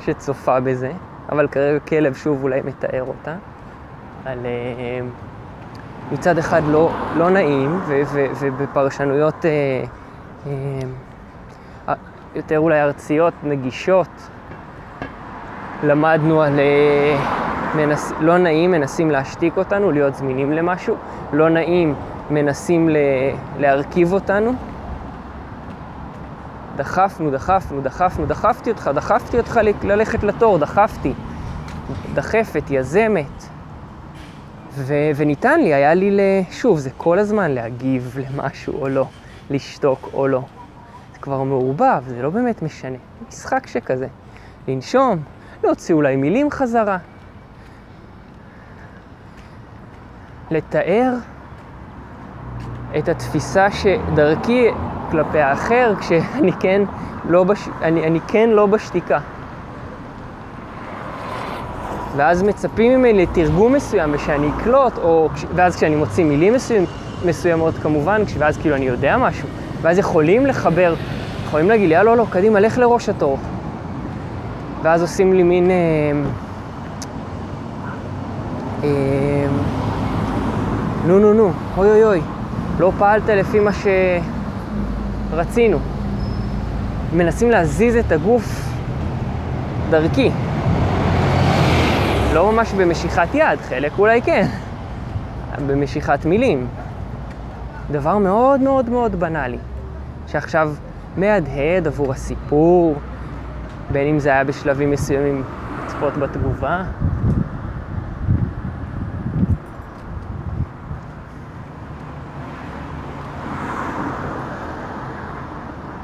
[0.00, 0.92] שצופה בזה,
[1.32, 3.34] אבל כרגע כלב שוב אולי מתאר אותה.
[4.24, 4.38] על
[6.12, 9.50] מצד אחד לא, לא נעים, ו- ו- ובפרשנויות אה,
[11.88, 11.94] אה,
[12.34, 14.08] יותר אולי ארציות, נגישות,
[15.82, 17.18] למדנו על אה,
[17.74, 20.96] מנס, לא נעים, מנסים להשתיק אותנו, להיות זמינים למשהו,
[21.32, 21.94] לא נעים,
[22.30, 22.96] מנסים ל,
[23.58, 24.52] להרכיב אותנו.
[26.76, 31.12] דחפנו, דחפנו, דחפנו, דחפתי אותך, דחפתי אותך ללכת לתור, דחפתי.
[32.14, 33.57] דחפת, יזמת.
[34.78, 36.44] ו- וניתן לי, היה לי.
[36.50, 39.06] שוב, זה כל הזמן להגיב למשהו או לא,
[39.50, 40.42] לשתוק או לא.
[41.12, 42.96] זה כבר מעורבב, זה לא באמת משנה.
[43.28, 44.06] משחק שכזה.
[44.68, 45.18] לנשום,
[45.64, 46.98] להוציא אולי מילים חזרה.
[50.50, 51.14] לתאר
[52.98, 54.68] את התפיסה שדרכי
[55.10, 56.82] כלפי האחר, כשאני כן
[57.24, 57.68] לא, בש...
[57.82, 59.18] אני, אני כן לא בשתיקה.
[62.18, 66.84] ואז מצפים ממני לתרגום מסוים ושאני אקלוט, או ואז כשאני מוציא מילים מסוים,
[67.24, 69.48] מסוימות כמובן, ואז כאילו אני יודע משהו,
[69.82, 70.94] ואז יכולים לחבר,
[71.46, 73.38] יכולים להגיד לי, לא, לא, קדימה, לך לראש התור.
[74.82, 75.70] ואז עושים לי מין...
[75.70, 75.76] אה,
[78.84, 79.46] אה,
[81.06, 82.20] נו, נו, נו, אוי אוי אוי,
[82.78, 83.70] לא פעלת לפי מה
[85.30, 85.78] שרצינו.
[87.16, 88.68] מנסים להזיז את הגוף
[89.90, 90.30] דרכי.
[92.34, 94.46] לא ממש במשיכת יד, חלק אולי כן,
[95.66, 96.68] במשיכת מילים.
[97.90, 99.58] דבר מאוד מאוד מאוד בנאלי,
[100.26, 100.70] שעכשיו
[101.16, 102.96] מהדהד עבור הסיפור,
[103.92, 105.42] בין אם זה היה בשלבים מסוימים
[105.84, 106.82] לצפות בתגובה.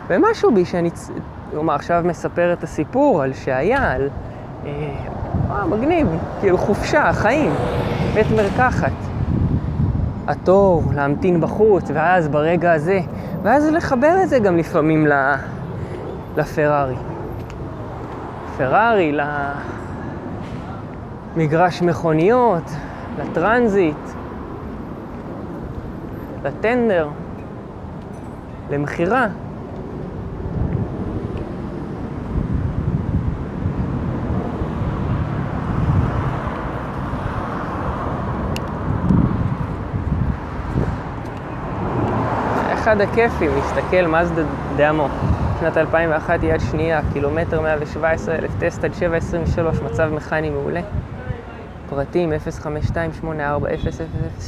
[0.08, 0.90] ומשהו בי שאני,
[1.50, 4.08] כלומר, עכשיו מספר את הסיפור על שהיה, על...
[4.66, 5.23] אה,
[5.54, 6.08] אה, מגניב,
[6.40, 7.52] כאילו חופשה, חיים,
[8.14, 8.92] בית מרקחת.
[10.26, 13.00] התור, להמתין בחוץ, ואז ברגע הזה,
[13.42, 15.12] ואז לחבר את זה גם לפעמים ל...
[16.36, 16.94] לפרארי.
[18.56, 19.16] פרארי,
[21.36, 22.70] למגרש מכוניות,
[23.18, 23.96] לטרנזיט,
[26.44, 27.08] לטנדר,
[28.70, 29.26] למכירה.
[42.84, 44.42] אחד הכיפים, להסתכל מזדה
[44.76, 45.08] דאמו,
[45.60, 50.80] שנת 2001 יד שנייה, קילומטר 117 אלף, טסט עד 723, מצב מכני מעולה.
[51.88, 52.32] פרטים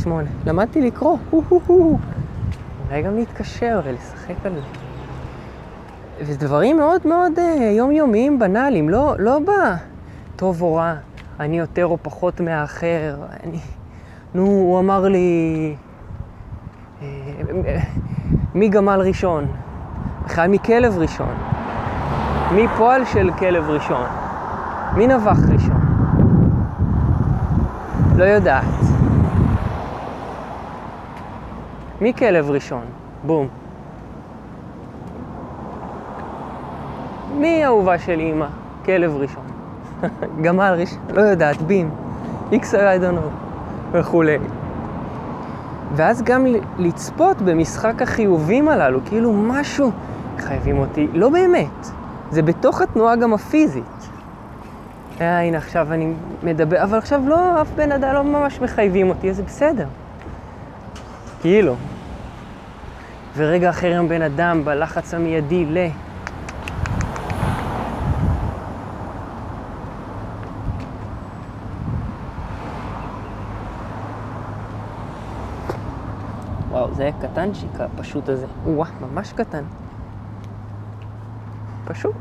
[0.05, 0.09] 052840008.
[0.47, 1.99] למדתי לקרוא, הו-הו-הו.
[2.89, 4.61] אולי גם להתקשר ולשחק על זה.
[6.21, 9.51] וזה דברים מאוד מאוד אה, יומיומיים, בנאליים, לא, לא ב...
[10.37, 10.95] טוב או רע,
[11.41, 13.59] אני יותר או פחות מהאחר, אני...
[14.35, 15.77] נו, הוא אמר לי...
[17.03, 17.79] אה,
[18.55, 19.47] מי גמל ראשון?
[20.25, 21.35] בכלל מכלב ראשון?
[22.53, 24.07] מי פועל של כלב ראשון?
[24.97, 25.81] מי נבח ראשון?
[28.17, 28.65] לא יודעת.
[32.01, 32.85] מי כלב ראשון?
[33.27, 33.49] בום.
[37.37, 38.47] מי אהובה של אימא?
[38.85, 39.45] כלב ראשון.
[40.45, 41.91] גמל ראשון, לא יודעת, בים.
[42.53, 43.31] איקס I don't know.
[43.93, 44.39] וכולי.
[45.95, 46.47] ואז גם
[46.79, 49.91] לצפות במשחק החיובים הללו, כאילו משהו
[50.39, 51.87] חייבים אותי, לא באמת,
[52.31, 54.09] זה בתוך התנועה גם הפיזית.
[55.21, 59.31] אה, הנה עכשיו אני מדבר, אבל עכשיו לא, אף בן אדם לא ממש מחייבים אותי,
[59.31, 59.87] אז זה בסדר.
[61.41, 61.77] כאילו.
[63.37, 65.79] ורגע אחר עם בן אדם בלחץ המיידי ל...
[76.97, 78.47] זה היה קטנצ'יק הפשוט הזה.
[78.65, 79.65] וואה, ממש קטן.
[81.85, 82.15] פשוט.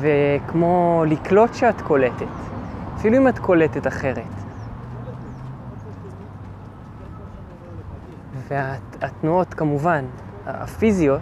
[0.00, 2.26] וכמו לקלוט שאת קולטת,
[2.96, 4.49] אפילו אם את קולטת אחרת.
[8.50, 10.04] והתנועות כמובן,
[10.46, 11.20] הפיזיות,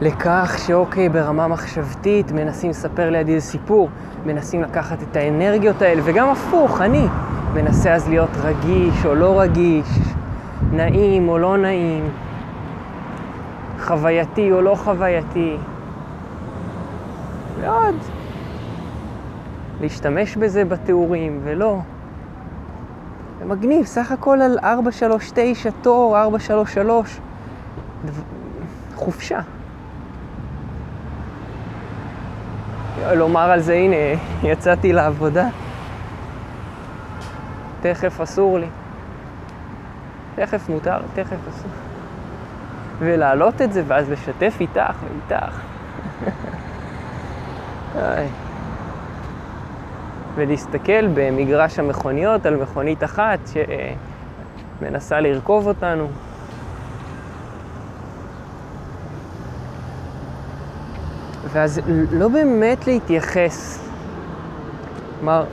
[0.00, 3.88] לכך שאוקיי, ברמה מחשבתית מנסים לספר לידי איזה סיפור,
[4.26, 7.06] מנסים לקחת את האנרגיות האלה, וגם הפוך, אני
[7.54, 9.86] מנסה אז להיות רגיש או לא רגיש,
[10.72, 12.10] נעים או לא נעים,
[13.84, 15.56] חווייתי או לא חווייתי,
[17.60, 17.94] ועוד.
[19.80, 21.78] להשתמש בזה בתיאורים, ולא.
[23.38, 27.20] זה מגניב, סך הכל על 439 תור, 433,
[28.04, 28.12] דו...
[28.94, 29.40] חופשה.
[33.12, 35.48] לומר על זה, הנה, יצאתי לעבודה.
[37.80, 38.66] תכף אסור לי.
[40.34, 41.83] תכף מותר, תכף אסור.
[43.04, 45.60] ולהעלות את זה, ואז לשתף איתך ואיתך.
[50.34, 53.38] ולהסתכל במגרש המכוניות על מכונית אחת
[54.80, 56.08] שמנסה לרכוב אותנו.
[61.52, 61.80] ואז
[62.12, 63.88] לא באמת להתייחס,
[65.18, 65.44] כלומר,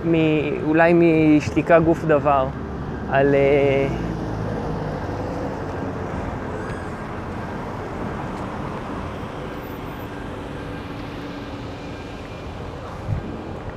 [0.66, 2.48] אולי משתיקה גוף דבר,
[3.12, 3.36] על...
[3.36, 4.11] אה,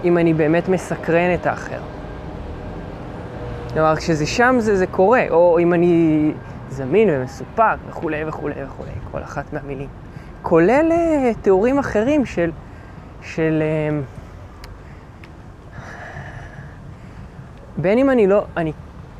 [0.04, 1.80] אם אני באמת מסקרן את האחר.
[3.72, 6.32] כלומר, כשזה שם זה, זה קורה, או אם אני
[6.70, 9.88] זמין ומסופק וכולי וכולי וכולי, כל אחת מהמילים.
[10.42, 12.50] כולל אה, תיאורים אחרים של,
[13.22, 13.98] של אה,
[17.76, 18.72] בין אם אני לא, אני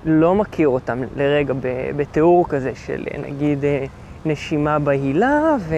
[0.04, 1.54] לא מכיר אותם לרגע
[1.96, 3.58] בתיאור כזה של אה, נגיד
[4.24, 5.74] נשימה בהילה, ו,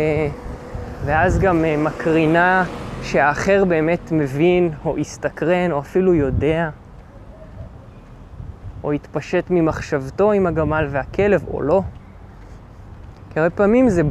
[1.04, 2.64] ואז גם מקרינה
[3.06, 6.70] שהאחר באמת מבין או הסתקרן או אפילו יודע,
[8.84, 11.82] או התפשט ממחשבתו עם הגמל והכלב או לא.
[13.30, 14.02] כי הרבה פעמים זה,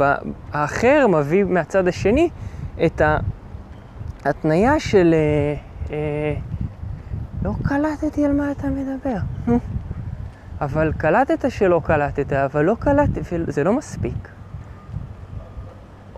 [0.54, 2.30] האחר מביא מהצד השני
[2.86, 3.02] את
[4.26, 5.56] ההתניה של אה,
[5.92, 6.36] אה,
[7.44, 9.18] לא קלטתי על מה אתה מדבר.
[10.62, 14.28] אבל קלטת שלא קלטת, אבל לא קלטת, זה לא מספיק.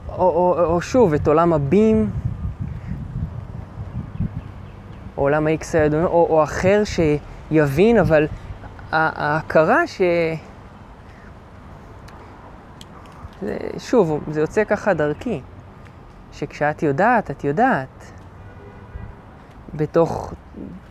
[0.09, 2.09] או, או, או שוב, את עולם הבים,
[5.18, 8.27] או עולם ה-X או, או אחר שיבין, אבל
[8.91, 10.02] ההכרה ש...
[13.41, 15.41] זה, שוב, זה יוצא ככה דרכי,
[16.31, 18.11] שכשאת יודעת, את יודעת,
[19.73, 20.34] בתוך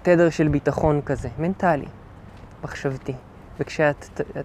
[0.03, 1.87] תדר של ביטחון כזה, מנטלי,
[2.65, 3.15] מחשבתי.
[3.61, 4.45] וכשאת את,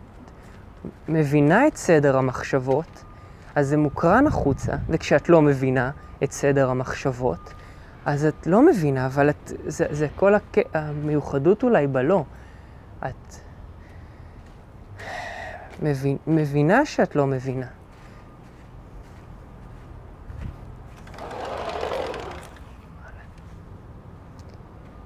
[1.10, 3.04] מבינה את סדר המחשבות,
[3.56, 5.92] אז זה מוקרן החוצה, וכשאת לא מבינה
[6.24, 7.54] את סדר המחשבות,
[8.06, 10.58] אז את לא מבינה, אבל את, זה, זה כל הק...
[10.74, 12.24] המיוחדות אולי בלא.
[13.00, 13.36] את
[15.82, 17.68] מבין, מבינה שאת לא מבינה.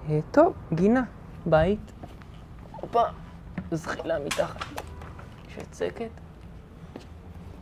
[0.09, 1.03] אה, טוב, גינה,
[1.45, 1.91] בית.
[2.72, 3.03] הופה,
[3.72, 4.65] זחילה מתחת.
[5.47, 6.09] שצקת.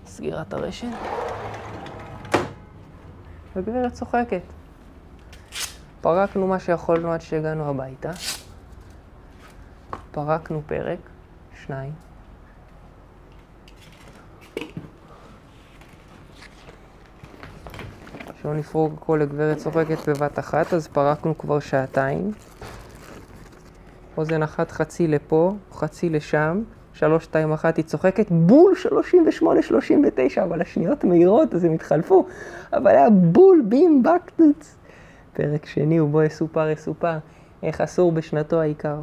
[0.06, 0.88] סגירת הרשת.
[3.56, 4.63] וגברת צוחקת.
[6.04, 8.12] פרקנו מה שיכולנו עד שהגענו הביתה.
[10.12, 11.00] פרקנו פרק,
[11.66, 11.92] שניים.
[18.42, 22.32] שלא נפרוק הכל לגברת צוחקת בבת אחת, אז פרקנו כבר שעתיים.
[24.18, 26.62] אוזן אחת חצי לפה, חצי לשם,
[26.94, 31.74] שלוש, שתיים, אחת, היא צוחקת, בול שלושים ושמונה, שלושים ותשע, אבל השניות מהירות, אז הם
[31.74, 32.26] התחלפו,
[32.74, 34.83] אבל היה בול בים בקטוץ.
[35.34, 37.18] פרק שני ובו יסופר יסופר,
[37.64, 39.02] איך אסור בשנתו העיקר.